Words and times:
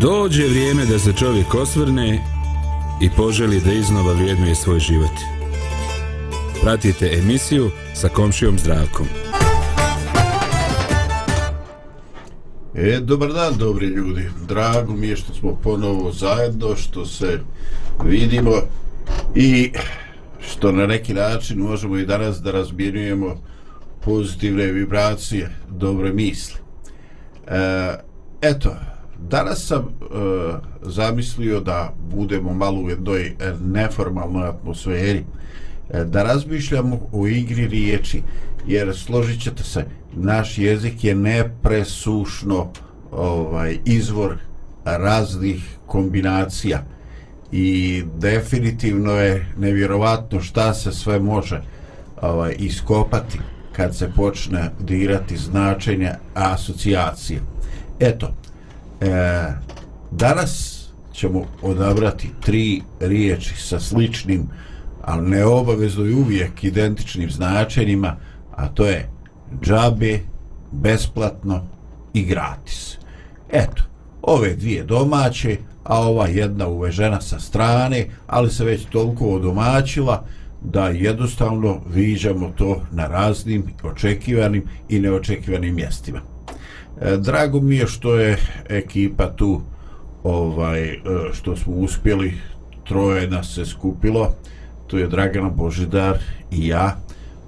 Dođe 0.00 0.48
vrijeme 0.48 0.86
da 0.86 0.98
se 0.98 1.12
čovjek 1.12 1.54
osvrne 1.54 2.24
i 3.02 3.10
poželi 3.16 3.60
da 3.60 3.72
iznova 3.72 4.12
vrijednuje 4.12 4.54
svoj 4.54 4.78
život. 4.78 5.10
Pratite 6.62 7.10
emisiju 7.22 7.70
sa 7.94 8.08
komšijom 8.08 8.58
zdravkom. 8.58 9.06
E, 12.74 13.00
dobar 13.00 13.32
dan, 13.32 13.54
dobri 13.58 13.86
ljudi. 13.86 14.28
Drago 14.48 14.92
mi 14.92 15.06
je 15.06 15.16
što 15.16 15.34
smo 15.34 15.58
ponovo 15.62 16.12
zajedno, 16.12 16.76
što 16.76 17.06
se 17.06 17.40
vidimo 18.04 18.52
i 19.34 19.72
što 20.40 20.72
na 20.72 20.86
neki 20.86 21.14
način 21.14 21.58
možemo 21.58 21.96
i 21.96 22.06
danas 22.06 22.42
da 22.42 22.50
razmjenjujemo 22.50 23.36
pozitivne 24.04 24.66
vibracije, 24.66 25.50
dobre 25.68 26.12
misli. 26.12 26.60
E, 27.46 27.94
eto, 28.40 28.76
danas 29.28 29.66
sam 29.66 29.80
e, 29.80 29.84
zamislio 30.82 31.60
da 31.60 31.94
budemo 32.14 32.54
malo 32.54 32.80
u 32.80 32.90
jednoj 32.90 33.26
e, 33.26 33.34
neformalnoj 33.64 34.48
atmosferi, 34.48 35.24
e, 35.90 36.04
da 36.04 36.22
razmišljamo 36.22 37.00
o 37.12 37.26
igri 37.26 37.66
riječi, 37.66 38.22
jer 38.66 38.96
složit 38.96 39.42
ćete 39.42 39.62
se, 39.62 39.84
naš 40.12 40.58
jezik 40.58 41.04
je 41.04 41.14
nepresušno 41.14 42.70
ovaj 43.12 43.78
izvor 43.84 44.36
raznih 44.84 45.76
kombinacija 45.86 46.84
i 47.52 48.02
definitivno 48.18 49.12
je 49.12 49.46
nevjerovatno 49.58 50.40
šta 50.40 50.74
se 50.74 50.92
sve 50.92 51.20
može 51.20 51.62
ovaj 52.22 52.54
iskopati 52.58 53.38
kad 53.72 53.96
se 53.96 54.10
počne 54.16 54.70
dirati 54.80 55.36
značenja 55.36 56.14
asocijacije. 56.34 57.40
Eto, 58.00 58.34
e, 59.00 59.06
danas 60.10 60.80
ćemo 61.12 61.44
odabrati 61.62 62.30
tri 62.40 62.82
riječi 63.00 63.54
sa 63.56 63.80
sličnim, 63.80 64.48
ali 65.02 65.30
ne 65.30 65.44
obavezno 65.44 66.04
i 66.04 66.14
uvijek 66.14 66.64
identičnim 66.64 67.30
značenjima, 67.30 68.16
a 68.56 68.68
to 68.68 68.86
je 68.86 69.08
džabe, 69.62 70.18
besplatno 70.72 71.66
i 72.14 72.24
gratis. 72.24 72.96
Eto, 73.52 73.82
ove 74.22 74.54
dvije 74.54 74.84
domaće, 74.84 75.56
a 75.84 75.98
ova 75.98 76.26
jedna 76.26 76.68
uvežena 76.68 77.20
sa 77.20 77.40
strane, 77.40 78.06
ali 78.26 78.50
se 78.50 78.64
već 78.64 78.84
toliko 78.84 79.24
odomaćila 79.24 80.24
da 80.62 80.88
jednostavno 80.88 81.80
viđamo 81.94 82.52
to 82.56 82.82
na 82.92 83.06
raznim 83.06 83.64
očekivanim 83.82 84.64
i 84.88 85.00
neočekivanim 85.00 85.74
mjestima. 85.74 86.20
E, 87.00 87.16
drago 87.16 87.60
mi 87.60 87.76
je 87.76 87.86
što 87.86 88.14
je 88.14 88.38
ekipa 88.68 89.30
tu 89.36 89.60
ovaj 90.24 90.84
e, 90.90 90.98
što 91.32 91.56
smo 91.56 91.72
uspjeli 91.72 92.34
troje 92.88 93.30
nas 93.30 93.54
se 93.54 93.66
skupilo. 93.66 94.34
Tu 94.86 94.98
je 94.98 95.08
Dragana 95.08 95.48
Božidar 95.48 96.18
i 96.50 96.66
ja. 96.66 96.96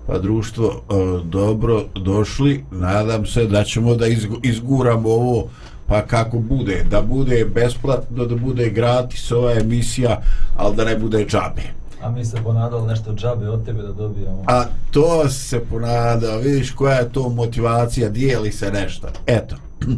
Pa 0.07 0.19
društvo 0.19 0.69
e, 0.69 0.95
dobro 1.25 1.85
došli. 1.95 2.65
Nadam 2.71 3.27
se 3.27 3.47
da 3.47 3.65
ćemo 3.65 3.95
da 3.95 4.07
izguramo 4.43 5.09
ovo 5.09 5.49
pa 5.87 6.07
kako 6.07 6.39
bude. 6.39 6.85
Da 6.91 7.03
bude 7.03 7.45
besplatno 7.55 8.27
da 8.27 8.37
bude 8.37 8.71
gratis 8.71 9.33
ova 9.33 9.53
emisija 9.53 10.23
ali 10.57 10.77
da 10.77 10.85
ne 10.85 10.97
bude 10.97 11.27
džabe. 11.27 11.82
A 12.03 12.11
mi 12.11 12.25
se 12.25 12.37
ponadali 12.45 12.87
nešto 12.87 13.15
džabe 13.15 13.49
od 13.49 13.65
tebe 13.65 13.83
da 13.83 13.93
dobijamo. 13.93 14.45
A 14.47 14.65
to 14.91 15.29
se 15.29 15.61
ponada, 15.71 16.37
vidiš 16.37 16.71
koja 16.71 16.95
je 16.95 17.13
to 17.13 17.29
motivacija, 17.29 18.09
dijeli 18.09 18.53
se 18.53 18.71
nešto. 18.73 19.09
Eto. 19.27 19.57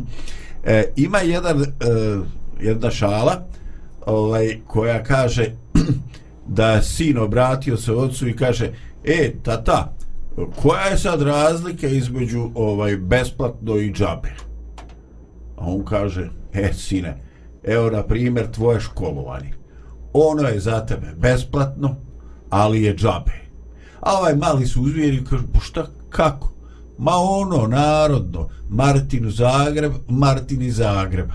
E, 0.67 0.85
ima 0.97 1.19
jedan, 1.19 1.63
e, 1.63 1.67
jedna 2.61 2.91
šala 2.91 3.45
ovaj, 4.07 4.59
koja 4.67 5.03
kaže 5.03 5.47
da 6.59 6.71
je 6.71 6.83
sin 6.83 7.19
obratio 7.19 7.77
se 7.77 7.93
ocu 7.93 8.29
i 8.29 8.37
kaže 8.37 8.73
e, 9.05 9.33
tata, 9.43 9.95
koja 10.63 10.85
je 10.85 10.99
sad 10.99 11.23
razlika 11.23 11.87
između 11.87 12.51
ovaj 12.55 12.97
besplatno 12.97 13.77
i 13.77 13.93
džabe? 13.93 14.33
A 15.57 15.67
on 15.67 15.85
kaže, 15.85 16.31
e, 16.53 16.73
sine, 16.73 17.23
evo 17.65 17.91
na 17.91 18.03
primjer 18.03 18.51
tvoje 18.51 18.81
školovanje 18.81 19.64
ono 20.15 20.49
je 20.49 20.61
za 20.61 20.87
tebe 20.87 21.15
besplatno, 21.17 21.97
ali 22.51 22.83
je 22.83 22.97
džabe. 22.97 23.33
A 24.01 24.19
ovaj 24.19 24.35
mali 24.35 24.67
su 24.67 24.83
uzvijeri 24.83 25.17
i 25.17 25.25
kažu, 25.25 25.45
pa 25.53 25.61
šta, 25.61 25.87
kako? 26.09 26.53
Ma 26.99 27.13
ono, 27.15 27.67
narodno, 27.67 28.49
Martin 28.69 29.31
Zagreb, 29.31 29.93
Martin 30.09 30.63
iz 30.63 30.77
Zagreba. 30.77 31.35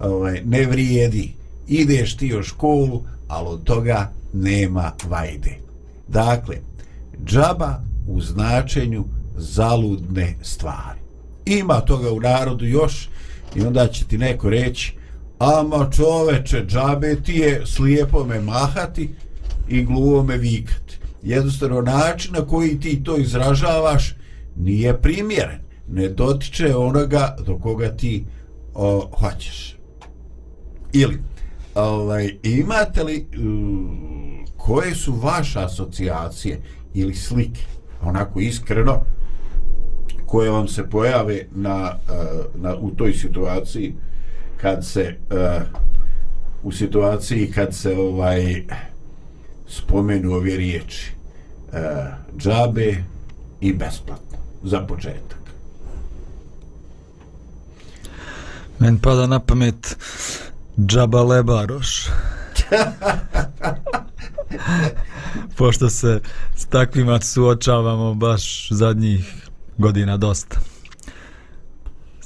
Ovaj, 0.00 0.42
ne 0.44 0.66
vrijedi. 0.66 1.34
Ideš 1.68 2.16
ti 2.16 2.36
u 2.36 2.42
školu, 2.42 3.02
ali 3.28 3.48
od 3.48 3.64
toga 3.64 4.12
nema 4.32 4.92
vajde. 5.08 5.58
Dakle, 6.08 6.56
džaba 7.24 7.80
u 8.08 8.20
značenju 8.20 9.04
zaludne 9.36 10.36
stvari. 10.42 11.00
Ima 11.46 11.80
toga 11.80 12.12
u 12.12 12.20
narodu 12.20 12.64
još 12.64 13.08
i 13.54 13.62
onda 13.62 13.88
će 13.88 14.04
ti 14.04 14.18
neko 14.18 14.50
reći, 14.50 14.94
ama 15.44 15.90
čoveče, 15.90 16.64
džabe 16.66 17.22
ti 17.22 17.32
je 17.32 17.66
slijepo 17.66 18.24
me 18.24 18.40
mahati 18.40 19.10
i 19.68 19.84
gluvo 19.84 20.22
me 20.22 20.36
vikati. 20.36 20.98
Jednostavno, 21.22 21.80
način 21.80 22.32
na 22.32 22.46
koji 22.46 22.80
ti 22.80 23.04
to 23.04 23.16
izražavaš 23.16 24.14
nije 24.56 25.00
primjeren. 25.00 25.58
Ne 25.88 26.08
dotiče 26.08 26.76
onoga 26.76 27.36
do 27.46 27.58
koga 27.58 27.88
ti 27.96 28.24
o, 28.74 29.10
hoćeš. 29.18 29.76
Ili, 30.92 31.18
ovaj, 31.74 32.38
imate 32.42 33.02
li 33.02 33.26
um, 33.38 34.44
koje 34.56 34.94
su 34.94 35.12
vaše 35.12 35.60
asocijacije 35.60 36.60
ili 36.94 37.14
slike, 37.14 37.60
onako 38.02 38.40
iskreno, 38.40 39.00
koje 40.26 40.50
vam 40.50 40.68
se 40.68 40.90
pojave 40.90 41.46
na, 41.54 41.92
e, 42.08 42.14
na, 42.54 42.76
u 42.76 42.90
toj 42.90 43.12
situaciji, 43.12 43.94
kad 44.56 44.86
se 44.86 45.16
uh, 45.30 45.38
u 46.62 46.72
situaciji 46.72 47.50
kad 47.50 47.74
se 47.74 47.96
ovaj 47.96 48.62
spomenu 49.68 50.32
ove 50.32 50.56
riječi 50.56 51.12
uh, 51.72 51.78
džabe 52.38 52.94
i 53.60 53.72
besplatno 53.72 54.38
za 54.62 54.80
početak. 54.80 55.38
Men 58.78 58.98
pada 58.98 59.26
na 59.26 59.40
pamet 59.40 59.96
džaba 60.86 61.22
lebaroš. 61.22 62.06
Pošto 65.56 65.90
se 65.90 66.20
s 66.56 66.66
takvima 66.66 67.20
suočavamo 67.20 68.14
baš 68.14 68.68
zadnjih 68.70 69.48
godina 69.78 70.16
dosta 70.16 70.73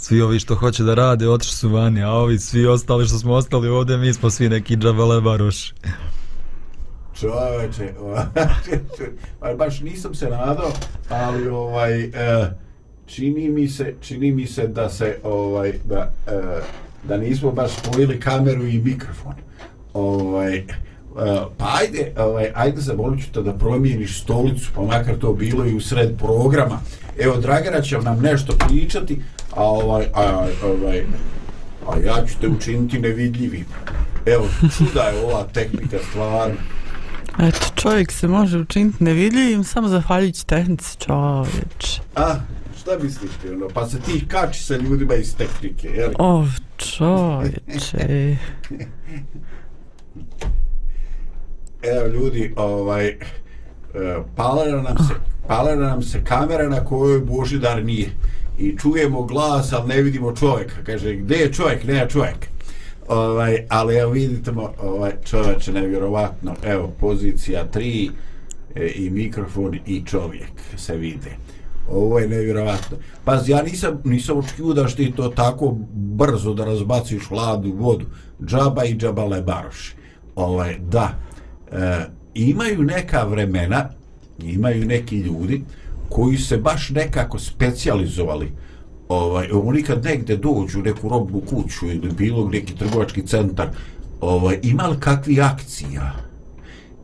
svi 0.09 0.23
ovi 0.23 0.39
što 0.39 0.55
hoće 0.55 0.83
da 0.83 0.95
rade 0.95 1.29
otišli 1.29 1.57
su 1.57 1.69
vani, 1.69 2.03
a 2.03 2.11
ovi 2.11 2.39
svi 2.39 2.67
ostali 2.67 3.07
što 3.07 3.19
smo 3.19 3.35
ostali 3.35 3.69
ovdje, 3.69 3.97
mi 3.97 4.13
smo 4.13 4.31
svi 4.31 4.49
neki 4.49 4.77
džavale 4.77 5.21
baroši. 5.21 5.75
Čoveče, 7.21 7.93
pa 9.41 9.55
baš 9.55 9.81
nisam 9.81 10.15
se 10.15 10.27
nadao, 10.27 10.73
ali 11.09 11.49
ovaj, 11.49 12.03
e, 12.05 12.11
čini 13.07 13.49
mi 13.49 13.69
se, 13.69 13.95
čini 14.01 14.33
mi 14.33 14.47
se 14.47 14.67
da 14.67 14.89
se, 14.89 15.19
ovaj, 15.23 15.73
da, 15.85 16.13
e, 16.27 16.33
da 17.05 17.17
nismo 17.17 17.53
baš 17.53 17.71
spojili 17.71 18.21
kameru 18.21 18.67
i 18.67 18.79
mikrofon. 18.79 19.35
Ovaj, 19.93 20.57
e, 20.57 20.65
pa 21.59 21.79
ajde, 21.81 22.13
ovaj, 22.17 22.53
ajde 22.55 22.81
za 22.81 22.95
ću 23.33 23.43
da 23.43 23.53
promijeniš 23.53 24.23
stolicu, 24.23 24.71
pa 24.75 24.83
makar 24.83 25.19
to 25.19 25.33
bilo 25.33 25.67
i 25.67 25.77
u 25.77 25.81
sred 25.81 26.19
programa. 26.19 26.81
Evo, 27.19 27.37
Dragana 27.37 27.81
će 27.81 27.99
nam 27.99 28.21
nešto 28.23 28.53
pričati, 28.69 29.21
a 29.59 29.63
ovaj, 29.63 30.07
a, 30.15 30.47
ovaj, 30.65 31.05
a 31.89 31.99
ja 31.99 32.27
ću 32.27 32.35
te 32.41 32.49
učiniti 32.49 32.99
nevidljivim. 32.99 33.65
Evo, 34.27 34.49
čuda 34.79 35.03
je 35.03 35.25
ova 35.25 35.45
tehnika 35.53 35.99
stvar. 36.11 36.51
Eto, 37.39 37.67
čovjek 37.75 38.13
se 38.13 38.29
može 38.29 38.59
učiniti 38.59 39.05
nevidljivim 39.05 39.65
samo 39.65 39.89
zahvaljujući 39.89 40.47
tehnici 40.47 40.99
čovječ. 40.99 42.01
A, 42.17 42.35
šta 42.81 42.91
misliš 43.03 43.31
ti, 43.43 43.51
ono, 43.51 43.69
pa 43.69 43.89
se 43.89 44.01
ti 44.01 44.29
kači 44.29 44.65
sa 44.65 44.77
ljudima 44.77 45.15
iz 45.15 45.37
tehnike, 45.37 45.89
jel? 45.89 46.11
O, 46.19 46.45
čovječe. 46.77 48.37
Evo 51.97 52.07
ljudi, 52.07 52.53
ovaj, 52.57 53.07
e, 53.09 53.17
palera 54.37 54.83
nam 54.83 54.99
se, 54.99 55.15
palera 55.49 55.89
nam 55.89 56.03
se 56.03 56.25
kamera 56.25 56.69
na 56.69 56.85
kojoj 56.85 57.21
Božidar 57.21 57.85
nije. 57.85 58.11
I 58.59 58.77
čujemo 58.79 59.23
glas, 59.23 59.73
ali 59.73 59.89
ne 59.89 60.03
vidimo 60.03 60.37
čovjeka. 60.37 60.75
Kaže, 60.87 61.15
gdje 61.15 61.37
je 61.37 61.53
čovjek? 61.53 61.85
Nema 61.85 62.07
čovjek. 62.07 62.49
Ovaj, 63.09 63.67
ali 63.69 63.97
evo 63.97 64.13
vidite, 64.13 64.51
ovaj, 64.83 65.13
čovječe, 65.25 65.73
nevjerovatno. 65.73 66.55
Evo, 66.65 66.93
pozicija 67.01 67.67
3 67.75 68.11
e, 68.75 68.93
i 68.95 69.11
mikrofon 69.11 69.79
i 69.87 70.03
čovjek 70.07 70.53
se 70.77 70.97
vide. 70.97 71.31
Ovo 71.91 72.19
je 72.19 72.29
nevjerovatno. 72.29 72.97
Pa 73.25 73.41
ja 73.47 73.63
nisam, 73.63 74.01
nisam 74.05 74.39
očekio 74.39 74.73
da 74.73 74.89
što 74.89 75.03
to 75.17 75.29
tako 75.29 75.77
brzo 75.93 76.55
da 76.55 76.65
razbaciš 76.65 77.29
hladu 77.29 77.73
vodu. 77.73 78.07
Džaba 78.45 78.85
i 78.85 78.97
džabale 78.97 79.29
lebaroši. 79.29 79.95
Ovaj, 80.37 80.77
da, 80.79 81.19
e, 81.73 82.07
imaju 82.35 82.83
neka 82.83 83.25
vremena, 83.25 83.89
imaju 84.39 84.85
neki 84.85 85.19
ljudi 85.19 85.63
koji 86.09 86.37
se 86.37 86.57
baš 86.57 86.91
nekako 86.91 87.39
specijalizovali 87.39 88.53
ovaj, 89.09 89.49
oni 89.53 89.83
kad 89.83 90.05
negde 90.05 90.37
dođu 90.37 90.81
u 90.81 90.83
neku 90.83 91.09
robnu 91.09 91.41
kuću 91.41 91.87
ili 91.87 92.13
bilo 92.13 92.49
neki 92.49 92.75
trgovački 92.75 93.27
centar 93.27 93.69
ovaj, 94.21 94.59
imali 94.63 94.97
kakvi 95.01 95.41
akcija? 95.41 96.13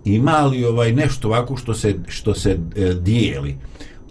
Imali 0.05 0.65
ovaj 0.65 0.93
nešto 0.93 1.29
ovako 1.29 1.56
što 1.56 1.75
se 1.75 1.95
što 2.09 2.35
se 2.35 2.59
e, 2.77 2.95
dijeli? 2.95 3.56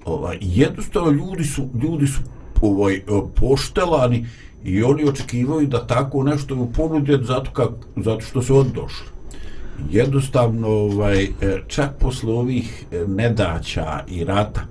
Ovaj 0.05 0.37
jednostavno 0.41 1.11
ljudi 1.11 1.43
su 1.43 1.69
ljudi 1.81 2.07
su 2.07 2.19
ovaj 2.61 2.95
e, 2.95 3.01
poštelani 3.35 4.25
i 4.63 4.83
oni 4.83 5.09
očekivaju 5.09 5.67
da 5.67 5.87
tako 5.87 6.23
nešto 6.23 6.55
mu 6.55 6.71
ponude 6.71 7.19
zato 7.21 7.51
kak, 7.51 7.71
zato 7.95 8.21
što 8.21 8.41
su 8.41 8.57
oddošli. 8.57 9.07
Jednostavno 9.91 10.67
ovaj, 10.67 11.23
e, 11.23 11.29
čak 11.67 11.89
posle 11.99 12.33
ovih 12.33 12.85
e, 12.91 13.05
nedaća 13.07 14.03
i 14.07 14.23
rata, 14.23 14.61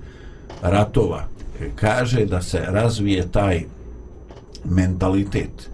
ratova, 0.63 1.23
kaže 1.75 2.25
da 2.25 2.41
se 2.41 2.59
razvije 2.67 3.27
taj 3.31 3.63
mentalitet 4.65 5.69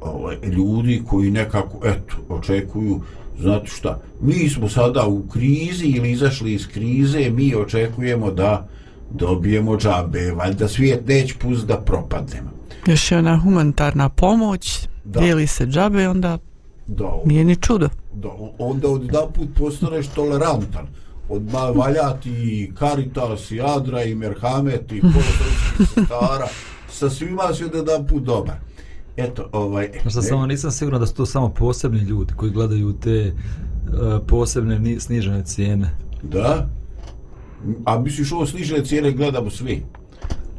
ovaj, 0.00 0.36
ljudi 0.42 1.02
koji 1.08 1.30
nekako, 1.30 1.78
eto, 1.84 2.16
očekuju, 2.28 3.00
znate 3.40 3.66
šta, 3.66 4.00
mi 4.20 4.48
smo 4.48 4.68
sada 4.68 5.06
u 5.06 5.22
krizi 5.32 5.86
ili 5.86 6.10
izašli 6.10 6.54
iz 6.54 6.68
krize, 6.68 7.30
mi 7.30 7.54
očekujemo 7.54 8.30
da 8.30 8.68
dobijemo 9.10 9.76
džabe, 9.76 10.32
valjda 10.32 10.68
svijet 10.68 11.08
neće 11.08 11.34
pust 11.38 11.66
da 11.66 11.76
propadnemo. 11.76 12.50
Još 12.86 13.12
je 13.12 13.18
ona 13.18 13.38
humanitarna 13.38 14.08
pomoć, 14.08 14.88
da. 15.04 15.20
dijeli 15.20 15.46
se 15.46 15.66
džabe, 15.66 16.08
onda 16.08 16.38
da, 16.86 17.22
nije 17.24 17.44
ni 17.44 17.56
čudo 17.56 17.88
da, 18.12 18.28
onda 18.58 18.88
od 18.88 19.10
put 19.34 19.48
postaneš 19.58 20.06
tolerantan 20.08 20.86
od 21.30 21.50
valjati 21.74 22.72
Caritas 22.78 23.50
i 23.50 23.60
Adra 23.60 24.02
i 24.02 24.14
Merhamet 24.14 24.92
i 24.92 25.02
stara 26.04 26.48
sa 26.90 27.10
svima 27.10 27.54
si 27.54 27.64
od 27.64 27.74
jedan 27.74 28.06
put 28.06 28.22
dobar. 28.22 28.54
Eto 29.16 29.48
ovaj 29.52 29.90
Znaš 30.06 30.24
samo 30.24 30.46
nisam 30.46 30.70
siguran 30.70 31.00
da 31.00 31.06
su 31.06 31.14
to 31.14 31.26
samo 31.26 31.48
posebni 31.48 32.00
ljudi 32.00 32.32
koji 32.36 32.50
gledaju 32.50 32.92
te 32.92 33.32
uh, 33.32 34.26
posebne 34.26 35.00
snižene 35.00 35.44
cijene. 35.44 35.90
Da? 36.22 36.68
A 37.84 37.98
misliš 37.98 38.32
ovo 38.32 38.46
snižene 38.46 38.84
cijene 38.84 39.12
gledamo 39.12 39.50
svi? 39.50 39.82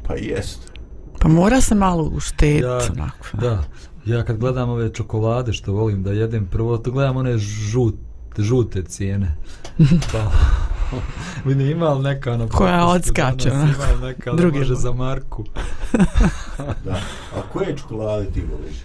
Pa 0.08 0.16
jest. 0.16 0.72
Pa 1.20 1.28
mora 1.28 1.62
se 1.62 1.76
malo 1.76 2.04
ušteti 2.04 2.64
ja, 2.64 2.80
onako. 2.92 3.38
da. 3.42 3.64
Ja 4.06 4.24
kad 4.24 4.38
gledam 4.38 4.70
ove 4.70 4.94
čokolade 4.94 5.54
što 5.54 5.74
volim 5.74 6.04
da 6.04 6.12
jedem, 6.12 6.46
prvo 6.46 6.78
to 6.78 6.92
gledam 6.92 7.18
one 7.18 7.38
žut, 7.38 7.96
žute 8.38 8.84
cijene. 8.84 9.36
Pa, 10.12 10.32
vidim 11.46 11.70
ima 11.70 11.90
li 11.90 12.04
neka 12.04 12.38
na 12.38 12.48
Koja 12.48 12.88
odskače, 12.88 13.50
Ima 13.50 13.66
li 13.96 14.08
neka 14.08 14.32
da 14.32 14.48
može 14.48 14.76
za 14.76 14.92
Marku. 14.92 15.46
da. 16.86 17.00
A 17.36 17.42
koje 17.54 17.78
čokolade 17.78 18.32
ti 18.32 18.42
voliš? 18.42 18.76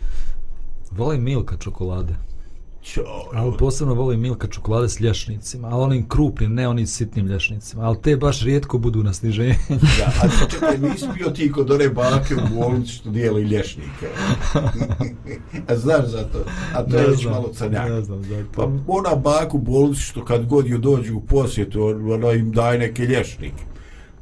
Volim 0.91 1.23
Milka 1.23 1.57
čokolade. 1.57 2.15
Ćo, 2.93 3.03
ali 3.33 3.53
posebno 3.59 3.95
volim 3.95 4.21
Milka 4.21 4.47
čokolade 4.47 4.89
s 4.89 5.01
lješnicima, 5.01 5.69
ali 5.69 5.83
onim 5.83 6.09
krupnim, 6.09 6.55
ne 6.55 6.69
onim 6.69 6.87
sitnim 6.87 7.27
lješnicima, 7.27 7.83
ali 7.83 7.97
te 8.03 8.17
baš 8.17 8.43
rijetko 8.43 8.79
budu 8.79 9.03
na 9.03 9.13
sniženju. 9.13 9.55
da, 9.99 10.13
a 10.23 10.47
čekaj, 10.51 10.79
nisi 10.79 11.07
bio 11.15 11.31
ti 11.31 11.53
kod 11.53 11.71
one 11.71 11.89
bake 11.89 12.35
u 12.35 12.59
bolnici 12.59 12.93
što 12.93 13.11
dijeli 13.11 13.43
lješnike. 13.43 14.09
a 15.69 15.77
znaš 15.77 16.07
za 16.07 16.23
to? 16.23 16.39
A 16.75 16.83
to 16.83 16.97
ne 16.97 17.03
je 17.03 17.09
već 17.09 17.25
malo 17.25 17.53
crnjak. 17.53 17.89
Ne 17.89 18.03
znam 18.03 18.25
za 18.25 18.37
to. 18.37 18.45
Pa 18.53 18.69
ona 18.87 19.15
baku 19.15 19.57
u 19.57 19.61
bolnici 19.61 20.03
što 20.03 20.25
kad 20.25 20.47
god 20.47 20.67
ju 20.67 20.79
dođu 20.79 21.17
u 21.17 21.21
posjetu, 21.21 21.83
ona 22.13 22.33
im 22.33 22.53
daje 22.53 22.79
neke 22.79 23.03
lješnike. 23.03 23.65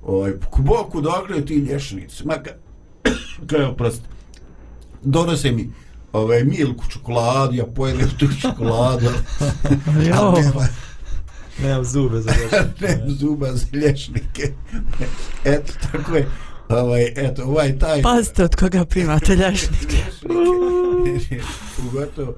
Ovaj, 0.03 0.33
boku 0.59 1.01
dakle 1.01 1.47
ti 1.47 1.55
lješnici. 1.55 2.27
Ma 2.27 2.35
ka, 2.35 2.51
kaj 3.51 3.65
oprosti. 3.65 4.09
Donose 5.03 5.53
mi 5.53 5.71
ovaj 6.15 6.45
milku 6.45 6.85
čokoladu, 6.89 7.55
ja 7.55 7.67
pojedem 7.67 8.11
tu 8.19 8.27
čokoladu. 8.43 9.07
jo. 10.09 10.33
nema, 10.33 10.67
nemam 11.63 11.85
zube 11.85 12.21
za 12.21 12.31
lješnike. 12.31 12.67
nemam 12.87 13.11
zuba 13.11 13.53
za 13.53 13.67
lješnike. 13.73 14.53
eto, 15.45 15.73
tako 15.93 16.17
je. 16.17 16.29
Ovaj, 16.69 17.13
eto, 17.17 17.45
ovaj 17.45 17.79
taj... 17.79 18.03
Pazite 18.03 18.45
od 18.45 18.57
koga 18.57 18.85
primate 18.85 19.37
lješnike. 19.43 19.97
Ugotovo, 21.89 22.35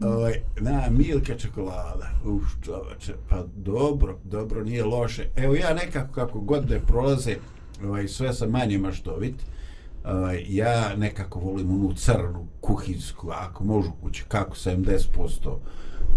ovaj, 0.00 0.40
na, 0.60 0.82
milka 0.90 1.38
čokolada. 1.38 2.10
Uf, 2.24 2.42
čovače, 2.64 3.14
pa 3.28 3.44
dobro, 3.56 4.18
dobro, 4.24 4.64
nije 4.64 4.84
loše. 4.84 5.28
Evo 5.36 5.54
ja 5.54 5.74
nekako 5.74 6.12
kako 6.12 6.40
godine 6.40 6.80
prolaze, 6.80 7.36
ovaj, 7.84 8.08
sve 8.08 8.34
sam 8.34 8.50
manje 8.50 8.78
maštovit, 8.78 9.34
ovaj, 9.34 9.57
Ovaj, 10.04 10.44
ja 10.48 10.96
nekako 10.96 11.38
volim 11.38 11.70
onu 11.70 11.92
crnu 11.94 12.46
kuhinsku, 12.60 13.30
ako 13.30 13.64
možu 13.64 13.90
kući, 14.02 14.24
kako 14.28 14.56
70% 14.56 15.56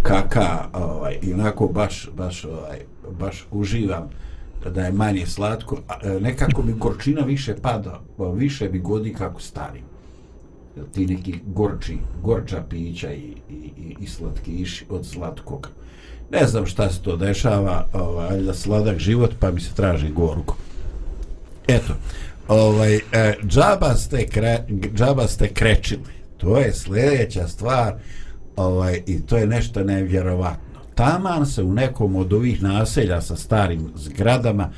kaka, 0.03 0.67
ovaj, 0.73 1.17
i 1.21 1.33
onako 1.33 1.67
baš, 1.67 2.09
baš, 2.17 2.45
ovaj, 2.45 2.79
baš 3.19 3.47
uživam 3.51 4.09
da 4.69 4.81
je 4.81 4.91
manje 4.91 5.25
slatko. 5.25 5.77
A, 5.87 5.93
e, 6.03 6.19
nekako 6.19 6.63
mi 6.63 6.73
gorčina 6.73 7.21
više 7.21 7.55
pada, 7.61 7.99
pa 8.17 8.29
više 8.29 8.69
mi 8.69 8.79
godi 8.79 9.13
kako 9.13 9.41
starim. 9.41 9.83
Ti 10.93 11.05
neki 11.05 11.39
gorči, 11.45 11.97
gorča 12.23 12.63
pića 12.69 13.13
i, 13.13 13.35
i, 13.49 13.71
i, 13.77 13.95
i 13.99 14.65
od 14.89 15.05
slatkog. 15.05 15.69
Ne 16.31 16.47
znam 16.47 16.65
šta 16.65 16.89
se 16.89 17.01
to 17.01 17.17
dešava, 17.17 17.87
ovaj, 17.93 18.41
da 18.41 18.53
sladak 18.53 18.97
život, 18.97 19.31
pa 19.39 19.51
mi 19.51 19.61
se 19.61 19.73
traži 19.75 20.09
gorko. 20.09 20.55
Eto, 21.67 21.93
ovaj, 22.51 22.95
e, 22.95 22.99
džaba, 23.47 23.95
ste 23.95 24.25
kre, 24.27 24.59
džaba 24.95 25.27
ste 25.27 25.47
krečili. 25.47 26.03
To 26.37 26.57
je 26.57 26.73
sljedeća 26.73 27.47
stvar 27.47 27.93
ovaj, 28.55 29.01
i 29.07 29.21
to 29.21 29.37
je 29.37 29.47
nešto 29.47 29.83
nevjerovatno. 29.83 30.79
Taman 30.95 31.45
se 31.45 31.63
u 31.63 31.73
nekom 31.73 32.15
od 32.15 32.33
ovih 32.33 32.63
naselja 32.63 33.21
sa 33.21 33.35
starim 33.35 33.91
zgradama 33.95 34.69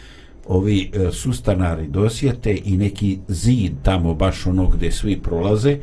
ovi 0.47 0.91
e, 0.93 1.11
sustanari 1.11 1.87
dosjete 1.87 2.57
i 2.65 2.77
neki 2.77 3.19
zid 3.27 3.71
tamo 3.83 4.13
baš 4.13 4.45
ono 4.45 4.67
gdje 4.67 4.91
svi 4.91 5.19
prolaze 5.21 5.77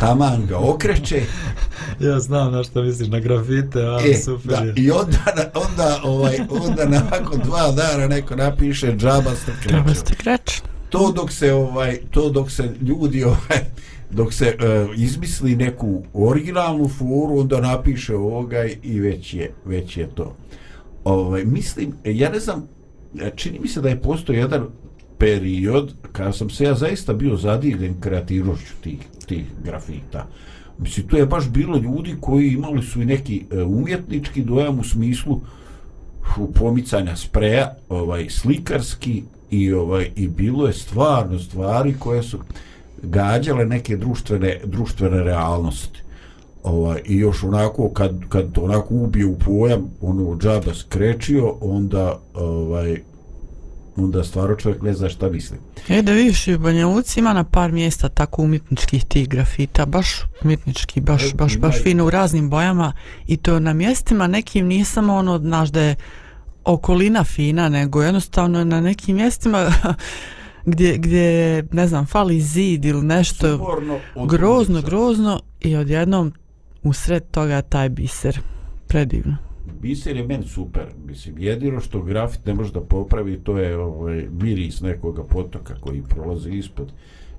taman 0.00 0.46
ga 0.46 0.58
okreće 0.58 1.22
ja 2.06 2.20
znam 2.20 2.52
na 2.52 2.64
što 2.64 2.82
misliš 2.82 3.08
na 3.08 3.20
grafite 3.20 3.80
a 3.80 3.98
e, 4.06 4.14
super 4.14 4.58
da, 4.58 4.64
je. 4.64 4.74
i 4.76 4.90
onda, 4.90 5.50
onda, 5.54 6.00
ovaj, 6.04 6.38
onda 6.50 6.84
nakon 6.84 7.40
dva 7.44 7.70
dana 7.70 8.06
neko 8.06 8.36
napiše 8.36 8.96
džaba 8.96 9.34
ste 9.34 9.52
krečili 9.52 9.80
džaba 9.80 9.94
ste 9.94 10.14
krečili 10.14 10.71
to 10.92 11.12
dok 11.12 11.32
se 11.32 11.52
ovaj 11.52 11.98
to 12.10 12.30
dok 12.30 12.50
se 12.50 12.74
ljudi 12.80 13.24
ovaj 13.24 13.60
dok 14.10 14.32
se 14.32 14.46
e, 14.46 14.86
izmisli 14.96 15.56
neku 15.56 16.02
originalnu 16.14 16.88
foru 16.88 17.38
onda 17.38 17.60
napiše 17.60 18.16
ovoga 18.16 18.64
i 18.82 19.00
već 19.00 19.34
je 19.34 19.50
već 19.64 19.96
je 19.96 20.08
to. 20.14 20.36
Ovaj 21.04 21.44
mislim 21.44 21.92
ja 22.04 22.30
ne 22.30 22.40
znam 22.40 22.68
e, 23.20 23.30
čini 23.36 23.58
mi 23.58 23.68
se 23.68 23.80
da 23.80 23.88
je 23.88 24.00
postao 24.00 24.34
jedan 24.34 24.66
period 25.18 25.94
kada 26.12 26.32
sam 26.32 26.50
se 26.50 26.64
ja 26.64 26.74
zaista 26.74 27.12
bio 27.12 27.36
zadivljen 27.36 28.00
kreativnošću 28.00 28.74
tih, 28.82 28.98
tih 29.26 29.44
grafita. 29.64 30.26
Mislim 30.78 31.08
to 31.08 31.16
je 31.16 31.26
baš 31.26 31.48
bilo 31.48 31.78
ljudi 31.78 32.14
koji 32.20 32.48
imali 32.48 32.82
su 32.82 33.02
i 33.02 33.04
neki 33.04 33.44
e, 33.50 33.62
umjetnički 33.62 34.42
dojam 34.42 34.78
u 34.78 34.84
smislu 34.84 35.40
u 36.38 36.52
pomicanja 36.52 37.16
spreja 37.16 37.76
ovaj 37.88 38.28
slikarski 38.28 39.22
i 39.52 39.72
ovaj 39.72 40.10
i 40.16 40.28
bilo 40.28 40.66
je 40.66 40.72
stvarno 40.72 41.38
stvari 41.38 41.94
koje 41.98 42.22
su 42.22 42.38
gađale 43.02 43.66
neke 43.66 43.96
društvene 43.96 44.60
društvene 44.64 45.22
realnosti 45.22 46.00
ovaj 46.62 47.00
i 47.04 47.16
još 47.16 47.42
onako 47.42 47.88
kad 47.88 48.12
kad 48.28 48.52
to 48.52 48.60
onako 48.60 48.94
ubije 48.94 49.26
u 49.26 49.38
pojam 49.38 49.90
ono 50.00 50.36
džaba 50.36 50.74
skrečio 50.74 51.54
onda 51.60 52.20
ovaj 52.34 53.00
onda 53.96 54.24
stvarno 54.24 54.56
čovjek 54.56 54.82
ne 54.82 54.94
zna 54.94 55.08
šta 55.08 55.28
misli. 55.28 55.56
E 55.88 56.02
da 56.02 56.12
vidiš, 56.12 56.48
u 56.48 56.58
Banja 56.58 56.86
Luci 56.86 57.20
ima 57.20 57.32
na 57.32 57.44
par 57.44 57.72
mjesta 57.72 58.08
tako 58.08 58.42
umjetničkih 58.42 59.04
tih 59.04 59.28
grafita, 59.28 59.86
baš 59.86 60.22
umjetnički, 60.44 61.00
baš, 61.00 61.24
e, 61.24 61.34
baš, 61.34 61.58
baš 61.58 61.82
fino 61.82 62.06
u 62.06 62.10
raznim 62.10 62.50
bojama 62.50 62.92
i 63.26 63.36
to 63.36 63.60
na 63.60 63.72
mjestima 63.72 64.26
nekim 64.26 64.66
nisam 64.66 65.10
ono, 65.10 65.38
znaš 65.38 65.68
da 65.70 65.80
je 65.80 65.96
okolina 66.64 67.24
fina, 67.24 67.68
nego 67.68 68.02
jednostavno 68.02 68.64
na 68.64 68.80
nekim 68.80 69.16
mjestima 69.16 69.66
gdje, 70.66 70.98
gdje, 70.98 71.62
ne 71.72 71.86
znam, 71.86 72.06
fali 72.06 72.40
zid 72.40 72.84
ili 72.84 73.02
nešto 73.02 73.58
Suborno, 73.58 73.98
grozno, 74.26 74.82
grozno 74.82 75.40
i 75.60 75.76
odjednom 75.76 76.32
u 76.82 76.92
sred 76.92 77.30
toga 77.30 77.62
taj 77.62 77.88
biser. 77.88 78.40
Predivno. 78.88 79.36
Biser 79.80 80.16
je 80.16 80.26
meni 80.26 80.48
super. 80.48 80.86
Mislim, 81.06 81.38
jedino 81.38 81.80
što 81.80 82.02
grafit 82.02 82.46
ne 82.46 82.54
može 82.54 82.72
da 82.72 82.80
popravi, 82.80 83.40
to 83.44 83.58
je 83.58 83.76
ovaj, 83.76 84.28
miris 84.40 84.80
nekoga 84.80 85.22
potoka 85.22 85.74
koji 85.80 86.02
prolazi 86.02 86.50
ispod. 86.50 86.92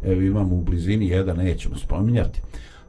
Evo 0.04 0.22
imamo 0.22 0.56
u 0.56 0.62
blizini 0.62 1.08
jedan, 1.08 1.38
nećemo 1.38 1.76
spominjati. 1.76 2.42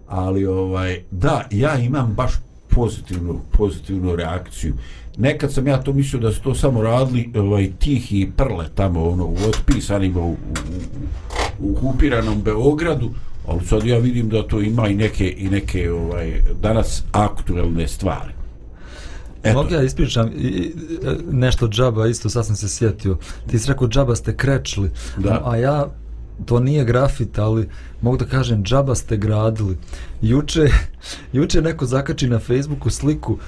Ali, 0.07 0.47
ovaj, 0.47 1.03
da, 1.11 1.49
ja 1.51 1.79
imam 1.79 2.15
baš 2.17 2.33
pozitivnu, 2.75 3.41
pozitivnu 3.51 4.17
reakciju. 4.17 4.75
Nekad 5.17 5.53
sam 5.53 5.67
ja 5.67 5.83
to 5.83 5.93
mislio 5.93 6.21
da 6.21 6.33
su 6.33 6.43
to 6.43 6.55
samo 6.55 6.83
radili 6.83 7.31
ovaj, 7.37 7.73
tihi 7.79 8.31
prle 8.37 8.69
tamo 8.75 9.09
ono, 9.09 9.25
u 9.25 9.37
otpisanim 9.49 10.17
u, 10.17 10.21
u, 10.21 10.35
u, 11.61 11.71
u 11.71 11.75
kupiranom 11.75 12.43
Beogradu, 12.43 13.11
ali 13.47 13.67
sad 13.67 13.87
ja 13.87 13.99
vidim 13.99 14.29
da 14.29 14.43
to 14.43 14.61
ima 14.61 14.89
i 14.89 14.95
neke, 14.95 15.35
i 15.39 15.49
neke 15.49 15.93
ovaj, 15.93 16.41
danas 16.63 17.03
aktuelne 17.13 17.89
stvari. 17.89 18.33
Eto. 19.43 19.63
Mogu 19.63 19.75
ja 19.75 19.83
ispričam 19.83 20.31
nešto 21.31 21.69
džaba, 21.69 22.07
isto 22.07 22.29
sad 22.29 22.47
sam 22.47 22.57
se 22.57 22.69
sjetio. 22.69 23.17
Ti 23.51 23.59
si 23.59 23.69
rekao 23.69 23.89
džaba 23.89 24.17
ste 24.17 24.37
krečili, 24.37 24.91
da. 25.17 25.43
a 25.45 25.57
ja 25.57 25.87
to 26.45 26.61
nije 26.61 26.85
grafit, 26.85 27.39
ali 27.39 27.69
mogu 28.01 28.17
da 28.17 28.25
kažem 28.25 28.65
džaba 28.65 28.95
ste 28.95 29.17
gradili. 29.17 29.79
Juče, 30.23 30.69
juče 31.33 31.63
neko 31.63 31.87
zakači 31.87 32.29
na 32.29 32.39
Facebooku 32.39 32.91
sliku 32.91 33.39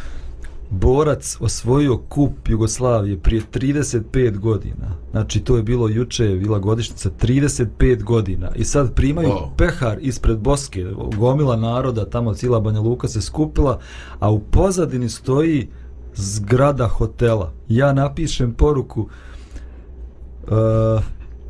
borac 0.70 1.36
osvojio 1.40 1.98
kup 1.98 2.48
Jugoslavije 2.48 3.18
prije 3.18 3.42
35 3.52 4.38
godina. 4.38 4.96
Znači 5.10 5.40
to 5.40 5.56
je 5.56 5.62
bilo 5.62 5.88
juče, 5.88 6.24
je 6.24 6.36
bila 6.36 6.58
godišnica 6.58 7.10
35 7.22 8.02
godina. 8.02 8.50
I 8.54 8.64
sad 8.64 8.94
primaju 8.94 9.28
oh. 9.28 9.48
pehar 9.56 9.98
ispred 10.00 10.38
Boske, 10.38 10.86
gomila 11.16 11.56
naroda, 11.56 12.10
tamo 12.10 12.34
cijela 12.34 12.60
Banja 12.60 12.80
Luka 12.80 13.08
se 13.08 13.22
skupila, 13.22 13.80
a 14.18 14.30
u 14.30 14.40
pozadini 14.40 15.08
stoji 15.08 15.68
zgrada 16.14 16.88
hotela. 16.88 17.52
Ja 17.68 17.92
napišem 17.92 18.52
poruku 18.52 19.00
uh, 19.00 20.48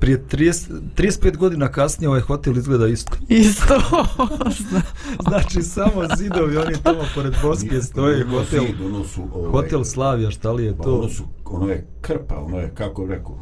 prije 0.01 0.25
30, 0.31 0.81
35 0.97 1.37
godina 1.37 1.69
kasnije 1.69 2.09
ovaj 2.09 2.21
hotel 2.21 2.57
izgleda 2.57 2.87
isto. 2.87 3.17
Isto. 3.29 3.75
znači 5.29 5.63
samo 5.63 6.03
zidovi, 6.17 6.57
oni 6.57 6.75
tamo 6.83 7.03
pored 7.15 7.35
Boske 7.43 7.83
stoje 7.83 8.25
hotel. 8.25 8.65
Zid, 8.67 8.81
ono 8.87 9.05
su, 9.05 9.23
ovaj, 9.35 9.51
hotel 9.51 9.85
Slavija, 9.85 10.31
šta 10.31 10.53
li 10.53 10.65
je 10.65 10.77
pa 10.77 10.83
to? 10.83 10.99
Ono 10.99 11.09
su, 11.09 11.23
ono 11.45 11.69
je 11.69 11.87
krpa, 12.01 12.37
ono 12.39 12.59
je, 12.59 12.73
kako 12.75 13.07
rekao, 13.07 13.39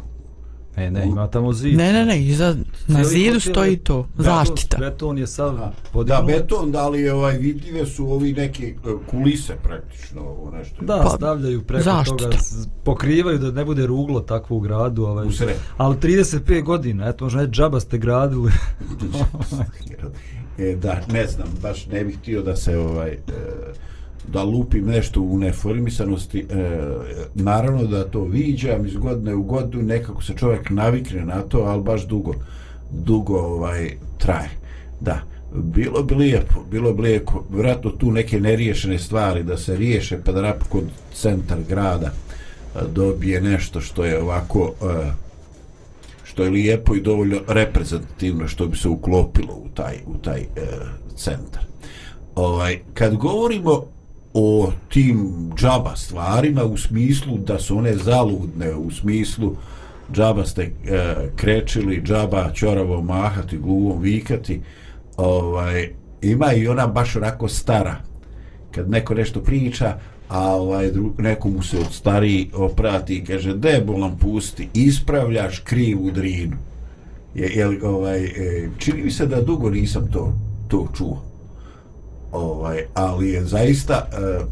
E, 0.77 0.91
ne, 0.91 1.07
ima 1.07 1.27
tamo 1.27 1.53
zid. 1.53 1.77
Ne, 1.77 1.93
ne, 1.93 2.07
ne, 2.07 2.25
iza, 2.25 2.57
na 2.87 3.05
zidu 3.05 3.41
stoji 3.41 3.77
to, 3.77 4.09
zaštita. 4.19 4.79
Beton 4.79 5.19
je 5.19 5.27
sav 5.27 5.59
podignut. 5.93 6.21
Da, 6.21 6.27
beton, 6.27 6.73
da 6.73 6.89
li 6.89 7.01
je 7.01 7.13
ovaj, 7.13 7.39
vidljive 7.39 7.87
su 7.87 8.13
ovi 8.13 8.33
neke 8.33 8.67
e, 8.67 8.75
kulise 9.11 9.55
praktično, 9.63 10.21
ovo 10.21 10.51
nešto. 10.51 10.85
Da, 10.85 11.01
pa, 11.03 11.11
stavljaju 11.17 11.63
preko 11.63 11.85
zaštita. 11.85 12.17
toga, 12.17 12.37
pokrivaju 12.85 13.39
da 13.39 13.51
ne 13.51 13.65
bude 13.65 13.87
ruglo 13.87 14.21
takvo 14.21 14.57
u 14.57 14.61
gradu. 14.61 15.05
Ovaj, 15.05 15.27
u 15.27 15.33
sred. 15.33 15.57
Ali 15.77 15.97
35 15.97 16.63
godina, 16.63 17.09
eto, 17.09 17.25
možda 17.25 17.41
je 17.41 17.49
džaba 17.49 17.81
ste 17.81 17.99
gradili. 17.99 18.53
e, 20.59 20.77
da, 20.77 21.01
ne 21.13 21.27
znam, 21.27 21.49
baš 21.63 21.87
ne 21.87 22.05
bih 22.05 22.19
htio 22.19 22.43
da 22.43 22.57
se 22.57 22.79
ovaj... 22.79 23.11
E, 23.11 23.19
da 24.33 24.43
lupim 24.43 24.87
nešto 24.87 25.21
u 25.21 25.39
neformisanosti 25.39 26.41
e, 26.41 26.81
naravno 27.35 27.85
da 27.85 28.05
to 28.05 28.25
viđam 28.25 28.87
iz 28.87 28.97
godine 28.97 29.35
u 29.35 29.43
godinu 29.43 29.83
nekako 29.83 30.23
se 30.23 30.33
čovjek 30.37 30.71
navikne 30.71 31.25
na 31.25 31.41
to 31.43 31.59
ali 31.59 31.83
baš 31.83 32.07
dugo 32.07 32.35
dugo 32.91 33.39
ovaj 33.39 33.97
traje. 34.19 34.51
Da 35.01 35.21
bilo 35.55 36.03
bi 36.03 36.15
lijepo 36.15 36.65
bilo 36.71 36.93
bi 36.93 37.03
lijepo 37.03 37.45
vratno 37.51 37.91
tu 37.91 38.11
neke 38.11 38.41
neriješene 38.41 38.99
stvari 38.99 39.43
da 39.43 39.57
se 39.57 39.77
riješe 39.77 40.19
pa 40.25 40.33
da 40.33 40.43
napokon 40.43 40.83
centar 41.15 41.59
grada 41.69 42.07
e, 42.07 42.79
dobije 42.95 43.41
nešto 43.41 43.81
što 43.81 44.05
je 44.05 44.23
ovako 44.23 44.73
e, 44.83 45.11
što 46.25 46.45
je 46.45 46.51
lijepo 46.51 46.95
i 46.95 47.01
dovoljno 47.01 47.41
reprezentativno 47.49 48.49
što 48.49 48.67
bi 48.67 48.77
se 48.77 48.89
uklopilo 48.89 49.55
u 49.55 49.69
taj 49.75 49.97
u 50.07 50.19
taj 50.19 50.41
e, 50.41 50.47
centar. 51.17 51.63
Ovaj 52.35 52.79
kad 52.95 53.17
govorimo 53.17 53.94
o 54.35 54.73
tim 54.89 55.33
džaba 55.57 55.97
stvarima 55.97 56.65
u 56.65 56.77
smislu 56.77 57.39
da 57.39 57.59
su 57.59 57.79
one 57.79 57.97
zaludne, 57.97 58.75
u 58.75 58.91
smislu 58.91 59.57
džaba 60.13 60.45
ste 60.45 60.63
e, 60.63 60.71
krečili, 61.37 62.03
džaba 62.03 62.51
čoravo 62.55 63.03
mahati, 63.03 63.59
gluvom 63.59 64.03
vikati, 64.03 64.61
ovaj, 65.17 65.91
ima 66.23 66.53
i 66.53 66.69
ona 66.69 66.87
baš 66.87 67.17
onako 67.17 67.49
stara. 67.49 67.97
Kad 68.71 68.91
neko 68.91 69.15
nešto 69.15 69.41
priča, 69.41 69.99
a 70.29 70.55
ovaj, 70.55 70.91
dru, 70.91 71.13
neko 71.19 71.49
mu 71.49 71.63
se 71.63 71.79
od 71.79 71.93
stariji 71.93 72.51
oprati 72.55 73.17
i 73.17 73.25
kaže, 73.25 73.55
debo 73.55 74.11
pusti, 74.21 74.69
ispravljaš 74.75 75.59
krivu 75.59 76.11
drinu. 76.11 76.57
Je, 77.35 77.49
je, 77.49 77.87
ovaj, 77.89 78.25
e, 78.25 78.69
čini 78.79 79.03
mi 79.03 79.11
se 79.11 79.27
da 79.27 79.41
dugo 79.41 79.71
nisam 79.71 80.09
to, 80.13 80.33
to 80.69 80.89
čuo 80.97 81.34
ovaj 82.35 82.85
ali 82.95 83.31
je 83.31 83.45
zaista 83.45 84.09
e, 84.13 84.45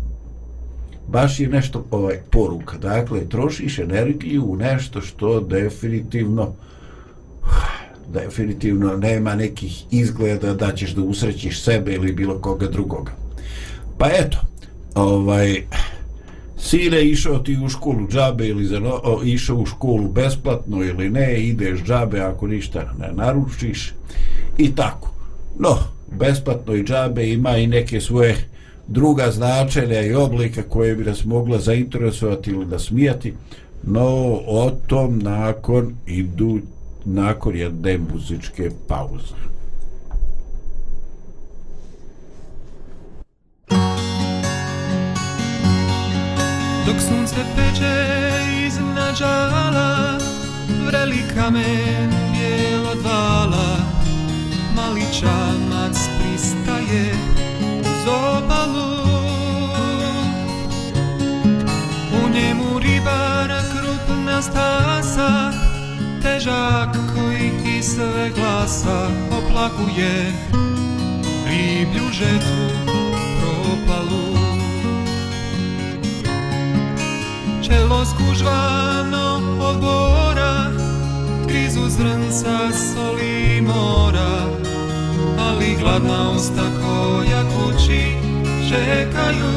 baš 1.08 1.40
je 1.40 1.48
nešto 1.48 1.86
ovaj 1.90 2.18
poruka 2.30 2.78
dakle 2.78 3.28
trošiš 3.28 3.78
energiju 3.78 4.44
u 4.44 4.56
nešto 4.56 5.00
što 5.00 5.40
definitivno 5.40 6.52
definitivno 8.12 8.96
nema 8.96 9.34
nekih 9.34 9.84
izgleda 9.90 10.54
da 10.54 10.72
ćeš 10.72 10.90
da 10.90 11.02
usrećiš 11.02 11.62
sebe 11.62 11.94
ili 11.94 12.12
bilo 12.12 12.38
koga 12.38 12.66
drugoga 12.66 13.12
pa 13.98 14.06
eto 14.06 14.38
ovaj 14.94 15.62
Sine, 16.64 17.04
išao 17.04 17.38
ti 17.38 17.58
u 17.64 17.68
školu 17.68 18.08
džabe 18.08 18.46
ili 18.46 18.64
za, 18.64 18.80
o, 18.84 19.20
išao 19.24 19.56
u 19.56 19.66
školu 19.66 20.08
besplatno 20.08 20.84
ili 20.84 21.10
ne, 21.10 21.42
ideš 21.42 21.82
džabe 21.84 22.20
ako 22.20 22.46
ništa 22.46 22.92
ne 22.98 23.12
naručiš 23.12 23.92
i 24.58 24.74
tako. 24.74 25.10
No, 25.58 25.78
besplatno 26.19 26.75
i 26.75 26.85
džabe 26.85 27.28
ima 27.28 27.57
i 27.57 27.66
neke 27.66 28.00
svoje 28.00 28.37
druga 28.87 29.31
značenja 29.31 30.00
i 30.00 30.14
oblika 30.14 30.62
koje 30.62 30.97
bi 30.97 31.04
nas 31.04 31.25
mogla 31.25 31.59
zainteresovati 31.59 32.50
ili 32.50 32.66
da 32.66 32.78
smijati 32.78 33.35
no 33.83 34.07
o 34.47 34.71
tom 34.87 35.19
nakon 35.19 35.95
idu 36.07 36.59
nakon 37.04 37.57
jedne 37.57 37.99
muzičke 37.99 38.71
pauze. 38.88 39.42
Dok 46.87 47.00
sunce 47.09 47.37
peče 47.57 48.07
iz 48.66 48.75
žala, 49.19 50.19
Vreli 50.87 51.23
kamen 51.35 52.11
bijelo 52.33 52.95
dvala. 53.02 53.81
Mali 54.92 55.06
čamac 55.20 55.96
pristaje 56.18 57.14
uz 57.80 58.08
obalu. 58.08 58.92
U 62.12 62.28
njemu 62.34 62.78
ribar 62.78 63.49
krupna 63.72 64.42
stasa 64.42 65.52
Težak 66.22 66.96
koji 67.14 67.76
i 67.78 67.82
sve 67.82 68.30
glasa 68.37 69.08
oplakuje. 69.38 70.32
Riblju 71.46 72.12
žetvu 72.12 72.68
propalu. 73.40 74.37
Čelo 77.62 78.04
skužvano 78.04 79.40
od 79.61 79.80
bora 79.80 80.70
Grizu 81.46 81.88
zrnca 81.88 82.58
soli 82.72 83.62
mora 83.62 84.72
ali 85.52 85.76
gladna 85.80 86.30
usta 86.30 86.62
koja 86.82 87.42
kući 87.42 88.02
čekaju. 88.68 89.52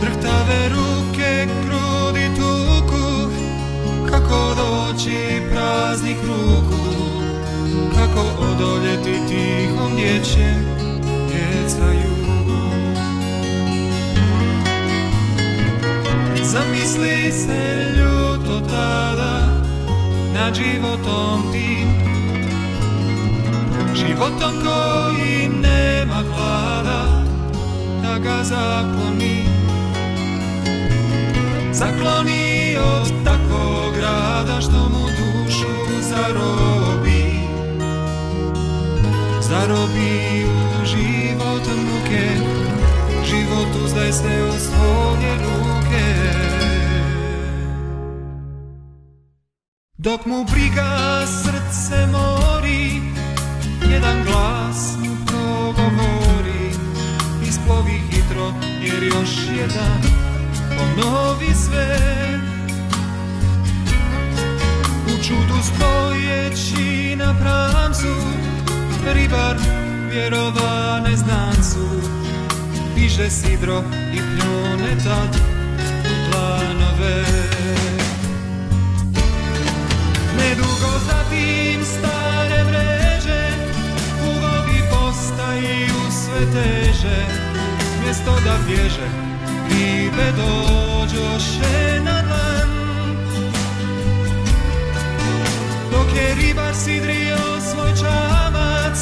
Drhtave 0.00 0.68
ruke 0.68 1.48
krudi 1.62 2.30
tuku, 2.36 3.30
kako 4.10 4.54
doći 4.54 5.42
praznih 5.52 6.16
ruku, 6.26 6.80
kako 7.94 8.26
odoljeti 8.52 9.14
tihom 9.28 9.96
dječjem 9.96 10.66
djecaju. 11.28 12.10
Zamisli 16.42 17.32
se 17.32 17.92
ljuto 17.96 18.60
tada 18.68 19.48
nad 20.34 20.54
životom 20.54 21.52
tim 21.52 21.99
Životom 24.00 24.52
koji 24.64 25.48
nema 25.48 26.22
hvala 26.32 27.24
da 28.02 28.18
ga 28.18 28.44
zakloni. 28.44 29.44
Zakloni 31.72 32.76
od 32.76 33.24
takvog 33.24 33.94
grada 33.96 34.60
što 34.60 34.88
mu 34.88 35.06
dušu 35.06 36.00
zarobi. 36.00 37.24
Zarobi 39.40 40.44
u 40.44 40.86
život 40.86 41.66
muke 41.66 42.30
Život 43.24 43.84
uzdaj 43.84 44.12
se 44.12 44.44
u 44.54 44.58
svoje 44.58 45.34
ruke. 45.38 46.30
Dok 49.98 50.26
mu 50.26 50.44
briga 50.44 51.26
srce 51.26 52.06
mori 52.06 53.09
Jedan 53.90 54.24
glas 54.24 54.96
mu 54.98 55.16
progovori 55.26 56.70
Isplovi 57.48 58.00
hitro 58.10 58.52
jer 58.82 59.02
još 59.02 59.30
jedan 59.56 60.00
Ponovi 60.78 61.54
sve. 61.54 61.98
U 65.06 65.24
čudu 65.24 65.54
stojeći 65.62 67.16
na 67.16 67.34
pramcu 67.40 68.14
Ribar 69.14 69.56
vjerova 70.10 71.00
neznancu 71.08 71.88
Piše 72.94 73.30
sidro 73.30 73.82
i 74.14 74.16
pljune 74.16 74.96
tad 75.04 75.36
u 76.04 76.30
planove. 76.30 77.24
Nedugo 80.38 80.98
zatim 81.06 81.84
stare 81.84 82.64
vreme 82.64 83.09
postaju 85.60 86.10
sve 86.10 86.40
teže 86.52 87.26
Mjesto 88.04 88.36
da 88.44 88.56
bježe 88.66 89.08
Ribe 89.70 90.32
dođoše 90.36 92.00
na 92.04 92.22
dlan. 92.22 92.70
Dok 95.90 96.16
je 96.16 96.34
ribar 96.34 96.74
sidrio 96.74 97.60
svoj 97.72 97.90
čamac 98.00 98.98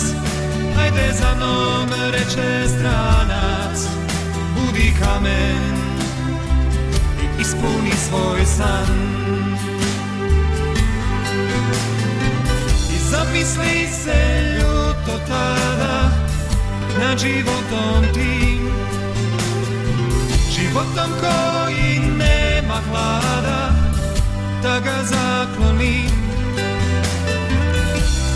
Hajde 0.76 1.12
za 1.12 1.34
mnom 1.36 1.88
reče 2.10 2.68
stranac 2.68 3.78
Budi 4.54 4.94
kamen 5.00 5.78
I 7.22 7.40
ispuni 7.42 7.92
svoj 8.08 8.46
san. 8.46 9.18
Zapisli 13.10 13.88
se 14.04 14.54
ljuto 14.58 15.18
tada 15.28 15.87
životom 17.18 18.04
tim. 18.14 18.70
Životom 20.50 21.10
koji 21.20 22.00
nema 22.18 22.80
hlada 22.90 23.72
da 24.62 24.80
ga 24.80 24.96
zakloni 25.04 26.04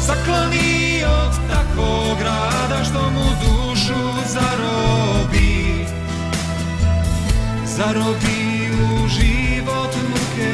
Zakloni 0.06 1.04
od 1.04 1.32
takvog 1.50 2.18
rada 2.24 2.84
što 2.84 3.10
mu 3.10 3.24
dušu 3.42 4.02
zarobi. 4.26 5.86
Zarobi 7.66 8.70
u 8.72 9.08
život 9.08 9.94
muke 10.10 10.52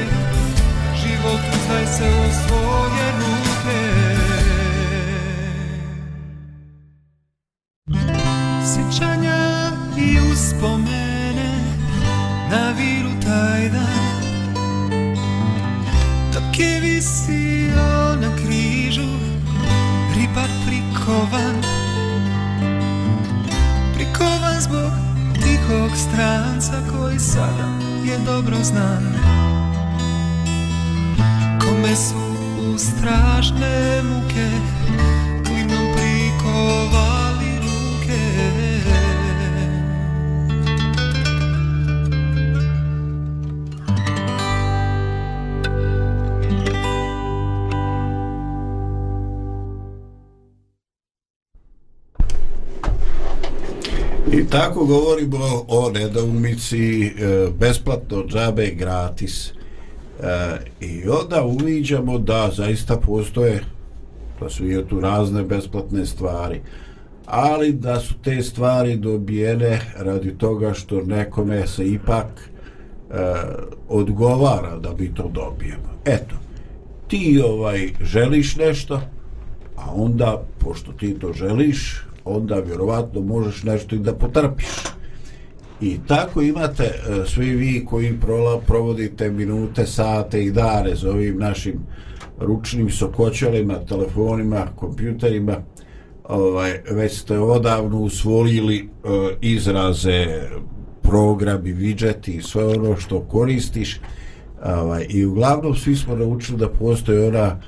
Život 1.03 1.41
uzdaj 1.55 1.87
se 1.87 2.05
u 2.05 2.49
svoje 2.49 3.13
ruke 3.19 3.38
taj 13.71 14.29
Dok 16.35 16.59
je 16.59 16.81
visio 16.81 18.17
na 18.21 18.37
križu 18.37 19.09
ribar 20.17 20.51
prikovan. 20.67 21.57
Prikovan 23.95 24.61
zbog 24.61 24.93
tihog 25.35 25.91
stranca 25.97 26.73
koji 26.93 27.19
sada 27.19 27.69
je 28.05 28.19
dobro 28.27 28.57
znan. 28.63 29.15
Kome 31.61 31.97
su 31.97 32.39
u 32.75 32.79
strašne 32.79 34.03
muke 34.03 34.49
klinom 35.47 35.87
prikovan 35.97 37.28
tako 54.51 54.85
govorimo 54.85 55.65
o 55.69 55.91
nedoumici 55.91 57.07
e, 57.07 57.11
besplatno, 57.61 58.25
džabe, 58.27 58.67
gratis. 58.67 59.49
E, 59.49 59.53
I 60.81 61.09
onda 61.09 61.45
uviđamo 61.45 62.19
da 62.19 62.51
zaista 62.57 62.97
postoje 62.97 63.65
na 64.41 64.51
svijetu 64.51 65.01
razne 65.01 65.43
besplatne 65.43 66.07
stvari. 66.07 66.61
Ali 67.27 67.73
da 67.73 68.01
su 68.01 68.15
te 68.25 68.43
stvari 68.43 68.97
dobijene 68.97 69.81
radi 69.97 70.39
toga 70.39 70.75
što 70.75 71.03
nekome 71.03 71.67
se 71.67 71.87
ipak 71.87 72.27
e, 72.31 73.15
odgovara 73.89 74.79
da 74.79 74.93
bi 74.93 75.15
to 75.15 75.31
dobijemo. 75.35 75.99
Eto, 76.05 76.35
ti 77.09 77.43
ovaj 77.45 77.89
želiš 78.01 78.57
nešto, 78.57 79.01
a 79.77 79.93
onda, 79.95 80.43
pošto 80.59 80.93
ti 80.93 81.19
to 81.19 81.33
želiš, 81.33 82.08
onda 82.29 82.55
vjerovatno 82.55 83.21
možeš 83.21 83.63
nešto 83.63 83.97
i 83.97 83.99
da 83.99 84.15
potrpiš. 84.15 84.67
I 85.81 85.99
tako 86.09 86.43
imate 86.43 86.85
e, 86.85 87.25
svi 87.27 87.51
vi 87.51 87.85
koji 87.85 88.21
prola, 88.21 88.61
provodite 88.61 89.31
minute, 89.31 89.87
sate 89.87 90.45
i 90.45 90.51
dane 90.51 90.95
za 90.95 91.11
ovim 91.11 91.39
našim 91.39 91.81
ručnim 92.39 92.91
sokoćelima, 92.91 93.75
telefonima, 93.89 94.67
kompjuterima, 94.77 95.57
ovaj, 96.25 96.81
već 96.91 97.19
ste 97.19 97.39
odavno 97.39 98.01
usvojili 98.01 98.77
e, 98.79 98.89
izraze, 99.41 100.27
programi, 101.03 101.73
vidžeti 101.73 102.33
i 102.33 102.43
sve 102.43 102.65
ono 102.65 102.97
što 102.97 103.21
koristiš. 103.21 104.01
Ovaj, 104.65 105.07
I 105.09 105.25
uglavnom 105.25 105.75
svi 105.75 105.97
smo 105.97 106.17
naučili 106.17 106.59
da 106.59 106.69
postoji 106.69 107.29
ona 107.29 107.61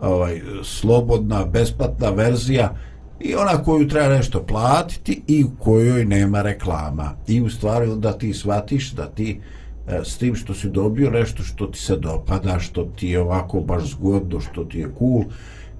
ovaj, 0.00 0.40
slobodna, 0.62 1.44
besplatna 1.44 2.10
verzija 2.10 2.76
i 3.20 3.34
ona 3.34 3.62
koju 3.62 3.88
treba 3.88 4.08
nešto 4.08 4.42
platiti 4.42 5.22
i 5.26 5.44
u 5.44 5.50
kojoj 5.58 6.04
nema 6.04 6.42
reklama. 6.42 7.14
I 7.26 7.40
u 7.40 7.50
stvari 7.50 7.90
onda 7.90 8.12
ti 8.12 8.34
shvatiš 8.34 8.92
da 8.92 9.06
ti 9.06 9.40
e, 9.88 10.00
s 10.04 10.18
tim 10.18 10.34
što 10.34 10.54
si 10.54 10.68
dobio 10.68 11.10
nešto 11.10 11.42
što 11.42 11.66
ti 11.66 11.78
se 11.78 11.96
dopada, 11.96 12.58
što 12.58 12.84
ti 12.84 13.08
je 13.08 13.20
ovako 13.20 13.60
baš 13.60 13.84
zgodno, 13.84 14.40
što 14.40 14.64
ti 14.64 14.78
je 14.78 14.90
cool, 14.98 15.24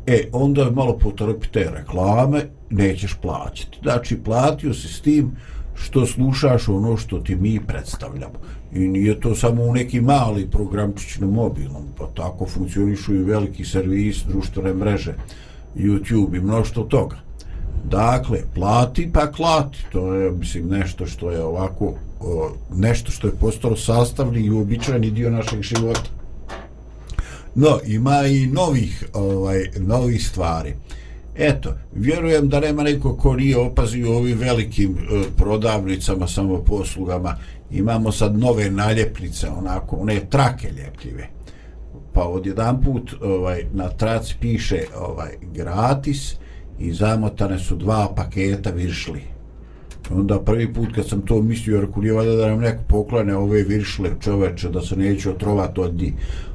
e, 0.07 0.29
onda 0.33 0.63
je 0.63 0.71
malo 0.71 0.99
potrpi 0.99 1.49
te 1.49 1.71
reklame, 1.75 2.43
nećeš 2.71 3.15
plaćati. 3.23 3.79
Znači, 3.83 4.17
platio 4.17 4.75
si 4.75 4.89
s 4.89 5.01
tim 5.01 5.37
što 5.75 6.07
slušaš 6.07 6.69
ono 6.69 6.97
što 6.97 7.19
ti 7.19 7.37
mi 7.37 7.61
predstavljamo. 7.67 8.35
I 8.73 8.79
nije 8.79 9.21
to 9.21 9.35
samo 9.35 9.63
u 9.63 9.75
neki 9.75 10.01
mali 10.01 10.51
programčić 10.51 11.19
na 11.19 11.27
mobilnom, 11.27 11.83
pa 11.99 12.07
tako 12.07 12.47
funkcionišu 12.47 13.15
i 13.15 13.23
veliki 13.23 13.65
servis, 13.65 14.25
društvene 14.25 14.75
mreže, 14.75 15.15
YouTube 15.77 16.37
i 16.37 16.41
mnošto 16.41 16.83
toga. 16.83 17.28
Dakle, 17.91 18.43
plati 18.55 19.11
pa 19.13 19.33
klati, 19.33 19.79
to 19.93 20.15
je 20.15 20.31
mislim 20.31 20.69
nešto 20.69 21.07
što 21.07 21.31
je 21.31 21.45
ovako 21.45 21.95
o, 22.21 22.51
nešto 22.75 23.11
što 23.11 23.27
je 23.27 23.37
postalo 23.41 23.77
sastavni 23.77 24.41
i 24.41 24.51
uobičajeni 24.51 25.11
dio 25.11 25.31
našeg 25.31 25.63
života. 25.63 26.11
No, 27.55 27.79
ima 27.87 28.23
i 28.27 28.47
novih 28.47 29.05
ovaj 29.15 29.71
novih 29.79 30.29
stvari. 30.29 30.75
Eto, 31.37 31.75
vjerujem 31.95 32.49
da 32.49 32.61
nema 32.61 32.83
neko 32.83 33.17
ko 33.17 33.37
nije 33.37 33.59
opazio 33.59 34.17
ovim 34.17 34.39
velikim 34.39 34.99
e, 34.99 35.23
prodavnicama, 35.37 36.27
samoposlugama. 36.27 37.37
Imamo 37.71 38.13
sad 38.13 38.39
nove 38.39 38.71
naljepnice, 38.71 39.49
onako, 39.49 39.97
one 39.97 40.21
trake 40.31 40.69
ljepljive. 40.71 41.29
Pa 42.13 42.29
odjedan 42.29 42.83
put 42.83 43.15
ovaj, 43.23 43.65
na 43.73 43.89
traci 43.89 44.35
piše 44.41 44.85
ovaj 44.97 45.31
gratis 45.55 46.35
i 46.79 46.93
zamotane 46.93 47.59
su 47.59 47.77
dva 47.77 48.09
paketa 48.17 48.71
viršli. 48.71 49.23
Onda 50.11 50.41
prvi 50.41 50.75
put 50.75 50.95
kad 50.95 51.09
sam 51.09 51.21
to 51.21 51.43
mislio, 51.43 51.81
rekao, 51.81 52.03
nije 52.03 52.13
valjda 52.13 52.37
da 52.37 52.47
nam 52.47 52.61
neko 52.61 52.83
poklane 52.89 53.37
ove 53.37 53.63
viršle 53.63 54.11
čoveče, 54.21 54.69
da 54.69 54.81
se 54.81 54.97
neću 54.97 55.31
otrovat 55.31 55.79
od 55.79 55.95
njih. 55.95 56.13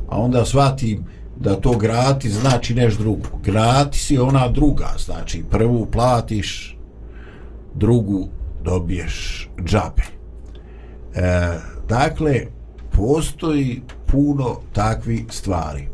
A 0.10 0.18
onda 0.18 0.46
shvatim 0.46 1.06
da 1.40 1.56
to 1.56 1.78
gratis 1.78 2.34
znači 2.34 2.76
neš 2.76 2.98
drugo. 2.98 3.28
Gratis 3.44 4.12
je 4.12 4.22
ona 4.22 4.48
druga, 4.48 4.90
znači 4.98 5.44
prvu 5.52 5.86
platiš, 5.92 6.78
drugu 7.76 8.28
dobiješ 8.64 9.50
džabe. 9.66 10.04
E, 11.16 11.60
dakle, 11.90 12.42
postoji 12.92 13.82
puno 14.08 14.58
takvi 14.74 15.26
stvari. 15.30 15.88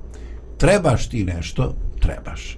Trebaš 0.57 1.09
ti 1.09 1.23
nešto? 1.23 1.73
Trebaš. 1.99 2.57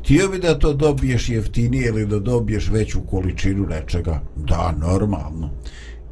Htio 0.00 0.28
bi 0.28 0.38
da 0.38 0.58
to 0.58 0.72
dobiješ 0.72 1.28
jeftinije 1.28 1.88
ili 1.88 2.06
da 2.06 2.18
dobiješ 2.18 2.68
veću 2.68 3.00
količinu 3.10 3.66
nečega? 3.66 4.20
Da, 4.36 4.74
normalno. 4.78 5.50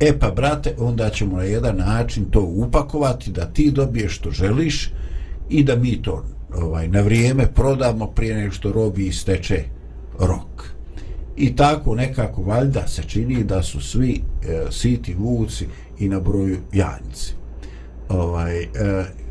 E 0.00 0.18
pa, 0.18 0.30
brate, 0.30 0.74
onda 0.78 1.10
ćemo 1.10 1.36
na 1.36 1.42
jedan 1.42 1.76
način 1.76 2.24
to 2.30 2.40
upakovati 2.40 3.30
da 3.30 3.46
ti 3.46 3.70
dobiješ 3.70 4.16
što 4.16 4.30
želiš 4.30 4.92
i 5.48 5.64
da 5.64 5.76
mi 5.76 6.02
to 6.02 6.24
ovaj 6.54 6.88
na 6.88 7.00
vrijeme 7.00 7.46
prodamo 7.54 8.06
prije 8.06 8.36
nego 8.36 8.52
što 8.52 8.72
robi 8.72 9.06
isteče 9.06 9.64
rok. 10.20 10.76
I 11.36 11.56
tako 11.56 11.94
nekako 11.94 12.42
valjda 12.42 12.88
se 12.88 13.02
čini 13.02 13.44
da 13.44 13.62
su 13.62 13.80
svi 13.80 14.20
e, 14.42 14.66
siti 14.70 15.14
vuci 15.14 15.66
i 15.98 16.08
na 16.08 16.20
broju 16.20 16.58
janjci. 16.72 17.34
Ovaj, 18.08 18.62
e, 18.62 18.68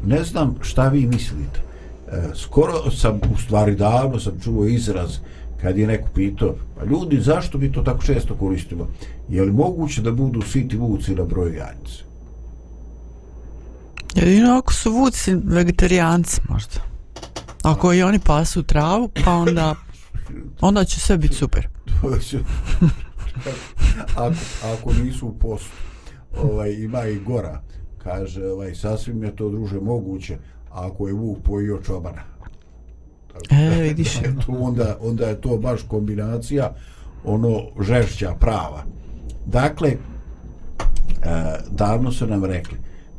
ne 0.06 0.24
znam 0.24 0.56
šta 0.62 0.88
vi 0.90 1.06
mislite. 1.06 1.65
E, 2.12 2.36
skoro 2.36 2.92
sam, 2.92 3.20
u 3.34 3.38
stvari 3.38 3.76
davno 3.76 4.20
sam 4.20 4.40
čuo 4.44 4.66
izraz 4.66 5.18
kad 5.62 5.78
je 5.78 5.88
neko 5.88 6.10
pitao, 6.16 6.56
pa 6.78 6.86
ljudi, 6.86 7.20
zašto 7.20 7.58
bi 7.58 7.72
to 7.72 7.82
tako 7.82 8.04
često 8.04 8.36
koristimo? 8.36 8.88
Je 9.30 9.42
li 9.42 9.52
moguće 9.52 10.02
da 10.02 10.12
budu 10.12 10.42
siti 10.42 10.78
vuci 10.78 11.16
na 11.16 11.24
broju 11.24 11.54
janjci? 11.54 12.04
Jedino 14.16 14.58
ako 14.58 14.74
su 14.74 14.92
vuci 14.92 15.36
vegetarijanci 15.44 16.42
možda. 16.50 16.80
Ako 17.64 17.94
i 17.94 18.04
oni 18.04 18.20
pasu 18.20 18.64
travu, 18.64 19.10
pa 19.26 19.32
onda 19.32 19.76
onda 20.62 20.84
će 20.84 21.00
sve 21.00 21.18
biti 21.18 21.36
super. 21.36 21.68
ako, 24.16 24.36
ako 24.74 24.94
nisu 24.94 25.28
u 25.28 25.40
postu, 25.40 25.72
ovaj, 26.38 26.74
ima 26.74 27.06
i 27.06 27.20
gora. 27.20 27.62
Kaže, 28.04 28.46
ovaj, 28.46 28.76
sasvim 28.76 29.24
je 29.24 29.36
to 29.36 29.50
druže 29.50 29.80
moguće, 29.80 30.38
ako 30.76 31.08
je 31.08 31.14
vuk 31.14 31.38
pojio 31.44 31.82
čobana. 31.86 32.22
E, 33.50 33.82
vidiš. 33.82 34.14
to 34.46 34.52
onda, 34.52 34.98
onda 35.02 35.28
je 35.28 35.42
to 35.42 35.58
baš 35.58 35.82
kombinacija 35.88 36.74
ono 37.24 37.62
žešća 37.82 38.36
prava. 38.40 38.84
Dakle, 39.46 39.90
e, 39.90 39.98
davno 41.72 42.12
su 42.12 42.28
nam 42.28 42.46
rekli, 42.46 42.78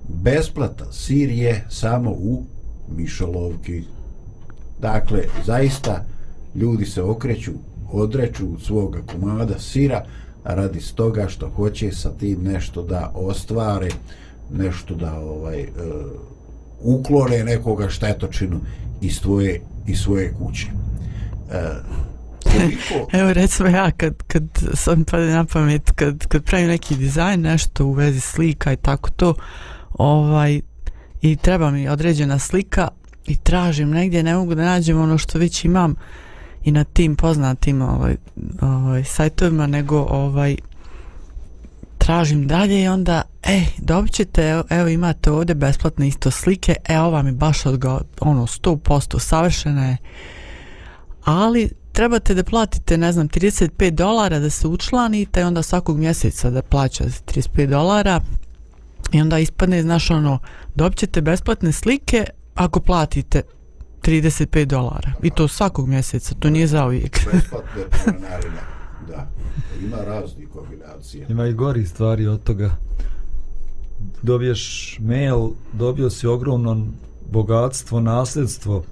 besplatan 0.08 0.92
sir 0.92 1.30
je 1.30 1.64
samo 1.68 2.10
u 2.10 2.42
mišolovki. 2.88 3.82
Dakle, 4.80 5.22
zaista 5.46 6.04
ljudi 6.54 6.84
se 6.84 7.02
okreću, 7.02 7.52
odreću 7.92 8.46
svoga 8.60 8.98
komada 9.12 9.58
sira 9.58 10.04
radi 10.44 10.80
stoga 10.80 11.28
što 11.28 11.48
hoće 11.48 11.92
sa 11.92 12.10
tim 12.10 12.42
nešto 12.42 12.82
da 12.82 13.12
ostvare, 13.14 13.88
nešto 14.52 14.94
da 14.94 15.20
ovaj 15.20 15.62
uh, 15.62 15.66
uklone 16.86 17.44
nekoga 17.44 17.88
štetočinu 17.88 18.60
iz 19.00 19.20
tvoje, 19.20 19.60
iz 19.86 19.98
svoje 19.98 20.34
kuće. 20.38 20.66
E, 21.52 21.60
koliko... 22.42 23.08
Evo 23.18 23.32
recimo 23.32 23.68
ja 23.68 23.90
kad, 23.90 24.22
kad 24.22 24.42
sam 24.74 25.04
pade 25.04 25.26
na 25.26 25.44
pamet, 25.44 25.90
kad, 25.90 26.26
kad 26.26 26.44
pravim 26.44 26.68
neki 26.68 26.96
dizajn, 26.96 27.40
nešto 27.40 27.86
u 27.86 27.92
vezi 27.92 28.20
slika 28.20 28.72
i 28.72 28.76
tako 28.76 29.10
to, 29.10 29.34
ovaj, 29.92 30.60
i 31.22 31.36
treba 31.36 31.70
mi 31.70 31.88
određena 31.88 32.38
slika 32.38 32.88
i 33.26 33.36
tražim 33.36 33.90
negdje, 33.90 34.22
ne 34.22 34.34
mogu 34.34 34.54
da 34.54 34.64
nađem 34.64 35.00
ono 35.00 35.18
što 35.18 35.38
već 35.38 35.64
imam 35.64 35.94
i 36.64 36.72
na 36.72 36.84
tim 36.84 37.16
poznatim 37.16 37.82
ovaj, 37.82 38.16
ovaj, 38.60 39.04
sajtovima, 39.04 39.66
nego 39.66 40.06
ovaj, 40.10 40.56
tražim 41.98 42.46
dalje 42.46 42.82
i 42.82 42.88
onda, 42.88 43.22
ej, 43.48 43.66
dobit 43.78 44.12
ćete, 44.12 44.48
evo, 44.48 44.62
evo 44.70 44.88
imate 44.88 45.30
ovdje 45.30 45.54
besplatne 45.54 46.08
isto 46.08 46.30
slike, 46.30 46.74
evo 46.88 47.10
vam 47.10 47.26
je 47.26 47.32
baš 47.32 47.66
odgo, 47.66 48.00
ono, 48.20 48.46
100% 48.46 49.18
savršena 49.18 49.88
je, 49.88 49.96
ali 51.24 51.70
trebate 51.92 52.34
da 52.34 52.44
platite, 52.44 52.98
ne 52.98 53.12
znam, 53.12 53.28
35 53.28 53.90
dolara 53.90 54.38
da 54.38 54.50
se 54.50 54.68
učlanite 54.68 55.40
i 55.40 55.44
onda 55.44 55.62
svakog 55.62 55.98
mjeseca 55.98 56.50
da 56.50 56.62
plaćate 56.62 57.10
35 57.40 57.66
dolara 57.66 58.20
i 59.12 59.20
onda 59.20 59.38
ispadne, 59.38 59.82
znaš, 59.82 60.10
ono, 60.10 60.38
dobit 60.74 60.98
ćete 60.98 61.20
besplatne 61.20 61.72
slike 61.72 62.24
ako 62.54 62.80
platite 62.80 63.42
35 64.02 64.64
dolara. 64.64 65.12
I 65.22 65.30
to 65.30 65.48
svakog 65.48 65.88
mjeseca, 65.88 66.34
to 66.34 66.50
nije 66.50 66.66
za 66.66 66.86
uvijek. 66.86 67.20
Besplatne 67.32 67.72
da. 69.08 69.30
Ima 69.84 69.96
razni 69.96 70.46
kombinacije. 70.46 71.26
Ima 71.28 71.46
i 71.46 71.52
gori 71.52 71.86
stvari 71.86 72.26
od 72.26 72.42
toga. 72.42 72.76
Dobiješ 74.22 74.96
mail, 75.00 75.48
dobio 75.72 76.10
si 76.10 76.26
ogromno 76.26 76.86
bogatstvo, 77.30 78.00
nasljedstvo 78.00 78.82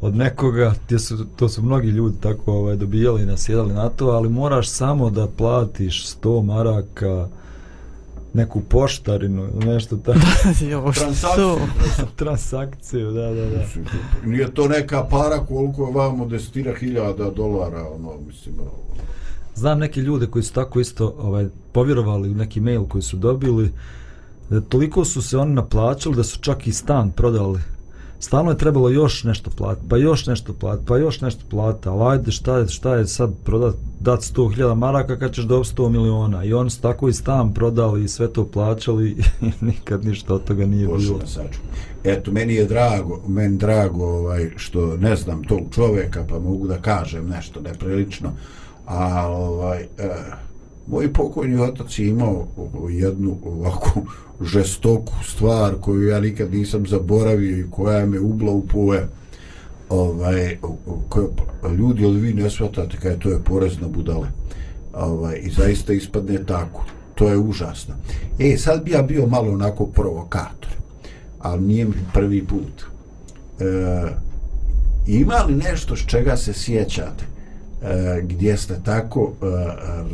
od 0.00 0.16
nekoga, 0.16 0.74
gdje 0.84 0.98
su, 0.98 1.26
to 1.36 1.48
su 1.48 1.62
mnogi 1.62 1.88
ljudi 1.88 2.16
tako 2.20 2.52
ovaj, 2.52 2.76
dobijali 2.76 3.22
i 3.22 3.26
nasjedali 3.26 3.74
na 3.74 3.88
to, 3.88 4.06
ali 4.06 4.28
moraš 4.28 4.68
samo 4.68 5.10
da 5.10 5.26
platiš 5.26 6.06
100 6.06 6.44
maraka, 6.44 7.28
neku 8.34 8.60
poštarinu 8.60 9.48
ili 9.54 9.66
nešto 9.66 9.96
tako. 9.96 10.18
Transakciju. 10.94 11.58
Transakciju, 12.16 13.12
da, 13.12 13.30
da, 13.34 13.46
da. 13.46 13.64
Nije 14.24 14.54
to 14.54 14.68
neka 14.68 15.04
para 15.10 15.46
koliko 15.46 15.86
je 15.86 15.92
vamo 15.94 16.26
desetira 16.26 16.74
hiljada 16.74 17.30
dolara, 17.30 17.88
ono, 17.88 18.12
mislim, 18.26 18.54
ono. 18.60 18.70
Znam 19.54 19.78
neke 19.78 20.00
ljude 20.00 20.26
koji 20.26 20.42
su 20.42 20.52
tako 20.52 20.80
isto 20.80 21.14
ovaj, 21.18 21.46
povjerovali 21.72 22.30
u 22.30 22.34
neki 22.34 22.60
mail 22.60 22.84
koji 22.84 23.02
su 23.02 23.16
dobili, 23.16 23.64
da 23.66 23.72
toliko 24.60 25.04
su 25.04 25.22
se 25.22 25.38
oni 25.38 25.54
naplaćali 25.54 26.16
da 26.16 26.24
su 26.24 26.38
čak 26.40 26.66
i 26.66 26.72
stan 26.72 27.10
prodali. 27.10 27.60
Stalno 28.22 28.50
je 28.50 28.58
trebalo 28.58 28.88
još 28.88 29.24
nešto 29.24 29.50
platiti, 29.50 29.86
pa 29.88 29.96
još 29.96 30.26
nešto 30.26 30.52
platiti, 30.52 30.86
pa 30.88 30.96
još 30.96 31.20
nešto 31.20 31.44
platiti, 31.50 31.88
ali 31.88 32.12
ajde 32.12 32.30
šta 32.30 32.58
je, 32.58 32.68
šta 32.68 32.94
je 32.94 33.06
sad 33.06 33.30
prodat, 33.44 33.74
dat 34.00 34.20
100.000 34.20 34.74
maraka 34.74 35.18
kad 35.18 35.34
ćeš 35.34 35.44
dobiti 35.44 35.74
100 35.76 35.88
miliona? 35.88 36.44
I 36.44 36.52
oni 36.54 36.70
su 36.70 36.80
tako 36.80 37.08
i 37.08 37.12
stan 37.12 37.54
prodali 37.54 38.04
i 38.04 38.08
sve 38.08 38.28
to 38.28 38.46
plaćali 38.46 39.10
i 39.40 39.50
nikad 39.60 40.04
ništa 40.04 40.34
od 40.34 40.44
toga 40.44 40.66
nije 40.66 40.86
Bože, 40.86 41.06
bilo. 41.06 41.20
Eto, 42.04 42.32
meni 42.32 42.54
je 42.54 42.64
drago, 42.64 43.20
meni 43.28 43.58
drago 43.58 44.04
ovaj, 44.04 44.50
što 44.56 44.96
ne 44.96 45.16
znam 45.16 45.44
tog 45.44 45.60
čoveka 45.74 46.24
pa 46.28 46.38
mogu 46.38 46.66
da 46.66 46.78
kažem 46.78 47.28
nešto 47.28 47.60
neprilično, 47.60 48.32
a 48.86 49.28
ovaj, 49.28 49.82
eh, 49.98 50.08
moj 50.86 51.12
pokojni 51.12 51.60
otac 51.60 51.98
je 51.98 52.08
imao 52.08 52.46
jednu 52.90 53.36
ovako 53.44 53.90
žestoku 54.40 55.12
stvar 55.24 55.74
koju 55.80 56.08
ja 56.08 56.20
nikad 56.20 56.52
nisam 56.54 56.86
zaboravio 56.86 57.58
i 57.58 57.70
koja 57.70 58.06
me 58.06 58.20
ubla 58.20 58.52
u 58.52 58.66
poje 58.66 59.08
ovaj, 59.88 60.58
koje, 61.08 61.26
ljudi 61.78 62.04
ali 62.04 62.20
vi 62.20 62.34
ne 62.34 62.50
shvatate 62.50 62.96
kada 62.96 63.16
to 63.16 63.30
je 63.30 63.38
porez 63.44 63.80
na 63.80 63.88
budale. 63.88 64.28
Ovaj, 64.94 65.40
i 65.42 65.50
zaista 65.50 65.92
ispadne 65.92 66.44
tako. 66.46 66.84
To 67.14 67.28
je 67.28 67.38
užasno. 67.38 67.94
E 68.38 68.56
sad 68.56 68.84
bi 68.84 68.90
ja 68.90 69.02
bio 69.02 69.26
malo 69.26 69.52
onako 69.52 69.86
provokator 69.86 70.72
ali 71.42 71.62
nije 71.62 71.84
mi 71.84 71.94
prvi 72.12 72.46
put. 72.46 72.82
E, 73.60 73.64
ima 75.06 75.34
li 75.34 75.54
nešto 75.54 75.96
s 75.96 76.06
čega 76.06 76.36
se 76.36 76.52
sjećate? 76.52 77.24
E, 77.84 78.20
gdje 78.22 78.56
ste 78.56 78.80
tako 78.84 79.32
e, 79.32 79.46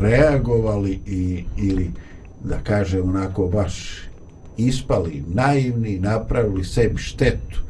reagovali 0.00 1.00
i, 1.06 1.44
ili 1.56 1.90
da 2.44 2.58
kažem 2.58 3.08
onako 3.08 3.46
baš 3.46 4.02
ispali 4.56 5.24
naivni 5.26 5.98
napravili 5.98 6.64
sebi 6.64 6.98
štetu 6.98 7.60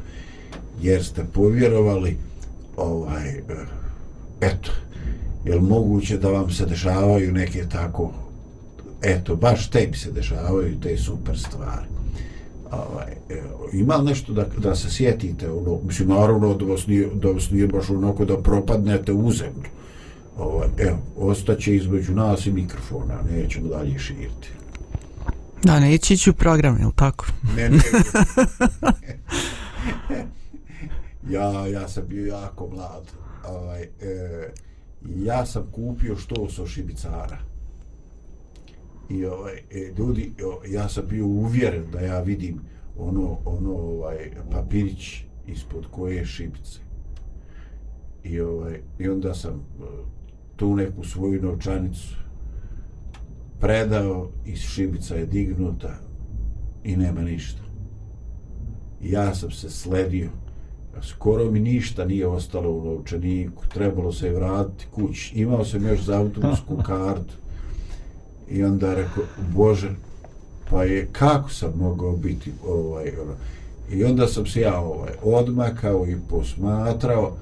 jer 0.81 1.05
ste 1.05 1.23
povjerovali 1.33 2.17
ovaj 2.77 3.29
e, 3.29 3.41
eto 4.41 4.71
je 5.45 5.59
moguće 5.59 6.17
da 6.17 6.29
vam 6.29 6.51
se 6.51 6.65
dešavaju 6.65 7.33
neke 7.33 7.65
tako 7.69 8.11
eto 9.01 9.35
baš 9.35 9.69
tebi 9.69 9.97
se 9.97 10.11
dešavaju 10.11 10.79
te 10.79 10.97
super 10.97 11.39
stvari. 11.39 11.85
Ovaj, 12.71 13.13
ima 13.73 13.97
nešto 13.97 14.33
da, 14.33 14.45
da 14.57 14.75
se 14.75 14.89
sjetite 14.91 15.51
ono, 15.51 15.79
mislim 15.83 16.09
naravno 16.09 16.53
da 16.53 16.65
vas 16.65 16.87
nije, 16.87 17.09
da 17.13 17.27
vas 17.27 17.51
nije 17.51 17.67
baš 17.67 17.89
onako 17.89 18.25
da 18.25 18.37
propadnete 18.37 19.13
u 19.13 19.31
zemlju 19.31 19.69
ovaj, 20.39 20.67
evo, 20.77 20.97
ostaće 21.17 21.75
između 21.75 22.13
nas 22.13 22.45
i 22.45 22.51
mikrofona, 22.51 23.21
nećemo 23.31 23.67
dalje 23.67 23.99
širiti. 23.99 24.49
Da, 25.63 25.79
neće 25.79 26.13
ići 26.13 26.29
u 26.29 26.33
program, 26.33 26.77
je 26.77 26.87
tako? 26.95 27.25
Ne, 27.55 27.69
ne. 27.69 27.79
ja, 31.35 31.67
ja 31.67 31.87
sam 31.87 32.03
bio 32.07 32.25
jako 32.25 32.69
mlad. 32.69 33.03
Ovaj, 33.47 33.81
e, 33.81 33.89
ja 35.15 35.45
sam 35.45 35.63
kupio 35.71 36.15
što 36.17 36.49
so 36.49 36.67
šibicara. 36.67 37.37
i 39.09 39.25
ovaj, 39.25 39.53
e, 39.71 39.93
ljudi, 39.97 40.33
ja 40.67 40.89
sam 40.89 41.03
bio 41.07 41.25
uvjeren 41.25 41.91
da 41.91 41.99
ja 41.99 42.19
vidim 42.19 42.59
ono, 42.97 43.37
ono 43.45 43.73
ovaj, 43.73 44.31
papirić 44.51 45.23
ispod 45.47 45.85
koje 45.91 46.15
je 46.15 46.25
šibice. 46.25 46.79
I, 48.23 48.39
ovaj, 48.39 48.81
I 48.99 49.09
onda 49.09 49.33
sam 49.33 49.53
e, 49.53 49.83
tu 50.59 50.75
neku 50.75 51.03
svoju 51.03 51.41
novčanicu 51.41 52.15
predao 53.59 54.29
i 54.45 54.55
šibica 54.55 55.15
je 55.15 55.25
dignuta 55.25 55.93
i 56.83 56.97
nema 56.97 57.21
ništa. 57.21 57.61
Ja 59.01 59.35
sam 59.35 59.51
se 59.51 59.69
sledio. 59.69 60.29
Skoro 61.01 61.51
mi 61.51 61.59
ništa 61.59 62.05
nije 62.05 62.27
ostalo 62.27 62.71
u 62.71 62.85
novčaniku. 62.85 63.63
Trebalo 63.73 64.11
se 64.11 64.27
je 64.27 64.33
vratiti 64.33 64.85
kući. 64.91 65.35
Imao 65.35 65.65
sam 65.65 65.87
još 65.87 66.01
za 66.01 66.17
autobusku 66.17 66.77
kartu. 66.87 67.33
I 68.49 68.63
onda 68.63 68.93
rekao, 68.93 69.23
Bože, 69.55 69.91
pa 70.69 70.83
je, 70.83 71.07
kako 71.11 71.49
sam 71.49 71.73
mogao 71.77 72.15
biti 72.15 72.51
ovaj, 72.67 73.11
ono. 73.21 73.33
I 73.91 74.03
onda 74.03 74.27
sam 74.27 74.45
se 74.45 74.61
ja 74.61 74.79
ovaj, 74.79 75.11
odmakao 75.23 76.07
i 76.07 76.17
posmatrao 76.29 77.35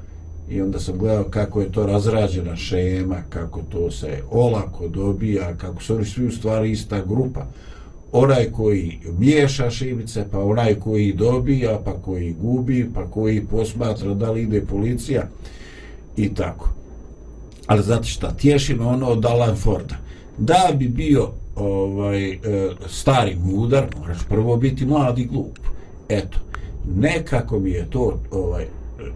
i 0.49 0.61
onda 0.61 0.79
sam 0.79 0.97
gledao 0.97 1.23
kako 1.23 1.61
je 1.61 1.71
to 1.71 1.85
razrađena 1.85 2.55
šema, 2.55 3.21
kako 3.29 3.61
to 3.61 3.91
se 3.91 4.21
olako 4.31 4.87
dobija, 4.87 5.57
kako 5.57 5.83
su 5.83 5.95
oni 5.95 6.05
svi 6.05 6.25
u 6.25 6.31
stvari 6.31 6.71
ista 6.71 7.01
grupa. 7.05 7.45
Onaj 8.11 8.51
koji 8.51 8.99
miješa 9.17 9.69
šibice, 9.69 10.25
pa 10.31 10.39
onaj 10.39 10.75
koji 10.75 11.13
dobija, 11.13 11.79
pa 11.85 11.93
koji 11.93 12.35
gubi, 12.41 12.89
pa 12.93 13.05
koji 13.05 13.45
posmatra 13.45 14.13
da 14.13 14.31
li 14.31 14.41
ide 14.41 14.61
policija 14.61 15.27
i 16.17 16.33
tako. 16.33 16.69
Ali 17.67 17.83
znate 17.83 18.07
šta, 18.07 18.31
tješim 18.31 18.87
ono 18.87 19.07
od 19.07 19.25
Alan 19.25 19.55
Forda. 19.55 19.95
Da 20.37 20.71
bi 20.77 20.87
bio 20.87 21.29
ovaj 21.55 22.31
e, 22.31 22.37
stari 22.87 23.35
mudar, 23.35 23.85
moraš 23.99 24.17
prvo 24.29 24.57
biti 24.57 24.85
mladi 24.85 25.25
glup. 25.25 25.59
Eto, 26.09 26.39
nekako 26.95 27.59
mi 27.59 27.71
je 27.71 27.89
to 27.89 28.19
ovaj 28.31 28.65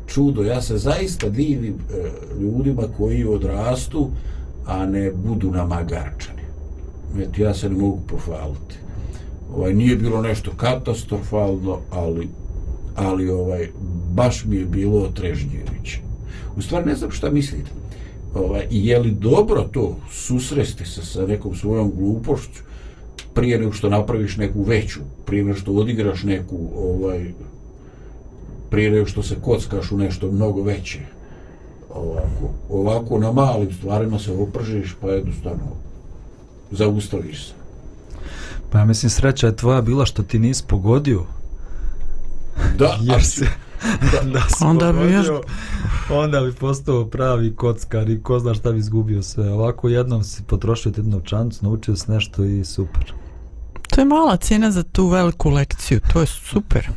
čudo. 0.08 0.44
Ja 0.44 0.62
se 0.62 0.78
zaista 0.78 1.30
divim 1.30 1.74
e, 1.74 2.10
ljudima 2.41 2.84
koji 2.98 3.26
odrastu, 3.26 4.10
a 4.65 4.86
ne 4.86 5.12
budu 5.12 5.52
namagarčani. 5.52 6.41
Eto, 7.20 7.41
ja 7.41 7.54
se 7.54 7.70
ne 7.70 7.76
mogu 7.76 8.00
pohvaliti. 8.08 8.76
Ovaj, 9.56 9.74
nije 9.74 9.96
bilo 9.96 10.22
nešto 10.22 10.52
katastrofalno, 10.58 11.80
ali, 11.91 12.28
ali 12.96 13.30
ovaj, 13.30 13.70
baš 14.13 14.46
mi 14.46 14.56
je 14.56 14.65
bilo 14.65 15.08
trežnjević. 15.08 15.98
U 16.58 16.62
stvari 16.62 16.86
ne 16.86 16.96
znam 16.96 17.12
šta 17.12 17.30
mislite. 17.30 17.72
Ovaj, 18.34 18.67
je 18.70 19.00
li 19.00 19.12
dobro 19.12 19.63
to 19.72 19.98
susresti 20.12 20.86
se 20.86 21.06
sa 21.06 21.26
nekom 21.28 21.56
svojom 21.56 21.91
glupošću 21.91 22.62
prije 23.34 23.60
nego 23.60 23.72
što 23.72 23.89
napraviš 23.89 24.38
neku 24.38 24.63
veću, 24.63 25.00
prije 25.26 25.44
nego 25.44 25.58
što 25.58 25.72
odigraš 25.72 26.24
neku 26.24 26.58
ovaj, 26.76 27.32
prije 28.71 28.91
nego 28.91 29.05
što 29.05 29.23
se 29.23 29.36
kockaš 29.36 29.91
u 29.91 29.97
nešto 29.97 30.31
mnogo 30.31 30.63
veće. 30.63 30.99
Ovako, 31.89 32.49
ovako 32.69 33.19
na 33.19 33.31
malim 33.31 33.73
stvarima 33.73 34.19
se 34.19 34.31
opržiš, 34.34 34.95
pa 35.01 35.07
jednostavno 35.07 35.63
zaustaviš 36.71 37.47
se. 37.47 37.53
Pa 38.69 38.79
ja 38.79 38.86
mislim, 38.86 39.10
sreća 39.10 39.47
je 39.47 39.55
tvoja 39.55 39.81
bila 39.81 40.05
što 40.05 40.23
ti 40.23 40.39
nisi 40.39 40.63
pogodio. 40.67 41.23
Da, 42.77 42.97
Jer 43.03 43.23
se, 43.23 43.45
da, 44.03 44.29
da 44.34 44.41
si 44.41 44.63
Onda 44.63 44.91
bi 44.93 45.12
još- 45.13 45.27
onda 46.12 46.41
bi 46.41 46.53
postao 46.53 47.05
pravi 47.05 47.55
kockar 47.55 48.10
i 48.10 48.21
ko 48.21 48.39
zna 48.39 48.53
šta 48.53 48.71
bi 48.71 48.79
izgubio 48.79 49.21
sve. 49.23 49.49
Ovako 49.49 49.89
jednom 49.89 50.23
si 50.23 50.43
potrošio 50.43 50.91
jednu 50.91 51.12
novčanicu, 51.12 51.60
naučio 51.63 51.95
si 51.95 52.12
nešto 52.12 52.43
i 52.43 52.65
super. 52.65 53.13
To 53.89 54.01
je 54.01 54.05
mala 54.05 54.38
cijena 54.38 54.71
za 54.71 54.84
tu 54.84 55.07
veliku 55.07 55.49
lekciju, 55.49 55.99
to 56.13 56.19
je 56.19 56.25
super. 56.27 56.89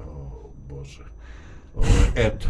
O, 0.00 0.30
Bože. 0.68 1.04
Ovaj, 1.74 2.26
eto, 2.26 2.48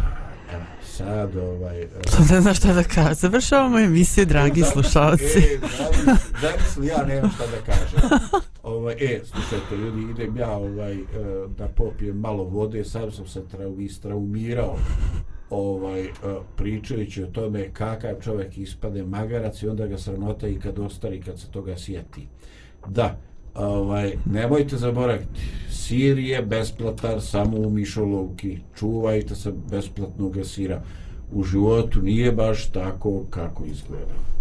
sad 0.83 1.35
ovaj... 1.35 1.81
e, 1.81 1.87
Sad 2.07 2.31
ne 2.31 2.41
znam 2.41 2.53
šta 2.53 2.73
da 2.73 2.83
kažem. 2.83 3.13
Završavamo 3.13 3.79
emisiju, 3.79 4.25
dragi 4.25 4.61
Zato- 4.61 4.71
slušalci. 4.71 5.23
E, 5.23 5.59
zamisli- 5.61 6.17
zamisli, 6.41 6.87
ja 6.87 7.05
nemam 7.05 7.31
šta 7.31 7.43
da 7.45 7.73
kažem. 7.73 8.19
Ovaj, 8.63 8.93
e, 8.93 9.21
slušajte, 9.25 9.77
ljudi, 9.77 10.11
idem 10.11 10.37
ja 10.37 10.51
ovaj, 10.51 10.93
e, 10.93 11.03
da 11.57 11.67
popijem 11.67 12.17
malo 12.17 12.43
vode, 12.43 12.83
sam 12.83 13.11
sam 13.11 13.27
se 13.27 13.41
trau, 13.47 13.79
istraumirao 13.79 14.77
ovaj, 15.49 16.01
e, 16.01 16.09
pričajući 16.55 17.23
o 17.23 17.27
tome 17.27 17.73
kakav 17.73 18.11
čovjek 18.21 18.57
ispade 18.57 19.03
magarac 19.03 19.63
i 19.63 19.67
onda 19.67 19.87
ga 19.87 19.97
sramota 19.97 20.47
i 20.47 20.59
kad 20.59 20.79
ostari, 20.79 21.21
kad 21.21 21.39
se 21.39 21.51
toga 21.51 21.77
sjeti. 21.77 22.27
Da, 22.87 23.17
ovaj, 23.55 24.13
nemojte 24.25 24.77
zaboraviti, 24.77 25.41
sir 25.69 26.17
je 26.17 26.41
besplatan 26.41 27.21
samo 27.21 27.57
u 27.57 27.69
mišolovki, 27.69 28.57
čuvajte 28.75 29.35
se 29.35 29.53
besplatnog 29.71 30.37
sira. 30.43 30.81
U 31.33 31.43
životu 31.43 32.01
nije 32.01 32.31
baš 32.31 32.65
tako 32.65 33.23
kako 33.29 33.63
izgleda. 33.65 34.34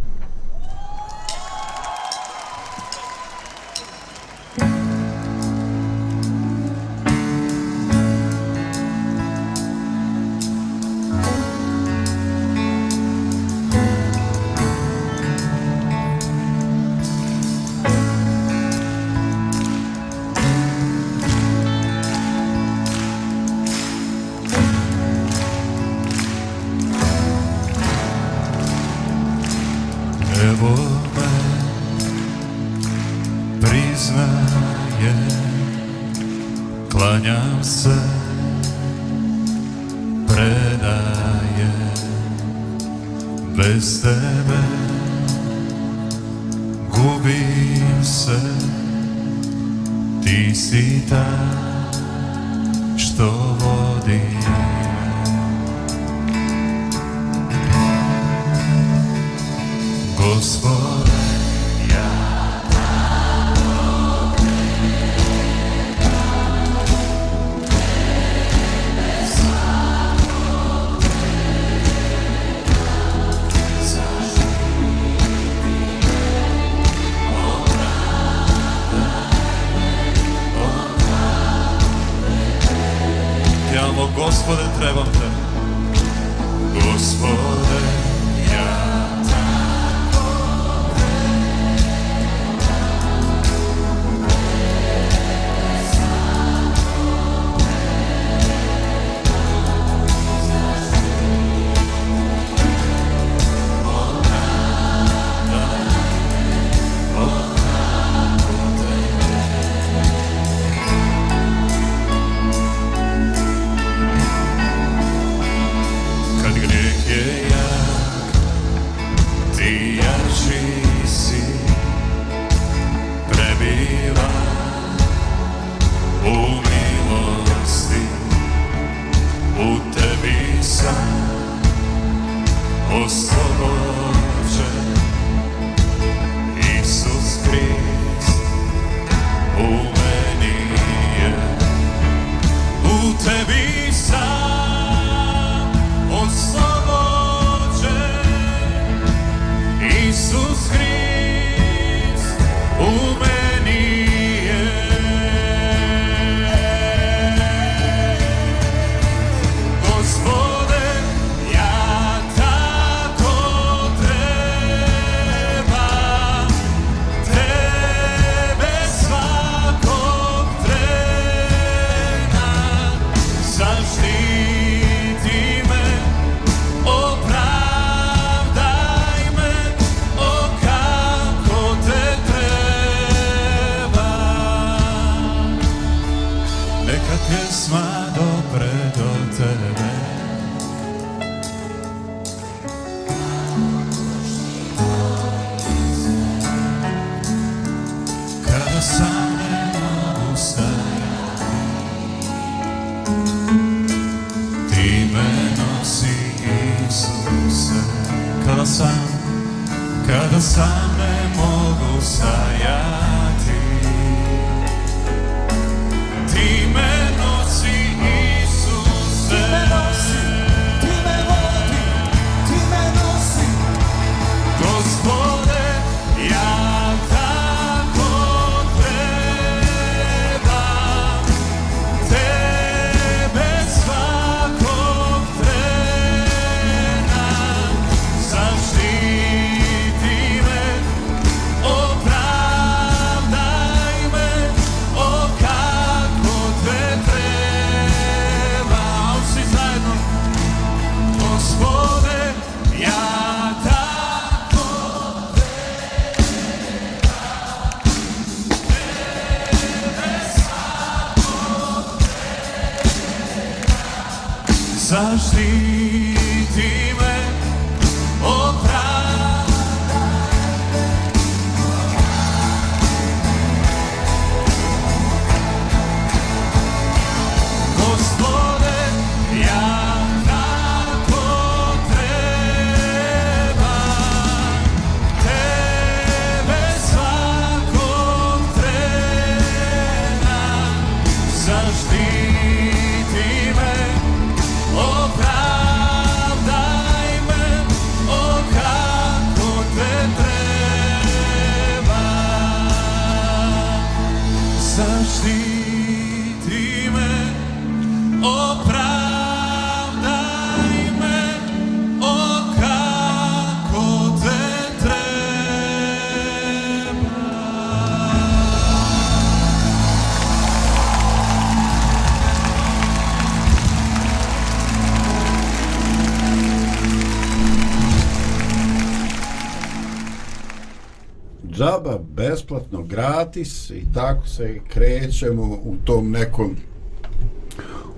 Gratis 332.89 333.71
i 333.71 333.85
tako 333.95 334.29
se 334.29 334.61
krećemo 334.69 335.43
u 335.43 335.77
tom 335.85 336.11
nekom 336.11 336.57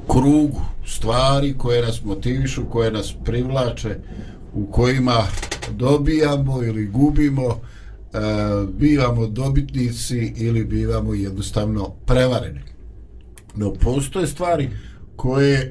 krugu 0.09 0.61
stvari 0.87 1.55
koje 1.59 1.83
nas 1.83 2.05
motivišu, 2.05 2.64
koje 2.70 2.90
nas 2.90 3.14
privlače, 3.25 3.96
u 4.55 4.66
kojima 4.66 5.22
dobijamo 5.70 6.62
ili 6.62 6.87
gubimo, 6.87 7.49
e, 7.49 8.18
bivamo 8.79 9.27
dobitnici 9.27 10.33
ili 10.37 10.64
bivamo 10.64 11.14
jednostavno 11.14 11.90
prevareni. 12.07 12.61
No 13.55 13.72
postoje 13.72 14.27
stvari 14.27 14.70
koje 15.16 15.59
e, 15.59 15.68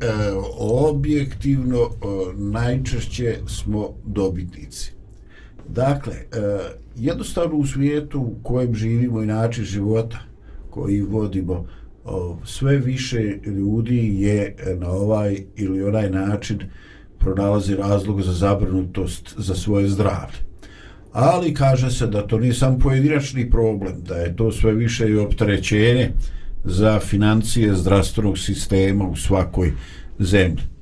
objektivno 0.59 1.77
e, 1.79 1.87
najčešće 2.35 3.37
smo 3.47 3.89
dobitnici. 4.05 4.91
Dakle, 5.67 6.13
e, 6.13 6.25
jednostavno 6.95 7.57
u 7.57 7.65
svijetu 7.65 8.19
u 8.19 8.35
kojem 8.43 8.75
živimo 8.75 9.23
i 9.23 9.25
način 9.25 9.63
života 9.63 10.19
koji 10.69 11.01
vodimo, 11.01 11.65
sve 12.45 12.77
više 12.77 13.39
ljudi 13.45 14.21
je 14.21 14.55
na 14.79 14.89
ovaj 14.89 15.37
ili 15.55 15.83
onaj 15.83 16.09
način 16.09 16.59
pronalazi 17.19 17.75
razlog 17.75 18.21
za 18.21 18.33
zabrinutost 18.33 19.33
za 19.37 19.55
svoje 19.55 19.89
zdravlje. 19.89 20.37
Ali 21.11 21.53
kaže 21.53 21.91
se 21.91 22.07
da 22.07 22.27
to 22.27 22.39
nije 22.39 22.53
sam 22.53 22.79
pojedinačni 22.79 23.49
problem, 23.49 24.03
da 24.07 24.15
je 24.15 24.35
to 24.35 24.51
sve 24.51 24.73
više 24.73 25.09
i 25.09 25.17
opterećenje 25.17 26.11
za 26.63 26.99
financije 26.99 27.75
zdravstvenog 27.75 28.37
sistema 28.37 29.07
u 29.07 29.15
svakoj 29.15 29.73
zemlji. 30.19 30.74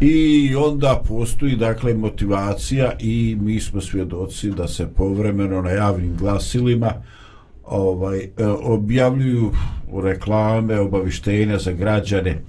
I 0.00 0.54
onda 0.56 1.02
postoji 1.08 1.56
dakle 1.56 1.94
motivacija 1.94 2.92
i 3.00 3.36
mi 3.40 3.60
smo 3.60 3.80
svjedoci 3.80 4.50
da 4.50 4.68
se 4.68 4.86
povremeno 4.86 5.62
na 5.62 5.70
javnim 5.70 6.16
glasilima 6.16 6.92
ovaj 7.64 8.18
e, 8.18 8.46
objavljuju 8.46 9.50
reklame, 10.02 10.80
obavištenja 10.80 11.58
za 11.58 11.72
građane 11.72 12.40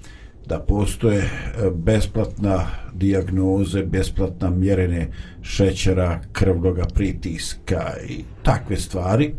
da 0.46 0.60
postoje 0.60 1.20
e, 1.20 1.30
besplatna 1.74 2.66
dijagnoze, 2.94 3.84
besplatna 3.84 4.50
mjerenje 4.50 5.08
šećera, 5.42 6.22
krvnog 6.32 6.78
pritiska 6.94 7.94
i 8.10 8.24
takve 8.44 8.78
stvari. 8.78 9.34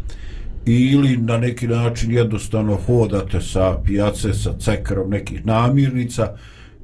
Ili 0.66 1.16
na 1.16 1.38
neki 1.38 1.68
način 1.68 2.12
jednostavno 2.12 2.76
hodate 2.76 3.40
sa 3.40 3.78
pijace 3.84 4.34
sa 4.34 4.52
cekarom 4.58 5.10
nekih 5.10 5.46
namirnica 5.46 6.36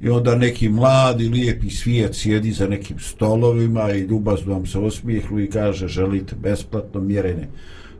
i 0.03 0.09
onda 0.09 0.35
neki 0.35 0.69
mladi 0.69 1.29
lijepi 1.29 1.69
svijet 1.69 2.15
sjedi 2.15 2.51
za 2.51 2.67
nekim 2.67 2.99
stolovima 2.99 3.91
i 3.91 3.99
ljubazno 3.99 4.53
vam 4.53 4.65
se 4.65 4.79
osmijehlu 4.79 5.39
i 5.39 5.49
kaže 5.49 5.87
želite 5.87 6.35
besplatno 6.35 7.01
mjerenje 7.01 7.47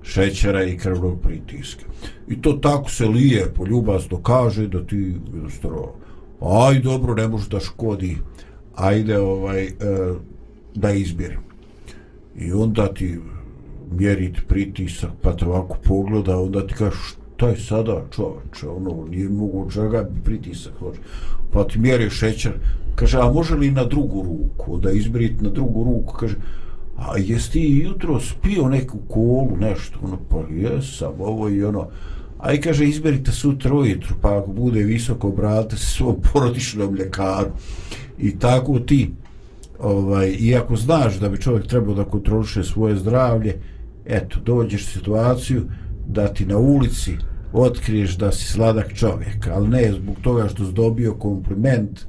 šećera 0.02 0.64
i 0.64 0.78
krvnog 0.78 1.20
pritiska. 1.22 1.86
I 2.28 2.42
to 2.42 2.54
tako 2.54 2.90
se 2.90 3.06
lijepo, 3.06 3.66
ljubazno 3.66 4.22
kaže 4.22 4.68
da 4.68 4.86
ti 4.86 5.16
jednostavno 5.34 5.92
aj 6.42 6.80
dobro, 6.80 7.16
ne 7.16 7.28
može 7.28 7.50
da 7.50 7.60
škodi, 7.60 8.18
ajde 8.76 9.20
ovaj, 9.20 9.64
e, 9.64 9.72
da 10.76 10.92
izbjerim. 10.92 11.40
I 12.40 12.52
onda 12.52 12.94
ti 12.94 13.20
mjeriti 13.92 14.42
pritisak, 14.48 15.12
pa 15.22 15.36
te 15.36 15.46
ovako 15.46 15.78
pogleda, 15.84 16.40
onda 16.40 16.68
ti 16.68 16.74
kaže 16.74 16.98
šta 17.36 17.50
je 17.50 17.58
sada 17.58 18.06
čovječe, 18.16 18.68
ono, 18.68 19.08
nije 19.10 19.30
mogu 19.30 19.72
čega 19.72 20.10
pritisak 20.24 20.74
hoće. 20.80 21.00
Pa 21.54 21.64
ti 21.64 21.80
mjeri 21.80 22.10
šećer, 22.10 22.52
kaže, 22.96 23.18
a 23.18 23.32
može 23.32 23.56
li 23.56 23.72
na 23.72 23.84
drugu 23.84 24.24
ruku, 24.24 24.78
da 24.78 24.92
izmjeriti 24.92 25.44
na 25.44 25.50
drugu 25.50 25.84
ruku, 25.84 26.14
kaže, 26.14 26.36
a 26.98 27.18
jesi 27.18 27.52
ti 27.52 27.82
jutro 27.84 28.20
spio 28.20 28.68
neku 28.70 28.98
kolu, 29.08 29.58
nešto, 29.60 30.00
ono, 30.04 30.18
pa 30.30 30.38
jesam, 30.56 31.14
ovo 31.20 31.50
i 31.50 31.64
ono, 31.64 31.88
a 32.40 32.54
i 32.54 32.62
kaže, 32.62 32.86
izberite 32.86 33.32
sutra 33.32 33.76
ujutru, 33.76 34.16
pa 34.22 34.38
ako 34.38 34.52
bude 34.52 34.84
visoko, 34.84 35.30
brate 35.30 35.78
se 35.78 35.86
svom 35.86 36.16
porodičnom 36.34 36.96
ljekaru. 36.96 37.50
I 38.20 38.40
tako 38.40 38.80
ti, 38.80 39.12
ovaj, 39.80 40.36
iako 40.40 40.76
znaš 40.76 41.20
da 41.20 41.30
bi 41.30 41.42
čovjek 41.42 41.68
trebao 41.68 41.96
da 41.96 42.04
kontroliše 42.04 42.64
svoje 42.64 42.96
zdravlje, 42.96 43.58
eto, 44.06 44.40
dođeš 44.46 44.84
u 44.84 44.92
situaciju 44.92 45.64
da 46.08 46.28
ti 46.28 46.46
na 46.46 46.58
ulici 46.58 47.18
otkriješ 47.54 48.18
da 48.18 48.32
si 48.32 48.46
sladak 48.46 48.94
čovjek, 48.94 49.48
ali 49.52 49.68
ne 49.68 49.92
zbog 49.94 50.16
toga 50.22 50.48
što 50.48 50.66
si 50.66 50.74
dobio 50.74 51.14
kompliment, 51.14 52.00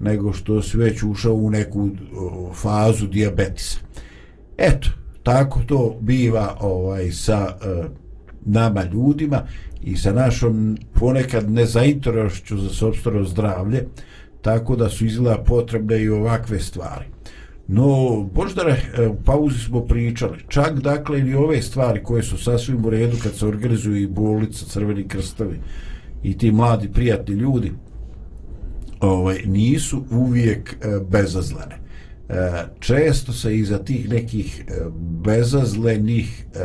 nego 0.00 0.32
što 0.32 0.62
si 0.62 0.76
već 0.76 1.02
ušao 1.02 1.34
u 1.34 1.50
neku 1.50 1.88
o, 2.16 2.52
fazu 2.54 3.06
diabetisa. 3.06 3.78
Eto, 4.58 4.88
tako 5.22 5.60
to 5.66 5.96
biva 6.00 6.56
ovaj 6.60 7.10
sa 7.10 7.56
e, 7.62 7.84
nama 8.44 8.84
ljudima 8.84 9.42
i 9.82 9.96
sa 9.96 10.12
našom 10.12 10.78
ponekad 10.92 11.50
nezainterošću 11.50 12.58
za 12.58 12.68
sobstveno 12.68 13.24
zdravlje, 13.24 13.84
tako 14.42 14.76
da 14.76 14.88
su 14.88 15.06
izgleda 15.06 15.44
potrebne 15.44 16.02
i 16.02 16.08
ovakve 16.08 16.60
stvari. 16.60 17.04
No, 17.68 18.22
Boždare, 18.34 18.76
e, 18.98 19.06
u 19.08 19.16
pauzi 19.24 19.58
smo 19.58 19.80
pričali, 19.80 20.38
čak 20.48 20.80
dakle 20.80 21.20
i 21.20 21.34
ove 21.34 21.62
stvari 21.62 22.02
koje 22.02 22.22
su 22.22 22.38
sasvim 22.38 22.84
u 22.84 22.90
redu 22.90 23.16
kad 23.22 23.34
se 23.34 23.46
organizuju 23.46 23.96
i 23.96 24.06
bolnica, 24.06 24.64
crveni 24.64 25.08
krstavi 25.08 25.60
i 26.22 26.38
ti 26.38 26.52
mladi 26.52 26.92
prijatni 26.92 27.34
ljudi, 27.34 27.72
ovaj, 29.00 29.42
nisu 29.46 30.04
uvijek 30.10 30.72
e, 30.72 31.00
bezazlene. 31.10 31.78
e, 32.28 32.64
često 32.80 33.32
se 33.32 33.56
iza 33.56 33.78
tih 33.78 34.10
nekih 34.10 34.64
e, 34.68 34.72
bezazlenih 35.24 36.46
e, 36.54 36.58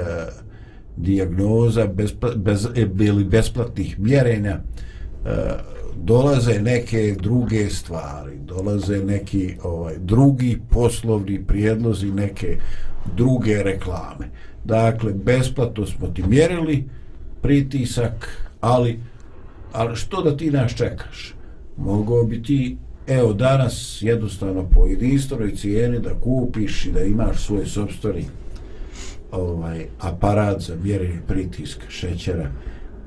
dijagnoza 0.97 1.87
bespla, 1.87 2.35
bez, 2.35 2.65
e, 2.65 2.87
ili 2.99 3.23
besplatnih 3.23 3.99
mjerenja 3.99 4.59
e, 5.25 5.29
dolaze 5.97 6.61
neke 6.61 7.15
druge 7.21 7.69
stvari, 7.69 8.37
dolaze 8.37 8.97
neki 8.97 9.55
ovaj 9.63 9.95
drugi 9.97 10.59
poslovni 10.69 11.43
prijedlozi, 11.47 12.11
neke 12.11 12.57
druge 13.15 13.63
reklame. 13.63 14.29
Dakle, 14.63 15.13
besplatno 15.13 15.85
smo 15.85 16.07
ti 16.07 16.23
mjerili 16.23 16.89
pritisak, 17.41 18.47
ali, 18.61 18.99
ali 19.71 19.95
što 19.95 20.21
da 20.21 20.37
ti 20.37 20.51
nas 20.51 20.71
čekaš? 20.75 21.33
Mogao 21.77 22.23
bi 22.23 22.43
ti 22.43 22.77
evo 23.07 23.33
danas 23.33 23.97
jednostavno 24.01 24.69
po 24.69 24.85
jedinstvenoj 24.85 25.55
cijeni 25.55 25.99
da 25.99 26.13
kupiš 26.13 26.85
i 26.85 26.91
da 26.91 27.03
imaš 27.03 27.45
svoj 27.45 27.65
sobstveni 27.65 28.25
ovaj 29.31 29.85
aparat 29.99 30.61
za 30.61 30.75
mjerenje 30.83 31.19
pritiska 31.27 31.85
šećera 31.89 32.51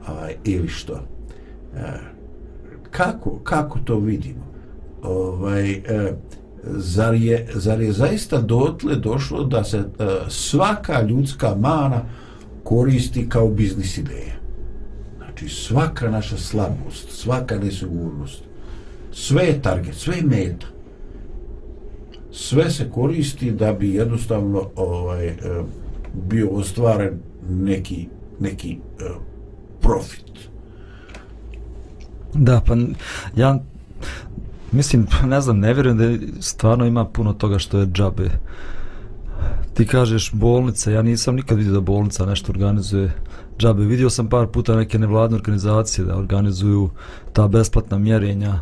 ovaj, 0.08 0.34
ili 0.44 0.68
što. 0.68 0.94
E, 1.76 2.15
kako, 2.90 3.38
kako 3.38 3.78
to 3.78 3.98
vidimo? 3.98 4.46
Ovaj, 5.02 5.70
e, 5.70 6.12
zar, 6.64 7.14
je, 7.14 7.46
zar 7.54 7.80
je 7.80 7.92
zaista 7.92 8.40
dotle 8.40 8.96
došlo 8.96 9.44
da 9.44 9.64
se 9.64 9.78
e, 9.78 9.84
svaka 10.28 11.02
ljudska 11.02 11.54
mana 11.54 12.02
koristi 12.64 13.28
kao 13.28 13.48
biznis 13.48 13.98
ideja? 13.98 14.36
Znači 15.16 15.48
svaka 15.48 16.10
naša 16.10 16.36
slabost, 16.36 17.08
svaka 17.10 17.58
nesigurnost, 17.58 18.42
sve 19.12 19.44
je 19.44 19.62
target, 19.62 19.94
sve 19.94 20.16
je 20.16 20.22
meta. 20.22 20.66
Sve 22.32 22.70
se 22.70 22.90
koristi 22.90 23.50
da 23.50 23.72
bi 23.72 23.94
jednostavno 23.94 24.70
ovaj, 24.76 25.26
e, 25.26 25.36
bio 26.28 26.48
ostvaren 26.50 27.18
neki, 27.48 28.08
neki 28.40 28.72
e, 28.72 29.04
profit. 29.80 30.26
Da, 32.38 32.60
pa 32.66 32.76
ja 33.36 33.58
mislim, 34.72 35.06
ne 35.24 35.40
znam, 35.40 35.58
ne 35.58 35.74
vjerujem 35.74 35.98
da 35.98 36.26
stvarno 36.40 36.86
ima 36.86 37.04
puno 37.04 37.32
toga 37.32 37.58
što 37.58 37.78
je 37.78 37.86
džabe. 37.86 38.30
Ti 39.74 39.86
kažeš 39.86 40.32
bolnica, 40.32 40.90
ja 40.90 41.02
nisam 41.02 41.34
nikad 41.34 41.58
vidio 41.58 41.72
da 41.72 41.80
bolnica 41.80 42.26
nešto 42.26 42.52
organizuje 42.52 43.12
džabe. 43.58 43.84
Vidio 43.84 44.10
sam 44.10 44.28
par 44.28 44.46
puta 44.46 44.76
neke 44.76 44.98
nevladne 44.98 45.36
organizacije 45.36 46.04
da 46.04 46.16
organizuju 46.16 46.90
ta 47.32 47.48
besplatna 47.48 47.98
mjerenja, 47.98 48.60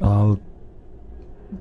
ali 0.00 0.36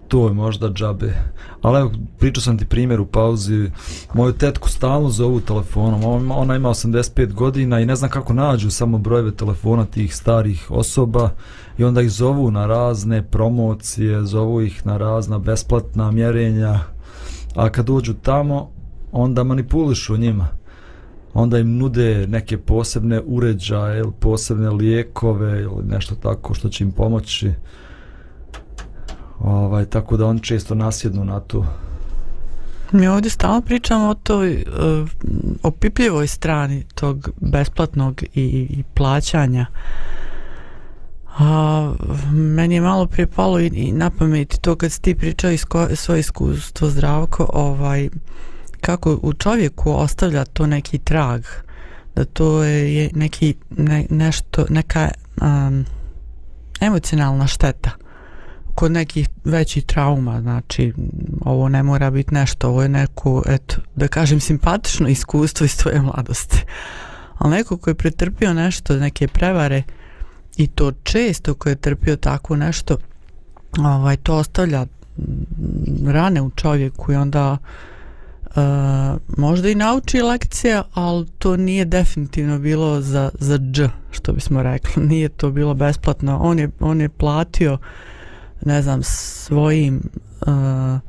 to 0.08 0.28
je 0.28 0.34
možda 0.34 0.70
džabe. 0.70 1.14
Ali 1.62 1.80
evo, 1.80 1.92
pričao 2.20 2.42
sam 2.42 2.58
ti 2.58 2.66
primjer 2.66 3.02
u 3.02 3.06
pauzi, 3.06 3.72
moju 4.14 4.34
tetku 4.34 4.70
stalno 4.70 5.10
zovu 5.10 5.39
telefonom, 5.39 6.04
ona, 6.04 6.38
ona 6.38 6.56
ima 6.56 6.70
85 6.70 7.34
godina 7.34 7.80
i 7.80 7.86
ne 7.86 7.96
znam 7.96 8.10
kako 8.10 8.34
nađu 8.34 8.72
samo 8.72 8.98
brojeve 8.98 9.32
telefona 9.32 9.86
tih 9.86 10.16
starih 10.16 10.72
osoba 10.72 11.30
i 11.78 11.84
onda 11.84 12.02
ih 12.02 12.12
zovu 12.12 12.52
na 12.52 12.66
razne 12.66 13.24
promocije, 13.24 14.26
zovu 14.26 14.62
ih 14.62 14.86
na 14.86 14.98
razna 14.98 15.39
besplatna 15.39 16.12
mjerenja, 16.12 16.80
a 17.56 17.70
kad 17.70 17.86
dođu 17.86 18.14
tamo, 18.14 18.70
onda 19.12 19.44
manipulišu 19.44 20.18
njima. 20.18 20.48
Onda 21.34 21.60
im 21.60 21.78
nude 21.78 22.28
neke 22.28 22.58
posebne 22.58 23.22
uređaje 23.26 24.00
ili 24.00 24.12
posebne 24.20 24.70
lijekove 24.70 25.62
ili 25.62 25.84
nešto 25.84 26.16
tako 26.16 26.54
što 26.54 26.70
će 26.70 26.84
im 26.84 26.92
pomoći. 26.92 27.52
Ovaj, 29.44 29.86
tako 29.86 30.18
da 30.18 30.26
on 30.26 30.39
često 30.39 30.76
nasjednu 30.76 31.26
na 31.26 31.39
to. 31.39 31.66
Mi 32.92 33.08
ovdje 33.08 33.32
stalno 33.32 33.62
pričamo 33.62 34.10
o 34.10 34.14
toj 34.14 34.54
e, 34.54 34.66
uh, 34.66 35.10
opipljivoj 35.64 36.28
strani 36.28 36.84
tog 36.96 37.30
besplatnog 37.42 38.24
i, 38.24 38.28
i 38.70 38.84
plaćanja. 38.94 39.66
A, 41.39 41.94
meni 42.32 42.76
je 42.76 42.82
malo 42.82 43.06
prije 43.06 43.28
palo 43.28 43.60
i, 43.60 43.68
i 43.68 43.92
na 43.92 44.10
pameti 44.10 44.62
to 44.62 44.76
kad 44.76 44.92
si 44.92 45.02
ti 45.02 45.16
pričao 45.16 45.52
isko, 45.52 45.88
svoje 45.96 46.20
iskustvo 46.20 46.89
zdravko, 46.89 47.50
ovaj, 47.54 48.10
kako 48.82 49.20
u 49.22 49.34
čovjeku 49.34 49.92
ostavlja 49.92 50.46
to 50.46 50.68
neki 50.68 50.98
trag, 50.98 51.42
da 52.16 52.26
to 52.26 52.64
je 52.64 52.96
je 52.96 53.10
neki 53.16 53.56
ne, 53.70 54.06
nešto, 54.10 54.66
neka 54.70 55.10
um, 55.42 55.86
emocionalna 56.82 57.48
šteta 57.48 58.01
kod 58.76 58.92
nekih 58.92 59.30
većih 59.44 59.86
trauma, 59.86 60.42
znači 60.42 60.94
ovo 61.42 61.70
ne 61.70 61.84
mora 61.84 62.12
biti 62.12 62.34
nešto, 62.34 62.70
ovo 62.70 62.84
je 62.84 62.90
neko, 62.90 63.44
eto, 63.48 63.76
da 63.96 64.08
kažem 64.08 64.40
simpatično 64.40 65.08
iskustvo 65.08 65.66
iz 65.66 65.78
tvoje 65.78 66.02
mladosti. 66.02 66.64
Ali 67.38 67.52
neko 67.52 67.78
ko 67.78 67.90
je 67.90 67.96
pretrpio 67.96 68.54
nešto, 68.54 68.98
neke 68.98 69.28
prevare 69.28 69.84
i 70.58 70.68
to 70.68 70.92
često 71.04 71.54
ko 71.54 71.70
je 71.70 71.76
trpio 71.76 72.16
tako 72.16 72.56
nešto, 72.56 72.98
ovaj, 73.80 74.18
to 74.18 74.36
ostavlja 74.36 74.84
mm, 74.84 76.08
rane 76.08 76.42
u 76.42 76.50
čovjeku 76.50 77.12
i 77.12 77.16
onda 77.16 77.58
uh, 78.46 78.58
možda 79.38 79.70
i 79.70 79.76
nauči 79.76 80.22
lekcija, 80.22 80.84
ali 80.94 81.28
to 81.28 81.58
nije 81.58 81.86
definitivno 81.86 82.60
bilo 82.60 83.02
za, 83.02 83.30
za 83.40 83.58
dž, 83.58 83.82
što 84.12 84.34
bismo 84.34 84.64
rekli. 84.64 85.04
Nije 85.04 85.30
to 85.30 85.52
bilo 85.52 85.74
besplatno. 85.74 86.40
On 86.42 86.60
je, 86.60 86.70
on 86.80 87.02
je 87.02 87.10
platio 87.10 87.78
ne 88.66 88.82
znam, 88.82 89.03
svojim 89.03 90.01
uh, 90.47 90.99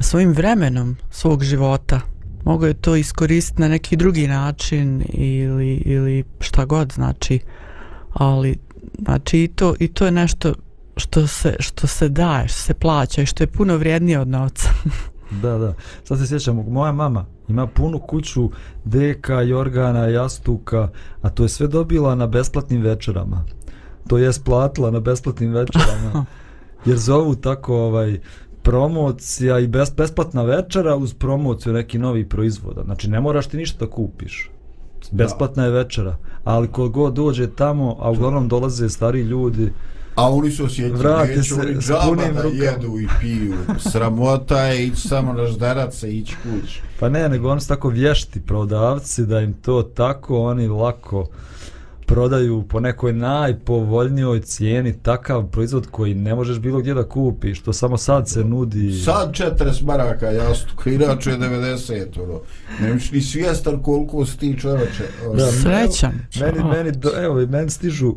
svojim 0.00 0.32
vremenom 0.32 0.96
svog 1.10 1.44
života. 1.44 2.00
Mogao 2.44 2.66
je 2.66 2.74
to 2.74 2.96
iskoristiti 2.96 3.60
na 3.60 3.68
neki 3.68 3.96
drugi 3.96 4.28
način 4.28 5.04
ili, 5.08 5.74
ili 5.74 6.24
šta 6.40 6.64
god, 6.64 6.92
znači. 6.92 7.38
Ali, 8.12 8.56
znači, 8.98 9.42
i 9.42 9.48
to, 9.48 9.74
i 9.78 9.88
to 9.88 10.04
je 10.04 10.10
nešto 10.10 10.54
što 10.96 11.26
se, 11.26 11.56
što 11.58 11.86
se 11.86 12.08
daje, 12.08 12.48
što 12.48 12.58
se 12.58 12.74
plaća 12.74 13.22
i 13.22 13.26
što 13.26 13.42
je 13.42 13.48
puno 13.48 13.76
vrijednije 13.76 14.20
od 14.20 14.28
novca. 14.28 14.68
Da, 15.42 15.58
da. 15.58 15.74
Sad 16.04 16.18
se 16.18 16.26
sjećam, 16.26 16.56
moja 16.56 16.92
mama 16.92 17.24
ima 17.48 17.66
punu 17.66 17.98
kuću 17.98 18.50
deka, 18.84 19.42
jorgana, 19.42 20.06
jastuka, 20.06 20.88
a 21.22 21.30
to 21.30 21.42
je 21.42 21.48
sve 21.48 21.68
dobila 21.68 22.14
na 22.14 22.26
besplatnim 22.26 22.82
večerama. 22.82 23.44
To 24.08 24.18
je 24.18 24.32
splatila 24.32 24.90
na 24.90 25.00
besplatnim 25.00 25.52
večerama. 25.52 26.24
Jer 26.84 26.98
zovu 26.98 27.34
tako 27.34 27.76
ovaj 27.76 28.20
promocija 28.62 29.58
i 29.58 29.66
bes, 29.66 29.92
besplatna 29.96 30.42
večera 30.42 30.96
uz 30.96 31.14
promociju 31.14 31.72
neki 31.72 31.98
novi 31.98 32.28
proizvoda. 32.28 32.82
Znači 32.82 33.10
ne 33.10 33.20
moraš 33.20 33.46
ti 33.46 33.56
ništa 33.56 33.84
da 33.84 33.90
kupiš. 33.90 34.50
Besplatna 35.10 35.64
je 35.64 35.70
večera. 35.70 36.16
Ali 36.44 36.68
ko 36.68 36.88
god 36.88 37.14
dođe 37.14 37.46
tamo, 37.46 37.96
a 38.00 38.10
uglavnom 38.10 38.48
dolaze 38.48 38.88
stari 38.88 39.20
ljudi, 39.20 39.72
A 40.16 40.30
oni 40.30 40.50
su 40.50 40.64
osjetili, 40.64 40.98
Vrate 40.98 41.42
se 41.42 41.54
oni 41.54 41.76
džaba 41.78 42.14
da 42.14 42.48
jedu 42.64 43.00
i 43.00 43.08
piju. 43.20 43.54
Sramota 43.78 44.62
je 44.62 44.86
ići 44.86 45.08
samo 45.08 45.32
na 45.32 45.46
žderac 45.46 45.94
se 45.94 46.16
ići 46.16 46.36
kući. 46.42 46.80
Pa 47.00 47.08
ne, 47.08 47.28
nego 47.28 47.50
oni 47.50 47.60
su 47.60 47.68
tako 47.68 47.88
vješti 47.88 48.40
prodavci 48.40 49.26
da 49.26 49.40
im 49.40 49.52
to 49.52 49.82
tako 49.82 50.42
oni 50.42 50.68
lako 50.68 51.28
prodaju 52.06 52.64
po 52.68 52.80
nekoj 52.80 53.12
najpovoljnijoj 53.12 54.40
cijeni 54.40 54.98
takav 55.02 55.46
proizvod 55.50 55.86
koji 55.90 56.14
ne 56.14 56.34
možeš 56.34 56.58
bilo 56.58 56.78
gdje 56.78 56.94
da 56.94 57.08
kupiš, 57.08 57.62
to 57.62 57.72
samo 57.72 57.96
sad 57.96 58.28
se 58.28 58.44
nudi. 58.44 58.92
Sad 58.92 59.32
40 59.32 59.84
maraka 59.84 60.26
jastuk, 60.26 60.86
inače 60.86 61.30
je 61.30 61.38
90, 61.38 62.22
ono. 62.22 62.40
Nemaš 62.80 63.12
ni 63.12 63.20
svjestan 63.20 63.82
koliko 63.82 64.26
si 64.26 64.38
ti 64.38 64.58
čoveče. 64.58 65.04
ono. 65.26 65.34
Da, 65.34 65.52
Srećan. 65.52 66.12
Meni, 66.40 66.64
meni, 66.72 66.92
do, 66.92 67.10
evo, 67.16 67.46
meni 67.46 67.70
stižu 67.70 68.14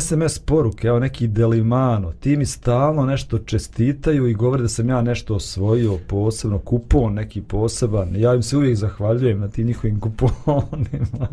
SMS 0.00 0.38
poruke, 0.38 0.88
evo 0.88 0.98
neki 0.98 1.26
delimano, 1.26 2.12
ti 2.12 2.36
mi 2.36 2.46
stalno 2.46 3.06
nešto 3.06 3.38
čestitaju 3.38 4.28
i 4.28 4.34
govore 4.34 4.62
da 4.62 4.68
sam 4.68 4.88
ja 4.88 5.02
nešto 5.02 5.34
osvojio 5.34 5.98
posebno, 6.06 6.58
kupon 6.58 7.14
neki 7.14 7.42
poseban, 7.42 8.16
ja 8.16 8.34
im 8.34 8.42
se 8.42 8.56
uvijek 8.56 8.76
zahvaljujem 8.76 9.40
na 9.40 9.48
tim 9.48 9.66
njihovim 9.66 10.00
kuponima. 10.00 11.28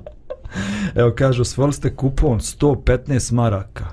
Evo 0.96 1.12
kažu, 1.16 1.42
osvojili 1.42 1.74
ste 1.74 1.96
kupon 1.96 2.40
115 2.40 3.34
maraka 3.34 3.86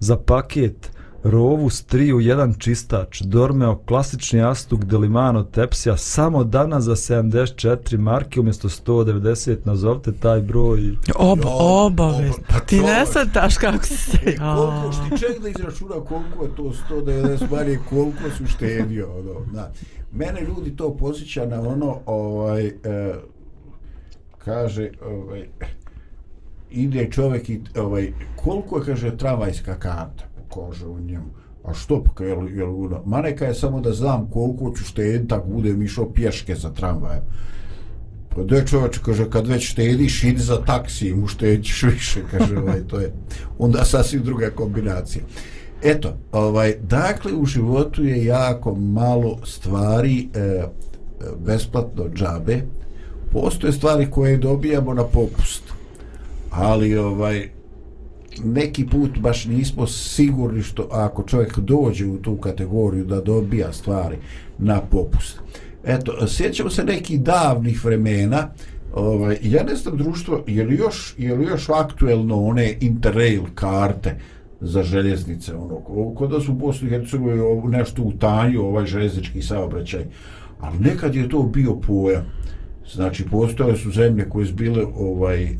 za 0.00 0.16
paket 0.16 0.90
Rovus 1.24 1.86
3 1.86 2.12
u 2.12 2.18
1 2.18 2.58
čistač, 2.58 3.20
Dormeo 3.20 3.76
klasični 3.76 4.38
jastuk 4.38 4.84
Delimano 4.84 5.42
Tepsija, 5.42 5.96
samo 5.96 6.44
danas 6.44 6.84
za 6.84 6.96
74 6.96 7.98
marke 7.98 8.40
umjesto 8.40 8.68
190, 8.68 9.56
nazovite 9.64 10.12
taj 10.12 10.40
broj. 10.40 10.96
Ob, 11.16 11.38
obavez. 11.58 12.30
oba- 12.30 12.42
pa 12.48 12.60
Ti 12.60 12.80
ne 12.80 13.06
sataš 13.06 13.56
kako 13.56 13.84
si 13.84 13.96
se... 13.96 14.18
E, 14.26 14.36
koliko 14.36 14.90
ti 15.10 15.20
ček 15.20 15.42
da 15.42 15.48
izračuna 15.48 15.94
koliko 15.94 16.44
je 16.44 16.54
to 16.56 16.72
190 16.90 17.50
marije, 17.50 17.80
koliko 17.88 18.30
si 18.36 18.44
uštedio, 18.44 19.08
ono, 19.18 19.40
da. 19.52 19.72
Mene 20.12 20.40
ljudi 20.40 20.76
to 20.76 20.96
posjeća 20.96 21.46
na 21.46 21.60
ono, 21.60 21.98
ovaj, 22.06 22.66
e, 22.66 23.14
kaže, 24.46 24.90
ovaj, 25.02 25.48
ide 26.70 27.08
čovjek 27.10 27.48
i, 27.50 27.60
ovaj, 27.78 28.12
koliko 28.36 28.78
je, 28.78 28.84
kaže, 28.84 29.16
tramvajska 29.16 29.74
karta 29.74 30.24
po 30.36 30.42
kože 30.48 30.86
u 30.86 31.00
njemu, 31.00 31.30
A 31.66 31.74
što, 31.74 32.02
pa 32.02 32.24
jel, 32.24 32.48
jel, 32.48 32.84
ono, 32.84 33.02
ma 33.06 33.20
neka 33.20 33.46
je 33.46 33.54
samo 33.54 33.80
da 33.80 33.92
znam 33.92 34.28
koliko 34.30 34.72
ću 34.76 34.84
štediti 34.84 35.34
ako 35.34 35.48
budem 35.48 35.82
išao 35.82 36.12
pješke 36.12 36.54
za 36.54 36.70
tramvajem. 36.70 37.22
Pa 38.28 38.42
da 38.42 38.64
čovječe, 38.64 39.00
kaže, 39.04 39.30
kad 39.30 39.46
već 39.46 39.70
štediš, 39.72 40.24
idi 40.24 40.40
za 40.40 40.60
taksi, 40.64 41.14
mu 41.14 41.26
štediš 41.26 41.82
više, 41.82 42.22
kaže, 42.30 42.58
ovaj, 42.58 42.80
to 42.86 43.00
je 43.00 43.12
onda 43.58 43.84
sasvim 43.84 44.22
druga 44.22 44.50
kombinacija. 44.50 45.24
Eto, 45.82 46.16
ovaj, 46.32 46.76
dakle, 46.82 47.32
u 47.32 47.46
životu 47.46 48.04
je 48.04 48.24
jako 48.24 48.74
malo 48.74 49.38
stvari 49.44 50.28
e, 50.34 50.62
besplatno 51.46 52.04
džabe. 52.14 52.62
Postoje 53.42 53.72
stvari 53.72 54.10
koje 54.10 54.36
dobijamo 54.36 54.94
na 54.94 55.04
popust. 55.04 55.62
Ali, 56.50 56.96
ovaj, 56.96 57.48
neki 58.44 58.86
put 58.86 59.18
baš 59.18 59.44
nismo 59.44 59.86
sigurni 59.86 60.62
što 60.62 60.88
ako 60.92 61.22
čovjek 61.22 61.58
dođe 61.58 62.06
u 62.06 62.16
tu 62.16 62.36
kategoriju 62.36 63.04
da 63.04 63.20
dobija 63.20 63.72
stvari 63.72 64.16
na 64.58 64.80
popust. 64.80 65.40
Eto, 65.84 66.26
sjećamo 66.28 66.70
se 66.70 66.84
nekih 66.84 67.20
davnih 67.20 67.84
vremena, 67.84 68.48
ovaj, 68.94 69.38
ja 69.42 69.64
ne 69.64 69.74
znam 69.74 69.96
društvo, 69.96 70.44
je 70.46 70.64
li 70.64 70.76
još, 70.76 71.14
je 71.18 71.34
li 71.34 71.44
još 71.44 71.68
aktuelno 71.68 72.44
one 72.44 72.76
Interrail 72.80 73.42
karte 73.54 74.20
za 74.60 74.82
željeznice, 74.82 75.54
ono, 75.54 75.76
kod 76.14 76.30
da 76.30 76.40
su 76.40 76.52
u 76.52 76.54
Bosni 76.54 76.88
i 76.88 76.90
Hercegovini 76.90 77.68
nešto 77.68 78.02
u 78.02 78.12
tanju, 78.12 78.62
ovaj 78.62 78.86
željeznički 78.86 79.42
saobraćaj, 79.42 80.04
ali 80.60 80.78
nekad 80.78 81.14
je 81.14 81.28
to 81.28 81.42
bio 81.42 81.74
pojam. 81.74 82.35
Znači, 82.92 83.24
postojale 83.24 83.76
su 83.76 83.90
zemlje 83.90 84.28
koje 84.28 84.46
su 84.46 84.54
bile 84.54 84.84
ovaj, 84.96 85.44
e, 85.44 85.56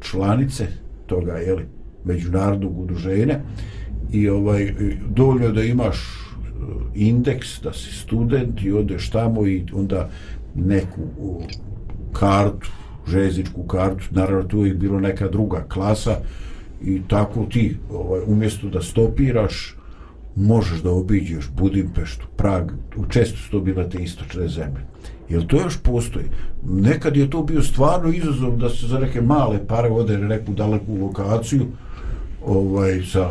članice 0.00 0.66
toga, 1.06 1.32
jeli, 1.32 1.66
međunarodnog 2.04 2.78
udruženja 2.78 3.38
i 4.12 4.28
ovaj, 4.28 4.62
e, 4.62 4.72
dovoljno 5.08 5.52
da 5.52 5.62
imaš 5.62 5.96
e, 5.96 6.02
indeks, 6.94 7.60
da 7.62 7.72
si 7.72 7.92
student 7.92 8.62
i 8.62 8.72
odeš 8.72 9.10
tamo 9.10 9.46
i 9.46 9.64
onda 9.72 10.10
neku 10.54 11.02
kartu, 12.12 12.70
željezničku 13.06 13.62
kartu, 13.62 14.04
naravno 14.10 14.42
tu 14.42 14.66
je 14.66 14.74
bilo 14.74 15.00
neka 15.00 15.28
druga 15.28 15.64
klasa 15.68 16.16
i 16.82 17.02
tako 17.08 17.44
ti 17.44 17.76
ovaj, 17.90 18.20
umjesto 18.26 18.68
da 18.68 18.82
stopiraš 18.82 19.76
možeš 20.36 20.82
da 20.82 20.90
obiđeš 20.90 21.50
Budimpeštu, 21.56 22.26
Prag, 22.36 22.70
često 23.08 23.36
su 23.36 23.50
to 23.50 23.60
bile 23.60 23.90
te 23.90 24.02
istočne 24.02 24.48
zemlje. 24.48 24.80
Jel 25.28 25.46
to 25.46 25.56
još 25.56 25.76
postoji? 25.82 26.24
Nekad 26.62 27.16
je 27.16 27.30
to 27.30 27.42
bio 27.42 27.62
stvarno 27.62 28.12
izazov 28.12 28.56
da 28.56 28.68
se 28.70 28.86
za 28.86 28.98
neke 28.98 29.20
male 29.20 29.66
pare 29.66 29.90
ode 29.90 30.18
na 30.18 30.28
neku 30.28 30.52
daleku 30.52 30.96
lokaciju 31.00 31.66
ovaj, 32.46 33.02
sa 33.02 33.28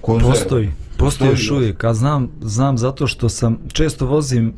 konzervom. 0.00 0.32
Postoji, 0.32 0.70
postoji 0.98 1.30
još 1.30 1.50
uvijek, 1.50 1.84
a 1.84 1.94
znam, 1.94 2.28
znam 2.40 2.78
zato 2.78 3.06
što 3.06 3.28
sam, 3.28 3.58
često 3.72 4.06
vozim, 4.06 4.54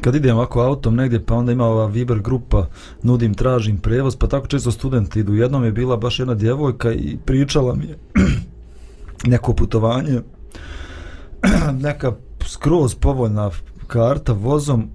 kad 0.00 0.14
idem 0.14 0.36
ovako 0.36 0.60
autom 0.60 0.94
negdje, 0.94 1.24
pa 1.24 1.34
onda 1.34 1.52
ima 1.52 1.66
ova 1.66 1.86
Viber 1.86 2.20
grupa, 2.20 2.66
nudim, 3.02 3.34
tražim 3.34 3.78
prevoz, 3.78 4.16
pa 4.16 4.26
tako 4.26 4.46
često 4.46 4.70
studenti 4.70 5.20
idu. 5.20 5.34
Jednom 5.34 5.64
je 5.64 5.72
bila 5.72 5.96
baš 5.96 6.18
jedna 6.18 6.34
djevojka 6.34 6.92
i 6.92 7.16
pričala 7.24 7.74
mi 7.74 7.84
je 7.84 7.98
neko 9.32 9.52
putovanje, 9.52 10.20
neka 11.86 12.12
skroz 12.46 12.94
povoljna 12.94 13.50
karta 13.86 14.32
vozom, 14.32 14.88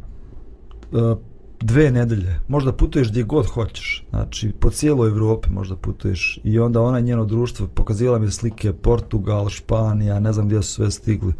E, 0.94 1.16
dve 1.62 1.92
nedelje, 1.92 2.40
možda 2.48 2.72
putuješ 2.72 3.10
gdje 3.10 3.24
god 3.24 3.46
hoćeš, 3.46 4.06
znači 4.10 4.52
po 4.60 4.70
cijeloj 4.70 5.10
Evropi 5.10 5.50
možda 5.50 5.76
putuješ 5.76 6.40
i 6.44 6.60
onda 6.60 6.82
ona 6.82 7.00
njeno 7.00 7.26
društvo 7.26 7.68
pokazivala 7.68 8.20
mi 8.20 8.32
slike 8.32 8.74
Portugal, 8.74 9.50
Španija, 9.50 10.20
ne 10.20 10.34
znam 10.34 10.46
gdje 10.46 10.62
su 10.62 10.74
sve 10.74 10.92
stigli. 10.92 11.34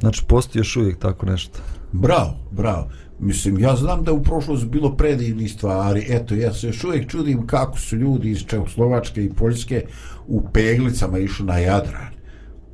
Znači 0.00 0.24
postoji 0.28 0.60
još 0.60 0.76
uvijek 0.76 0.98
tako 0.98 1.26
nešto. 1.26 1.58
Bravo, 1.92 2.36
bravo. 2.50 2.88
Mislim, 3.18 3.58
ja 3.58 3.76
znam 3.76 4.04
da 4.04 4.12
u 4.12 4.22
prošlosti 4.22 4.66
bilo 4.66 4.96
predivni 4.96 5.48
stvari. 5.48 6.06
Eto, 6.08 6.34
ja 6.34 6.52
se 6.52 6.66
još 6.66 6.84
uvijek 6.84 7.10
čudim 7.10 7.46
kako 7.46 7.78
su 7.78 7.96
ljudi 7.96 8.30
iz 8.30 8.44
Čehoslovačke 8.46 9.24
i 9.24 9.32
Poljske 9.32 9.86
u 10.26 10.42
peglicama 10.52 11.18
išli 11.18 11.46
na 11.46 11.58
Jadran. 11.58 12.12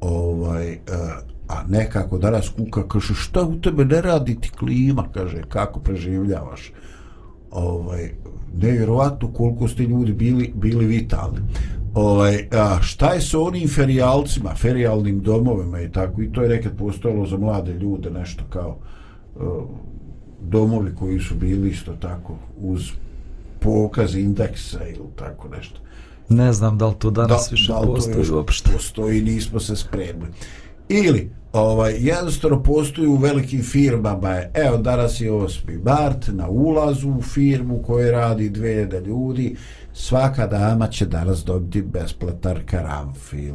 Ovaj, 0.01 0.73
uh, 0.73 1.36
a 1.49 1.63
nekako 1.69 2.19
danas 2.19 2.49
kuka 2.49 2.89
kaže 2.89 3.15
šta 3.15 3.43
u 3.43 3.61
tebe 3.61 3.85
ne 3.85 4.01
radi 4.01 4.41
ti 4.41 4.51
klima? 4.51 5.05
Kaže 5.15 5.43
kako 5.49 5.81
preživljavaš? 5.81 6.73
Ovaj 7.51 8.11
nevjerovatno 8.57 9.33
koliko 9.33 9.69
ste 9.69 9.83
ljudi 9.83 10.13
bili 10.13 10.53
bili 10.55 10.87
vitalni. 10.87 11.39
Ovaj 11.95 12.49
a 12.53 12.79
šta 12.83 13.13
je 13.13 13.21
sa 13.21 13.41
onim 13.41 13.69
ferijalcima 13.69 14.55
ferijalnim 14.55 15.21
domovima 15.21 15.81
i 15.81 15.93
tako? 15.93 16.23
I 16.23 16.33
to 16.33 16.43
je 16.43 16.49
nekad 16.49 16.77
postojalo 16.79 17.27
za 17.27 17.37
mlade 17.37 17.73
ljude 17.73 18.11
nešto 18.11 18.45
kao 18.51 18.79
uh, 19.37 19.43
domovi 20.41 20.95
koji 20.95 21.21
su 21.21 21.35
bili 21.35 21.71
isto 21.71 21.93
tako 21.93 22.37
uz 22.61 22.91
pokaz 23.61 24.17
indeksa 24.17 24.89
ili 24.89 25.09
tako 25.17 25.49
nešto. 25.49 25.81
Ne 26.29 26.53
znam 26.53 26.79
da 26.79 26.87
li 26.87 26.95
to 26.99 27.11
danas 27.11 27.49
da, 27.51 27.51
više 27.51 27.73
da 27.73 27.81
postoji 27.81 28.31
uopšte. 28.31 28.71
postoji 28.73 29.23
nismo 29.23 29.61
se 29.61 29.77
spremili 29.77 30.31
ili 30.89 31.31
ovaj 31.53 31.95
jednostavno 31.99 32.63
postoji 32.63 33.09
u 33.09 33.17
velikim 33.17 33.63
firmama 33.63 34.43
evo 34.55 34.77
danas 34.77 35.21
je 35.21 35.31
8. 35.31 35.85
mart 35.85 36.29
na 36.29 36.49
ulazu 36.49 37.11
u 37.11 37.23
firmu 37.23 37.83
koje 37.83 38.13
radi 38.13 38.51
2000 38.51 39.07
ljudi 39.07 39.57
svaka 39.93 40.47
dama 40.47 40.89
će 40.89 41.07
danas 41.07 41.45
dobiti 41.45 41.83
besplatan 41.83 42.57
karamfil 42.67 43.55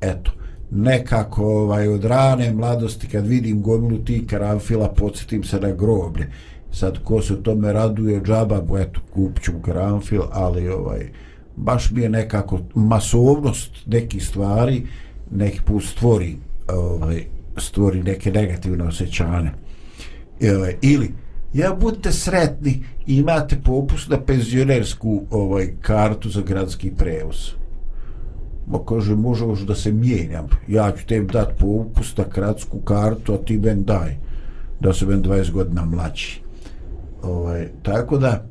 eto 0.00 0.30
nekako 0.70 1.46
ovaj, 1.46 1.88
od 1.88 2.04
rane 2.04 2.52
mladosti 2.52 3.08
kad 3.08 3.26
vidim 3.26 3.62
gomilu 3.62 3.98
tih 3.98 4.26
karamfila 4.26 4.88
podsjetim 4.88 5.44
se 5.44 5.60
na 5.60 5.70
groblje 5.70 6.32
sad 6.72 7.04
ko 7.04 7.22
se 7.22 7.42
tome 7.42 7.72
raduje 7.72 8.20
džaba 8.22 8.60
bo 8.60 8.78
eto 8.78 9.00
kupću 9.14 9.52
karamfil 9.64 10.22
ali 10.32 10.68
ovaj 10.68 11.10
baš 11.56 11.90
mi 11.90 12.02
je 12.02 12.08
nekako 12.08 12.58
masovnost 12.74 13.70
nekih 13.86 14.26
stvari 14.26 14.86
neki 15.30 15.60
put 15.64 15.84
stvori 15.84 16.36
ovaj, 16.68 17.24
stvori 17.56 18.02
neke 18.02 18.32
negativne 18.32 18.84
osjećane. 18.84 19.52
Ovaj, 20.56 20.76
ili, 20.82 21.10
ja 21.52 21.74
budite 21.80 22.12
sretni 22.12 22.82
i 23.06 23.16
imate 23.16 23.56
popust 23.64 24.08
na 24.08 24.20
penzionersku 24.20 25.22
ovaj, 25.30 25.74
kartu 25.80 26.28
za 26.28 26.40
gradski 26.40 26.90
prevoz. 26.90 27.36
Ma 28.66 28.78
kaže, 28.88 29.14
može 29.14 29.44
još 29.44 29.60
da 29.60 29.74
se 29.74 29.92
mijenjam. 29.92 30.46
Ja 30.68 30.92
ću 30.92 31.06
tebi 31.06 31.32
dati 31.32 31.54
popust 31.58 32.18
na 32.18 32.24
kratsku 32.24 32.78
kartu, 32.78 33.34
a 33.34 33.36
ti 33.36 33.58
ben 33.58 33.84
daj. 33.84 34.16
Da 34.80 34.92
se 34.92 35.06
ben 35.06 35.22
20 35.22 35.50
godina 35.50 35.84
mlači. 35.84 36.42
Ovaj, 37.22 37.68
tako 37.82 38.18
da, 38.18 38.46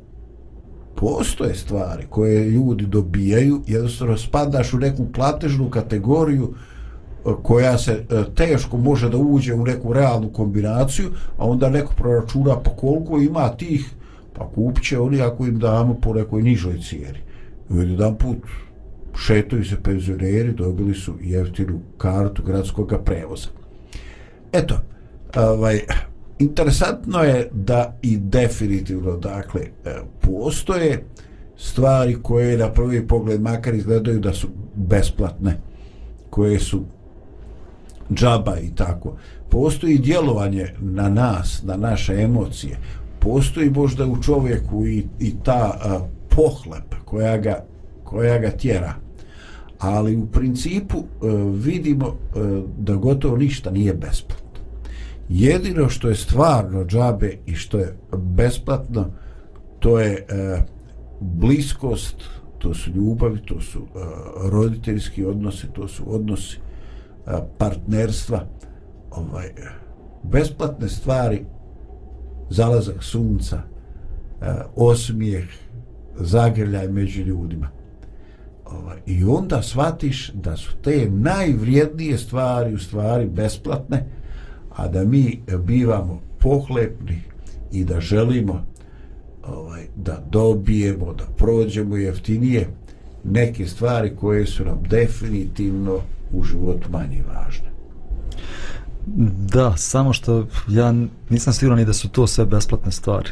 postoje 0.96 1.54
stvari 1.54 2.06
koje 2.10 2.50
ljudi 2.50 2.86
dobijaju, 2.86 3.62
jednostavno 3.66 4.16
spadaš 4.16 4.74
u 4.74 4.78
neku 4.78 5.06
platežnu 5.12 5.70
kategoriju 5.70 6.54
e, 6.54 7.30
koja 7.42 7.78
se 7.78 7.92
e, 7.92 8.24
teško 8.34 8.76
može 8.76 9.08
da 9.08 9.16
uđe 9.16 9.54
u 9.54 9.64
neku 9.64 9.92
realnu 9.92 10.32
kombinaciju, 10.32 11.10
a 11.38 11.46
onda 11.46 11.70
neko 11.70 11.94
proračuna 11.96 12.60
pa 12.60 12.70
koliko 12.70 13.18
ima 13.18 13.48
tih, 13.48 13.90
pa 14.32 14.48
kupit 14.54 14.84
će 14.84 14.98
oni 14.98 15.22
ako 15.22 15.46
im 15.46 15.58
damo 15.58 15.94
po 15.94 16.14
nekoj 16.14 16.42
nižoj 16.42 16.80
cijeri. 16.80 17.18
I 17.70 17.76
jedan 17.76 18.14
put 18.14 18.38
šetaju 19.16 19.64
se 19.64 19.76
penzioneri, 19.82 20.52
dobili 20.52 20.94
su 20.94 21.14
jeftinu 21.22 21.80
kartu 21.98 22.42
gradskog 22.42 22.94
prevoza. 23.04 23.48
Eto, 24.52 24.74
ovaj, 25.36 25.80
interesantno 26.38 27.18
je 27.18 27.48
da 27.52 27.96
i 28.02 28.16
definitivno, 28.16 29.16
dakle, 29.16 29.60
e, 29.84 29.94
postoje 30.20 31.04
stvari 31.56 32.16
koje 32.22 32.58
na 32.58 32.72
prvi 32.72 33.08
pogled 33.08 33.42
makar 33.42 33.74
izgledaju 33.74 34.20
da 34.20 34.32
su 34.32 34.48
besplatne, 34.74 35.60
koje 36.30 36.58
su 36.58 36.84
džaba 38.14 38.58
i 38.58 38.74
tako. 38.74 39.16
Postoji 39.48 39.98
djelovanje 39.98 40.74
na 40.80 41.08
nas, 41.08 41.62
na 41.64 41.76
naše 41.76 42.14
emocije. 42.14 42.76
Postoji 43.18 43.70
možda 43.70 44.06
u 44.06 44.22
čovjeku 44.22 44.86
i, 44.86 45.06
i 45.18 45.34
ta 45.44 45.78
a, 45.84 46.08
pohlep 46.28 46.94
koja 47.04 47.36
ga, 47.36 47.64
koja 48.04 48.38
ga 48.38 48.50
tjera. 48.50 48.94
Ali 49.78 50.16
u 50.16 50.26
principu 50.26 50.98
a, 50.98 51.26
vidimo 51.54 52.06
a, 52.06 52.62
da 52.78 52.94
gotovo 52.94 53.36
ništa 53.36 53.70
nije 53.70 53.94
besplatno. 53.94 54.33
Jedino 55.28 55.88
što 55.88 56.08
je 56.08 56.14
stvarno 56.14 56.84
džabe 56.84 57.38
i 57.46 57.54
što 57.54 57.78
je 57.78 57.96
besplatno, 58.16 59.06
to 59.78 60.00
je 60.00 60.26
e, 60.28 60.62
bliskost, 61.20 62.16
to 62.58 62.74
su 62.74 62.90
ljubavi, 62.90 63.40
to 63.46 63.60
su 63.60 63.78
e, 63.78 63.98
roditeljski 64.50 65.24
odnosi, 65.24 65.66
to 65.72 65.88
su 65.88 66.14
odnosi 66.14 66.56
e, 66.56 67.30
partnerstva. 67.58 68.46
Ovaj 69.10 69.50
besplatne 70.22 70.88
stvari 70.88 71.44
zalazak 72.50 73.02
sunca 73.02 73.56
e, 73.56 74.46
osmijeh 74.76 75.44
zagrljaj 76.16 76.88
među 76.88 77.22
ljudima. 77.22 77.68
Ovaj, 78.64 78.98
i 79.06 79.24
onda 79.24 79.62
shvatiš 79.62 80.32
da 80.34 80.56
su 80.56 80.76
te 80.82 81.10
najvrijednije 81.10 82.18
stvari 82.18 82.74
u 82.74 82.78
stvari 82.78 83.26
besplatne 83.26 84.06
a 84.76 84.88
da 84.88 85.04
mi 85.04 85.40
bivamo 85.64 86.20
pohlepni 86.40 87.20
i 87.72 87.84
da 87.84 88.00
želimo 88.00 88.64
ovaj, 89.46 89.86
da 89.96 90.22
dobijemo, 90.30 91.14
da 91.14 91.24
prođemo 91.36 91.96
jeftinije 91.96 92.68
neke 93.24 93.66
stvari 93.66 94.16
koje 94.16 94.46
su 94.46 94.64
nam 94.64 94.82
definitivno 94.90 95.98
u 96.32 96.42
životu 96.42 96.88
manje 96.90 97.22
važne. 97.34 97.74
Da, 99.52 99.76
samo 99.76 100.12
što 100.12 100.46
ja 100.68 100.94
nisam 101.30 101.52
siguran 101.52 101.80
i 101.80 101.84
da 101.84 101.92
su 101.92 102.08
to 102.08 102.26
sve 102.26 102.46
besplatne 102.46 102.92
stvari. 102.92 103.30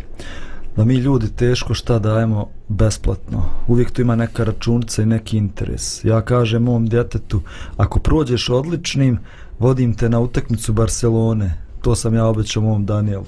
Da 0.76 0.84
mi 0.84 0.95
ljudi 0.95 1.28
teško 1.28 1.74
šta 1.74 1.99
dajemo 1.99 2.49
besplatno. 2.68 3.43
Uvijek 3.68 3.90
tu 3.90 4.03
ima 4.03 4.16
neka 4.16 4.45
računica 4.45 5.03
i 5.03 5.07
neki 5.07 5.36
interes. 5.36 6.05
Ja 6.05 6.20
kažem 6.20 6.62
mom 6.62 6.86
djetetu, 6.86 7.40
ako 7.76 7.99
prođeš 7.99 8.49
odličnim, 8.49 9.18
vodim 9.62 9.94
te 9.94 10.08
na 10.08 10.20
utakmicu 10.20 10.72
Barcelone. 10.72 11.54
To 11.80 11.94
sam 11.94 12.14
ja 12.14 12.26
obećao 12.26 12.62
mom 12.62 12.86
Danielu. 12.86 13.24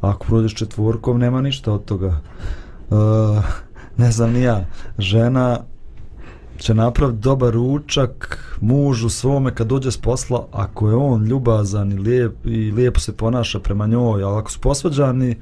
Ako 0.00 0.26
prođeš 0.26 0.54
četvorkom, 0.54 1.18
nema 1.18 1.40
ništa 1.40 1.72
od 1.72 1.84
toga. 1.84 2.20
Uh, 2.90 3.44
ne 3.96 4.10
znam 4.10 4.32
ni 4.32 4.42
ja. 4.42 4.66
Žena 4.98 5.60
će 6.58 6.74
napraviti 6.74 7.18
dobar 7.18 7.52
ručak 7.52 8.38
mužu 8.60 9.08
svome 9.08 9.54
kad 9.54 9.66
dođe 9.66 9.90
s 9.90 9.96
posla, 9.96 10.46
ako 10.52 10.88
je 10.88 10.94
on 10.94 11.24
ljubazan 11.24 11.92
i, 11.92 11.98
lijep, 11.98 12.46
i 12.46 12.72
lijepo 12.72 13.00
se 13.00 13.16
ponaša 13.16 13.60
prema 13.60 13.86
njoj, 13.86 14.22
ali 14.22 14.38
ako 14.38 14.50
su 14.50 14.60
posvađani, 14.60 15.36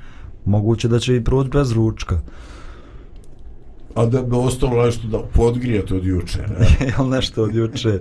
moguće 0.44 0.88
da 0.88 0.98
će 0.98 1.16
i 1.16 1.24
proći 1.24 1.50
bez 1.50 1.72
ručka. 1.72 2.20
A 3.94 4.06
da 4.06 4.22
bi 4.22 4.36
ostalo 4.36 4.84
nešto 4.84 5.08
da 5.08 5.18
podgrijete 5.18 5.94
od 5.94 6.04
juče. 6.04 6.38
Ne? 6.38 6.66
Jel 6.88 7.08
nešto 7.08 7.42
od 7.42 7.54
juče 7.54 8.00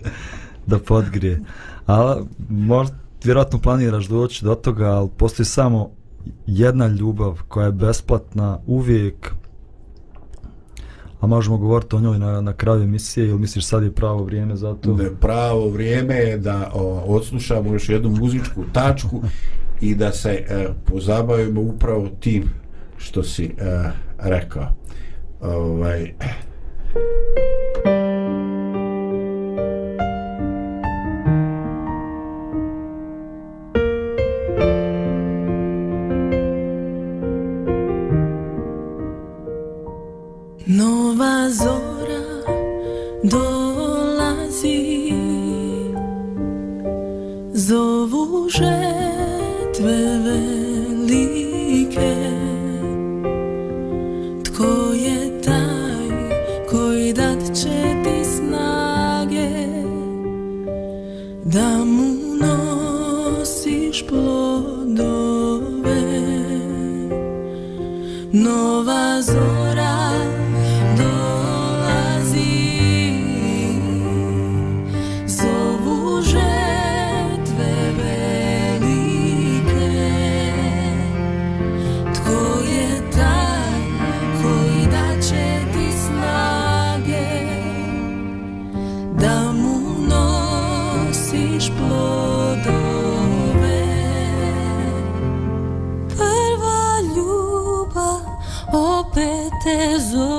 da 0.68 0.80
podgrije. 0.80 1.42
A 1.88 2.22
možda, 2.50 2.96
vjerojatno 3.24 3.60
planiraš 3.60 4.08
doći 4.08 4.46
do 4.46 4.56
toga, 4.56 4.86
ali 4.86 5.10
postoji 5.18 5.46
samo 5.46 5.90
jedna 6.48 6.88
ljubav 6.88 7.42
koja 7.48 7.66
je 7.66 7.72
besplatna 7.72 8.60
uvijek 8.66 9.34
A 11.22 11.28
možemo 11.28 11.58
govoriti 11.58 11.96
o 11.96 12.00
njoj 12.00 12.20
na, 12.20 12.42
na 12.42 12.54
kraju 12.54 12.84
emisije 12.84 13.28
ili 13.28 13.40
misliš 13.40 13.66
sad 13.66 13.84
je 13.84 13.92
pravo 13.92 14.24
vrijeme 14.24 14.56
za 14.56 14.76
to? 14.76 14.94
Da 14.94 15.10
pravo 15.20 15.70
vrijeme 15.70 16.16
je 16.16 16.38
da 16.38 16.72
o, 16.74 17.04
odslušamo 17.08 17.74
još 17.74 17.90
jednu 17.90 18.10
muzičku 18.10 18.64
tačku 18.74 19.22
i 19.82 19.96
da 19.96 20.12
se 20.12 20.30
e, 20.30 20.68
pozabavimo 20.86 21.62
upravo 21.62 22.10
tim 22.20 22.44
što 22.98 23.24
si 23.24 23.46
e, 23.46 23.92
rekao. 24.20 24.68
Ovaj, 25.42 26.14
Nova 27.86 27.91
koji 56.72 57.14
dat 57.14 57.56
će 57.56 58.04
ti 58.04 58.26
snage 58.26 59.50
Da 61.46 61.86
mu 61.86 62.06
nosiš 62.40 64.06
plodove. 64.08 65.52
Nova 68.32 69.22
zora 69.22 69.51
Jesus. 99.82 100.31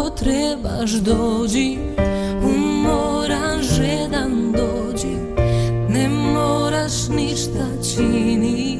Ako 0.00 0.10
trebaš 0.10 0.90
dođi. 0.90 1.78
Umoran, 2.42 3.62
žedan 3.62 4.52
dođi. 4.52 5.16
Ne 5.88 6.08
moraš 6.08 7.08
ništa 7.08 7.66
činiti 7.94 8.79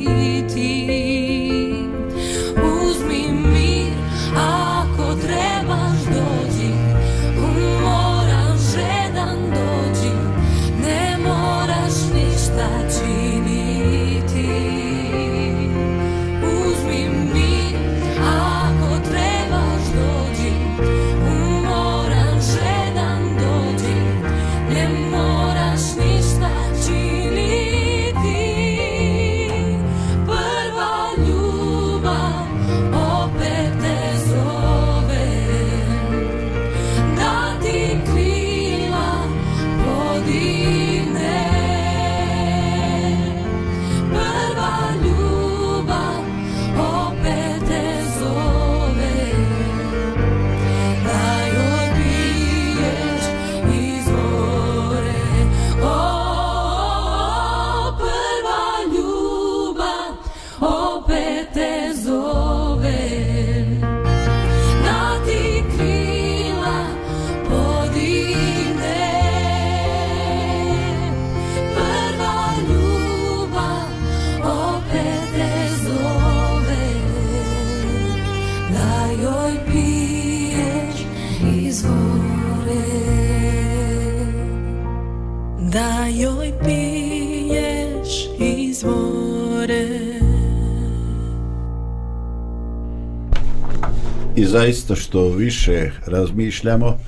zaista 94.60 94.94
što 94.94 95.28
više 95.28 95.90
razmišljamo, 96.06 96.98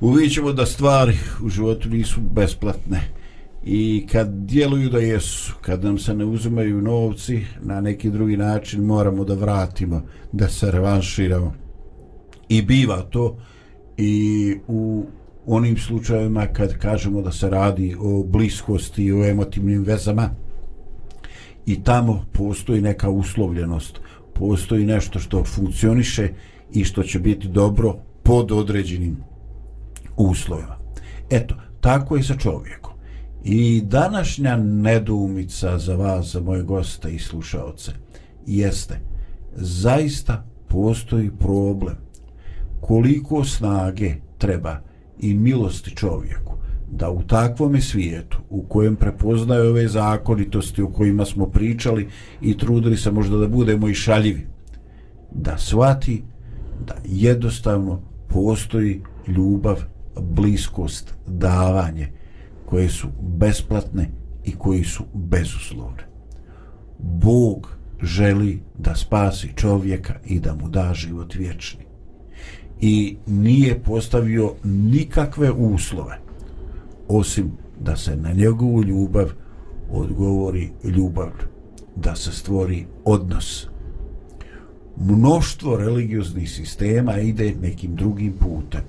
uvićemo 0.00 0.52
da 0.52 0.66
stvari 0.66 1.16
u 1.42 1.48
životu 1.48 1.88
nisu 1.88 2.20
besplatne. 2.20 3.00
I 3.64 4.06
kad 4.12 4.28
djeluju 4.28 4.90
da 4.90 4.98
jesu, 4.98 5.54
kad 5.60 5.84
nam 5.84 5.98
se 5.98 6.14
ne 6.14 6.24
uzimaju 6.24 6.82
novci, 6.82 7.40
na 7.60 7.80
neki 7.80 8.10
drugi 8.10 8.36
način 8.36 8.84
moramo 8.84 9.24
da 9.24 9.34
vratimo, 9.34 10.02
da 10.32 10.48
se 10.48 10.70
revanširamo. 10.70 11.54
I 12.48 12.62
biva 12.62 13.02
to 13.02 13.36
i 13.96 14.56
u 14.68 15.04
onim 15.46 15.76
slučajevima 15.76 16.46
kad 16.46 16.78
kažemo 16.78 17.22
da 17.22 17.32
se 17.32 17.50
radi 17.50 17.96
o 18.00 18.22
bliskosti 18.22 19.04
i 19.04 19.12
o 19.12 19.24
emotivnim 19.24 19.84
vezama 19.84 20.30
i 21.66 21.82
tamo 21.84 22.24
postoji 22.32 22.80
neka 22.80 23.10
uslovljenost 23.10 24.05
postoji 24.38 24.86
nešto 24.86 25.18
što 25.18 25.44
funkcioniše 25.44 26.28
i 26.72 26.84
što 26.84 27.02
će 27.02 27.18
biti 27.18 27.48
dobro 27.48 27.96
pod 28.22 28.52
određenim 28.52 29.16
uslovima. 30.16 30.76
Eto, 31.30 31.54
tako 31.80 32.16
je 32.16 32.22
sa 32.22 32.34
čovjekom. 32.34 32.92
I 33.44 33.82
današnja 33.84 34.56
nedoumica 34.56 35.78
za 35.78 35.96
vas, 35.96 36.32
za 36.32 36.40
moje 36.40 36.62
goste 36.62 37.14
i 37.14 37.18
slušaoce, 37.18 37.92
jeste, 38.46 39.00
zaista 39.54 40.44
postoji 40.68 41.30
problem 41.38 41.96
koliko 42.80 43.44
snage 43.44 44.14
treba 44.38 44.80
i 45.20 45.34
milosti 45.34 45.96
čovjeku 45.96 46.45
da 46.90 47.10
u 47.10 47.22
takvom 47.22 47.80
svijetu 47.80 48.38
u 48.50 48.62
kojem 48.62 48.96
prepoznaju 48.96 49.70
ove 49.70 49.88
zakonitosti 49.88 50.82
o 50.82 50.88
kojima 50.88 51.24
smo 51.24 51.46
pričali 51.46 52.08
i 52.40 52.58
trudili 52.58 52.96
se 52.96 53.10
možda 53.10 53.36
da 53.36 53.48
budemo 53.48 53.88
i 53.88 53.94
šaljivi 53.94 54.46
da 55.32 55.58
svati 55.58 56.22
da 56.86 56.94
jednostavno 57.04 58.00
postoji 58.28 59.02
ljubav, 59.28 59.82
bliskost, 60.20 61.14
davanje 61.26 62.08
koje 62.66 62.88
su 62.88 63.08
besplatne 63.20 64.10
i 64.44 64.52
koji 64.52 64.84
su 64.84 65.04
bezuslovne. 65.14 66.06
Bog 66.98 67.76
želi 68.02 68.62
da 68.78 68.94
spasi 68.94 69.52
čovjeka 69.56 70.14
i 70.24 70.40
da 70.40 70.54
mu 70.54 70.68
da 70.68 70.94
život 70.94 71.34
vječni. 71.34 71.84
I 72.80 73.16
nije 73.26 73.82
postavio 73.82 74.54
nikakve 74.64 75.50
uslove 75.50 76.25
osim 77.08 77.52
da 77.80 77.96
se 77.96 78.16
na 78.16 78.32
njegovu 78.32 78.82
ljubav 78.82 79.30
odgovori 79.90 80.70
ljubav, 80.84 81.30
da 81.96 82.16
se 82.16 82.32
stvori 82.32 82.86
odnos. 83.04 83.68
Mnoštvo 84.96 85.76
religioznih 85.76 86.50
sistema 86.50 87.18
ide 87.18 87.54
nekim 87.62 87.94
drugim 87.94 88.32
putem. 88.32 88.80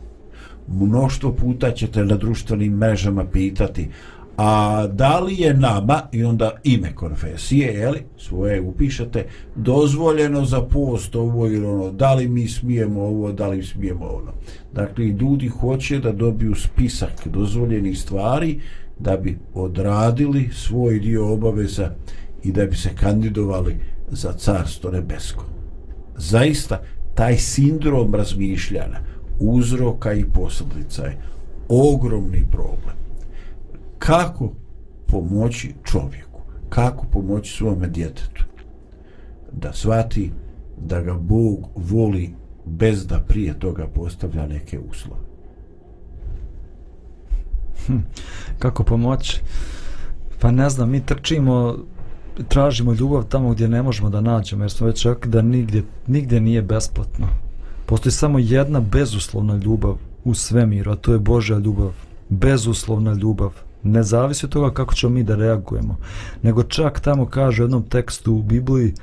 Mnoštvo 0.67 1.31
puta 1.31 1.71
ćete 1.71 2.05
na 2.05 2.15
društvenim 2.15 2.73
mrežama 2.73 3.25
pitati 3.25 3.89
a 4.37 4.87
da 4.87 5.19
li 5.19 5.35
je 5.41 5.53
nama 5.53 6.01
i 6.11 6.23
onda 6.23 6.51
ime 6.63 6.95
konfesije, 6.95 7.73
jeli, 7.73 8.03
svoje 8.17 8.61
upišete, 8.61 9.25
dozvoljeno 9.55 10.45
za 10.45 10.61
post 10.61 11.15
ovo 11.15 11.47
ili 11.47 11.65
ono, 11.65 11.91
da 11.91 12.13
li 12.13 12.27
mi 12.27 12.47
smijemo 12.47 13.01
ovo, 13.01 13.31
da 13.31 13.47
li 13.47 13.63
smijemo 13.63 14.05
ono. 14.05 14.33
Dakle, 14.73 15.05
ljudi 15.05 15.47
hoće 15.47 15.99
da 15.99 16.11
dobiju 16.11 16.55
spisak 16.55 17.27
dozvoljenih 17.27 17.99
stvari 17.99 18.59
da 18.99 19.17
bi 19.17 19.37
odradili 19.53 20.49
svoj 20.53 20.99
dio 20.99 21.33
obaveza 21.33 21.91
i 22.43 22.51
da 22.51 22.65
bi 22.65 22.75
se 22.75 22.89
kandidovali 22.95 23.75
za 24.09 24.33
carstvo 24.33 24.91
nebesko. 24.91 25.45
Zaista, 26.17 26.81
taj 27.15 27.37
sindrom 27.37 28.15
razmišljanja, 28.15 28.99
uzroka 29.39 30.13
i 30.13 30.25
posljedica 30.25 31.05
je 31.05 31.17
ogromni 31.69 32.45
problem 32.51 33.06
kako 33.99 34.51
pomoći 35.07 35.73
čovjeku, 35.83 36.41
kako 36.69 37.05
pomoći 37.05 37.53
svome 37.53 37.87
djetetu 37.87 38.43
da 39.51 39.73
svati 39.73 40.31
da 40.81 41.01
ga 41.01 41.13
Bog 41.13 41.69
voli 41.75 42.33
bez 42.65 43.07
da 43.07 43.19
prije 43.19 43.59
toga 43.59 43.87
postavlja 43.87 44.47
neke 44.47 44.79
uslove. 44.79 45.21
Hm, 47.85 47.97
kako 48.59 48.83
pomoći? 48.83 49.41
Pa 50.39 50.51
ne 50.51 50.69
znam, 50.69 50.89
mi 50.89 51.05
trčimo, 51.05 51.77
tražimo 52.47 52.93
ljubav 52.93 53.23
tamo 53.23 53.49
gdje 53.49 53.67
ne 53.67 53.81
možemo 53.83 54.09
da 54.09 54.21
nađemo, 54.21 54.63
jer 54.63 54.71
smo 54.71 54.87
već 54.87 55.05
rekli 55.05 55.31
da 55.31 55.41
nigdje, 55.41 55.83
nigdje 56.07 56.41
nije 56.41 56.61
besplatno. 56.61 57.27
Postoji 57.85 58.13
samo 58.13 58.39
jedna 58.39 58.79
bezuslovna 58.79 59.55
ljubav 59.55 59.97
u 60.23 60.33
svemiru, 60.33 60.91
a 60.91 60.95
to 60.95 61.13
je 61.13 61.19
Božja 61.19 61.57
ljubav. 61.57 61.93
Bezuslovna 62.29 63.13
ljubav 63.13 63.66
ne 63.87 64.03
zavisi 64.03 64.45
od 64.45 64.51
toga 64.51 64.73
kako 64.73 64.93
ćemo 64.93 65.13
mi 65.13 65.23
da 65.23 65.35
reagujemo, 65.35 65.97
nego 66.43 66.63
čak 66.63 66.99
tamo 66.99 67.25
kaže 67.25 67.63
u 67.63 67.65
jednom 67.65 67.83
tekstu 67.83 68.33
u 68.33 68.43
Bibliji 68.43 68.93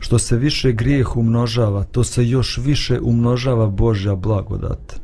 što 0.00 0.18
se 0.18 0.36
više 0.36 0.72
grijeh 0.72 1.16
umnožava, 1.16 1.84
to 1.84 2.04
se 2.04 2.28
još 2.28 2.58
više 2.58 3.00
umnožava 3.00 3.66
Božja 3.66 4.14
blagodat. 4.14 5.00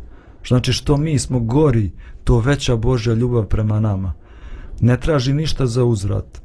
Znači 0.49 0.73
što 0.73 0.97
mi 0.97 1.19
smo 1.19 1.41
gori, 1.41 1.91
to 2.25 2.39
veća 2.39 2.77
Božja 2.77 3.15
ljubav 3.15 3.47
prema 3.47 3.81
nama. 3.81 4.13
Ne 4.81 5.01
traži 5.01 5.33
ništa 5.33 5.67
za 5.67 5.85
uzvrat, 5.85 6.41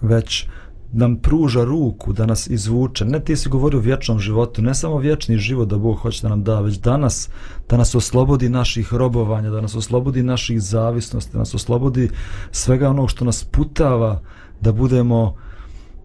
već 0.00 0.46
nam 0.92 1.16
pruža 1.16 1.64
ruku 1.64 2.12
da 2.12 2.26
nas 2.26 2.46
izvuče. 2.46 3.04
Ne 3.04 3.20
ti 3.20 3.36
si 3.36 3.48
govorio 3.48 3.78
o 3.78 3.82
vječnom 3.82 4.18
životu, 4.18 4.62
ne 4.62 4.74
samo 4.74 4.98
vječni 4.98 5.38
život 5.38 5.68
da 5.68 5.78
Bog 5.78 5.96
hoće 5.96 6.22
da 6.22 6.28
nam 6.28 6.44
da, 6.44 6.60
već 6.60 6.76
danas 6.76 7.28
da 7.68 7.76
nas 7.76 7.94
oslobodi 7.94 8.48
naših 8.48 8.94
robovanja, 8.94 9.50
da 9.50 9.60
nas 9.60 9.74
oslobodi 9.74 10.22
naših 10.22 10.60
zavisnosti, 10.60 11.32
da 11.32 11.38
nas 11.38 11.54
oslobodi 11.54 12.10
svega 12.50 12.90
onog 12.90 13.10
što 13.10 13.24
nas 13.24 13.44
putava 13.44 14.20
da 14.60 14.72
budemo, 14.72 15.36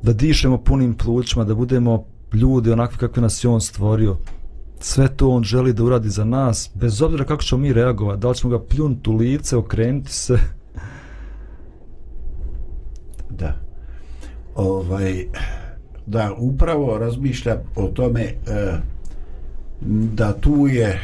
da 0.01 0.13
dišemo 0.13 0.57
punim 0.57 0.93
plućima, 0.93 1.43
da 1.43 1.55
budemo 1.55 2.05
ljudi 2.33 2.71
onakvi 2.71 2.97
kakvi 2.97 3.21
nas 3.21 3.43
je 3.43 3.49
On 3.49 3.61
stvorio. 3.61 4.17
Sve 4.79 5.07
to 5.15 5.29
On 5.29 5.43
želi 5.43 5.73
da 5.73 5.83
uradi 5.83 6.09
za 6.09 6.25
nas, 6.25 6.69
bez 6.73 7.01
obzira 7.01 7.25
kako 7.25 7.43
ćemo 7.43 7.61
mi 7.61 7.73
reagovati, 7.73 8.21
da 8.21 8.29
li 8.29 8.35
ćemo 8.35 8.57
ga 8.57 8.65
pljunuti 8.65 9.09
u 9.09 9.13
lice, 9.13 9.57
okrenuti 9.57 10.13
se. 10.13 10.37
Da 13.29 13.63
ovaj 14.55 15.25
da 16.05 16.33
upravo 16.37 16.97
razmišlja 16.97 17.57
o 17.75 17.87
tome 17.87 18.21
e, 18.21 18.33
da 20.15 20.33
tu 20.33 20.67
je 20.67 20.99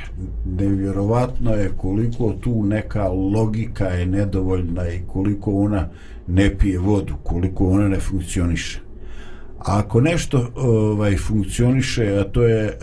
nevjerovatno 0.46 1.54
je 1.54 1.72
koliko 1.78 2.34
tu 2.42 2.64
neka 2.66 3.08
logika 3.08 3.86
je 3.86 4.06
nedovoljna 4.06 4.90
i 4.90 5.02
koliko 5.08 5.52
ona 5.52 5.88
ne 6.28 6.58
pije 6.58 6.80
vodu, 6.80 7.14
koliko 7.24 7.70
ona 7.70 7.88
ne 7.88 8.00
funkcioniše. 8.00 8.80
A 9.60 9.80
ako 9.80 10.02
nešto 10.02 10.50
ovaj 10.56 11.18
funkcioniše, 11.18 12.18
a 12.18 12.24
to 12.24 12.44
je 12.44 12.66
e, 12.66 12.76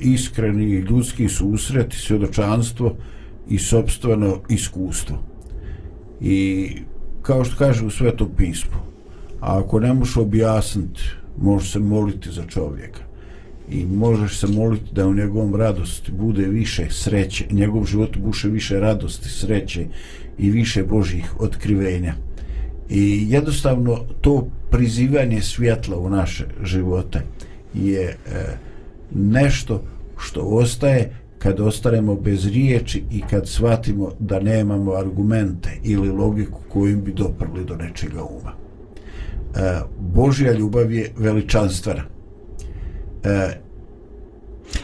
iskreni 0.00 0.64
ljudski 0.64 1.28
susret 1.28 1.94
i 1.94 1.98
svjedočanstvo 1.98 2.94
i 3.48 3.58
sobstveno 3.58 4.38
iskustvo. 4.48 5.18
I 6.20 6.70
kao 7.22 7.44
što 7.44 7.56
kaže 7.56 7.86
u 7.86 7.90
Svetom 7.90 8.28
pismu, 8.36 8.93
A 9.44 9.58
ako 9.58 9.80
ne 9.80 9.92
možeš 9.94 10.16
objasniti, 10.16 11.02
možeš 11.36 11.72
se 11.72 11.78
moliti 11.78 12.30
za 12.32 12.42
čovjeka. 12.48 13.00
I 13.70 13.86
možeš 13.86 14.38
se 14.38 14.46
moliti 14.46 14.94
da 14.94 15.06
u 15.06 15.14
njegovom 15.14 15.54
radosti 15.54 16.12
bude 16.12 16.46
više 16.48 16.86
sreće, 16.90 17.44
njegov 17.50 17.84
život 17.84 18.16
buše 18.16 18.48
više 18.48 18.80
radosti, 18.80 19.28
sreće 19.28 19.86
i 20.38 20.50
više 20.50 20.82
Božih 20.82 21.40
otkrivenja. 21.40 22.14
I 22.90 23.26
jednostavno 23.28 23.98
to 24.20 24.46
prizivanje 24.70 25.40
svjetla 25.40 25.98
u 25.98 26.10
naše 26.10 26.44
živote 26.62 27.20
je 27.74 28.02
e, 28.02 28.16
nešto 29.14 29.82
što 30.18 30.40
ostaje 30.40 31.16
kad 31.38 31.60
ostaremo 31.60 32.14
bez 32.14 32.46
riječi 32.46 33.02
i 33.10 33.22
kad 33.30 33.48
shvatimo 33.48 34.10
da 34.18 34.40
nemamo 34.40 34.92
argumente 34.92 35.70
ili 35.82 36.08
logiku 36.08 36.60
kojim 36.68 37.02
bi 37.02 37.12
doprli 37.12 37.64
do 37.64 37.76
nečega 37.76 38.22
uma. 38.22 38.63
E, 39.56 39.80
Božja 39.98 40.52
ljubav 40.52 40.92
je 40.92 41.12
veličanstvena. 41.16 42.02
E, 43.24 43.60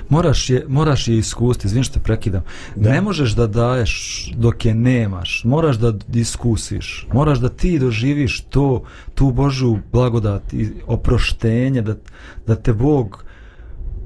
Moraš 0.08 0.50
je, 0.50 0.64
moraš 0.68 1.08
je 1.08 1.18
iskusiti, 1.18 1.66
izvim 1.66 1.82
što 1.82 1.94
te 1.94 2.00
prekidam. 2.00 2.42
Da. 2.76 2.90
Ne 2.90 3.00
možeš 3.00 3.32
da 3.32 3.46
daješ 3.46 4.32
dok 4.36 4.64
je 4.64 4.74
nemaš. 4.74 5.42
Moraš 5.44 5.76
da 5.76 5.94
iskusiš. 6.14 7.06
Moraš 7.12 7.38
da 7.38 7.48
ti 7.48 7.78
doživiš 7.78 8.40
to, 8.40 8.82
tu 9.14 9.30
Božju 9.30 9.78
blagodat 9.92 10.52
i 10.52 10.68
oproštenje, 10.86 11.82
da, 11.82 11.94
da 12.46 12.56
te 12.56 12.72
Bog 12.72 13.24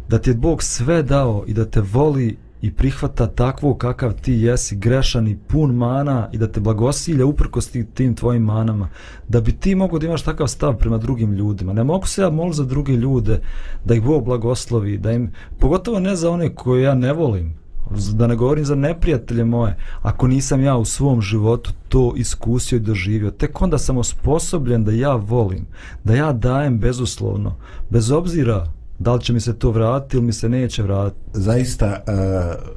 da 0.08 0.18
ti 0.18 0.30
je 0.30 0.34
Bog 0.34 0.62
sve 0.62 1.02
dao 1.02 1.44
i 1.46 1.54
da 1.54 1.64
te 1.64 1.80
voli 1.80 2.36
i 2.64 2.70
prihvata 2.70 3.26
takvo 3.26 3.74
kakav 3.74 4.12
ti 4.12 4.32
jesi, 4.32 4.76
grešan 4.76 5.28
i 5.28 5.36
pun 5.48 5.74
mana 5.74 6.28
i 6.32 6.38
da 6.38 6.52
te 6.52 6.60
blagosilja 6.60 7.26
uprkos 7.26 7.68
ti- 7.68 7.86
tim 7.94 8.14
tvojim 8.14 8.42
manama, 8.42 8.88
da 9.28 9.40
bi 9.40 9.52
ti 9.52 9.74
mogao 9.74 9.98
da 9.98 10.06
imaš 10.06 10.22
takav 10.22 10.46
stav 10.46 10.76
prema 10.76 10.98
drugim 10.98 11.32
ljudima. 11.32 11.72
Ne 11.72 11.84
mogu 11.84 12.06
se 12.06 12.22
ja 12.22 12.30
moliti 12.30 12.56
za 12.56 12.64
druge 12.64 12.92
ljude 12.92 13.40
da 13.84 13.94
ih 13.94 14.02
Bog 14.02 14.24
blagoslovi, 14.24 14.98
da 14.98 15.12
im, 15.12 15.32
pogotovo 15.58 16.00
ne 16.00 16.16
za 16.16 16.30
one 16.30 16.54
koje 16.54 16.82
ja 16.82 16.94
ne 16.94 17.12
volim, 17.12 17.54
da 18.12 18.26
ne 18.26 18.36
govorim 18.36 18.64
za 18.64 18.74
neprijatelje 18.74 19.44
moje, 19.44 19.76
ako 20.02 20.26
nisam 20.26 20.62
ja 20.62 20.76
u 20.76 20.84
svom 20.84 21.22
životu 21.22 21.72
to 21.88 22.12
iskusio 22.16 22.76
i 22.76 22.80
doživio, 22.80 23.30
tek 23.30 23.62
onda 23.62 23.78
sam 23.78 23.98
osposobljen 23.98 24.84
da 24.84 24.92
ja 24.92 25.14
volim, 25.14 25.66
da 26.04 26.14
ja 26.14 26.32
dajem 26.32 26.78
bezuslovno, 26.78 27.56
bez 27.90 28.10
obzira 28.10 28.66
da 28.98 29.14
li 29.14 29.22
će 29.22 29.32
mi 29.32 29.40
se 29.40 29.58
to 29.58 29.70
vratiti 29.70 30.16
ili 30.16 30.26
mi 30.26 30.32
se 30.32 30.48
neće 30.48 30.82
vratiti. 30.82 31.20
zaista 31.32 32.02
uh, 32.06 32.74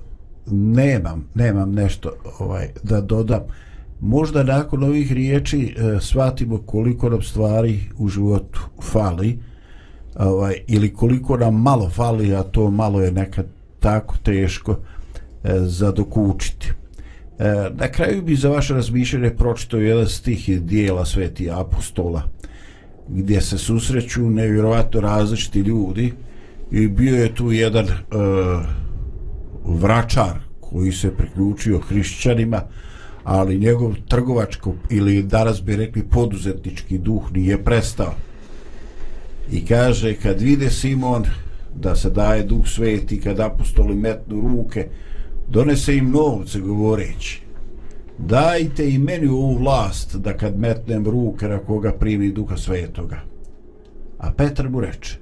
nemam 0.51 1.27
nemam 1.35 1.71
nešto 1.71 2.13
ovaj 2.39 2.67
da 2.83 3.01
dodam. 3.01 3.41
Možda 3.99 4.43
nakon 4.43 4.83
ovih 4.83 5.11
riječi 5.11 5.75
uh, 5.77 6.01
shvatimo 6.01 6.57
koliko 6.57 7.09
nam 7.09 7.21
stvari 7.21 7.79
u 7.97 8.07
životu 8.07 8.59
fali 8.81 9.39
ovaj 10.15 10.55
ili 10.67 10.93
koliko 10.93 11.37
nam 11.37 11.61
malo 11.61 11.89
fali 11.89 12.35
a 12.35 12.43
to 12.43 12.71
malo 12.71 13.01
je 13.01 13.11
nekad 13.11 13.45
tako 13.79 14.15
teško 14.23 14.71
e, 15.43 15.53
uh, 15.53 15.67
za 15.67 15.91
dokučiti 15.91 16.71
uh, 16.71 17.45
na 17.77 17.87
kraju 17.91 18.21
bi 18.21 18.35
za 18.35 18.49
vaše 18.49 18.73
razmišljanje 18.73 19.29
pročitao 19.29 19.79
jedan 19.79 20.07
stih 20.07 20.49
iz 20.49 20.63
dijela 20.63 21.05
sveti 21.05 21.51
apostola 21.51 22.23
gdje 23.09 23.41
se 23.41 23.57
susreću 23.57 24.29
nevjerovatno 24.29 25.01
različiti 25.01 25.59
ljudi 25.59 26.13
i 26.71 26.87
bio 26.87 27.15
je 27.15 27.35
tu 27.35 27.51
jedan 27.51 27.85
e, 27.85 27.95
vračar 29.65 30.39
koji 30.59 30.91
se 30.91 31.11
priključio 31.17 31.79
hrišćanima 31.79 32.61
ali 33.23 33.59
njegov 33.59 33.95
trgovačko 34.07 34.73
ili 34.89 35.23
danas 35.23 35.63
bi 35.63 35.75
rekli 35.75 36.03
poduzetnički 36.03 36.97
duh 36.97 37.31
nije 37.31 37.63
prestao. 37.63 38.13
I 39.51 39.65
kaže 39.65 40.13
kad 40.13 40.41
vide 40.41 40.69
Simon 40.69 41.23
da 41.75 41.95
se 41.95 42.09
daje 42.09 42.43
duh 42.43 42.67
sveti 42.67 43.21
kad 43.21 43.39
apostoli 43.39 43.95
metnu 43.95 44.41
ruke 44.41 44.87
donese 45.47 45.97
im 45.97 46.11
novce 46.11 46.59
govoreći 46.59 47.46
dajte 48.17 48.89
i 48.89 48.97
meni 48.97 49.27
ovu 49.27 49.57
vlast 49.57 50.15
da 50.15 50.37
kad 50.37 50.59
metnem 50.59 51.05
ruke 51.05 51.47
na 51.47 51.59
koga 51.59 51.91
primi 51.91 52.31
duha 52.31 52.57
svetoga 52.57 53.19
a 54.17 54.31
Petar 54.31 54.69
mu 54.69 54.79
reče 54.79 55.17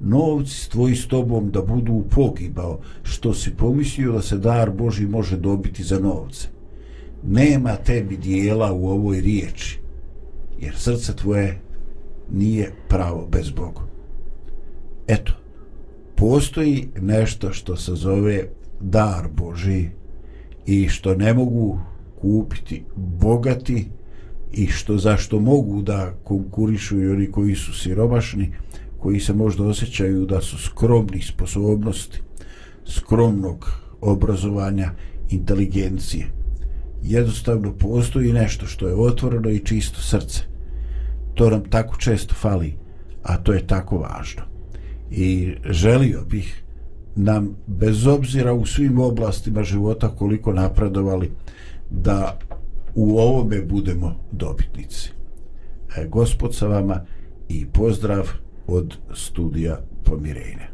novci 0.00 0.70
tvoji 0.70 0.96
s 0.96 1.08
tobom 1.08 1.50
da 1.50 1.62
budu 1.62 2.04
pogibao, 2.10 2.80
što 3.02 3.34
si 3.34 3.56
pomislio 3.56 4.12
da 4.12 4.22
se 4.22 4.38
dar 4.38 4.70
Boži 4.70 5.06
može 5.06 5.36
dobiti 5.36 5.82
za 5.82 5.98
novce. 5.98 6.48
Nema 7.22 7.76
tebi 7.76 8.16
dijela 8.16 8.72
u 8.72 8.88
ovoj 8.88 9.20
riječi, 9.20 9.80
jer 10.60 10.76
srce 10.76 11.16
tvoje 11.16 11.60
nije 12.32 12.72
pravo 12.88 13.28
bez 13.30 13.50
Boga. 13.50 13.80
Eto, 15.06 15.32
postoji 16.16 16.88
nešto 17.00 17.52
što 17.52 17.76
se 17.76 17.94
zove 17.94 18.44
dar 18.80 19.28
Boži 19.36 19.88
i 20.66 20.88
što 20.88 21.14
ne 21.14 21.34
mogu 21.34 21.80
kupiti 22.20 22.82
bogati 22.96 23.88
i 24.52 24.66
što 24.66 24.98
zašto 24.98 25.40
mogu 25.40 25.82
da 25.82 26.14
konkurišu 26.24 27.02
i 27.02 27.08
oni 27.08 27.30
koji 27.30 27.54
su 27.54 27.72
siromašni, 27.72 28.52
koji 28.98 29.20
se 29.20 29.32
možda 29.34 29.64
osjećaju 29.64 30.26
da 30.26 30.40
su 30.40 30.58
skromni 30.58 31.22
sposobnosti, 31.22 32.20
skromnog 32.86 33.70
obrazovanja, 34.00 34.90
inteligencije. 35.30 36.26
Jednostavno 37.02 37.72
postoji 37.72 38.32
nešto 38.32 38.66
što 38.66 38.88
je 38.88 38.94
otvoreno 38.94 39.50
i 39.50 39.64
čisto 39.64 40.00
srce. 40.00 40.42
To 41.34 41.50
nam 41.50 41.64
tako 41.70 41.96
često 41.96 42.34
fali, 42.34 42.74
a 43.22 43.36
to 43.36 43.52
je 43.52 43.66
tako 43.66 43.98
važno. 43.98 44.42
I 45.10 45.54
želio 45.64 46.24
bih 46.30 46.62
nam, 47.16 47.56
bez 47.66 48.06
obzira 48.06 48.52
u 48.52 48.66
svim 48.66 48.98
oblastima 48.98 49.62
života 49.62 50.08
koliko 50.08 50.52
napredovali, 50.52 51.30
da 51.90 52.38
u 52.94 53.18
ovome 53.18 53.62
budemo 53.62 54.14
dobitnici. 54.32 55.10
E, 55.96 56.06
gospod 56.08 56.54
sa 56.54 56.66
vama 56.66 57.04
i 57.48 57.66
pozdrav 57.66 58.28
od 58.66 58.96
studija 59.14 59.80
Pomirenja. 60.04 60.67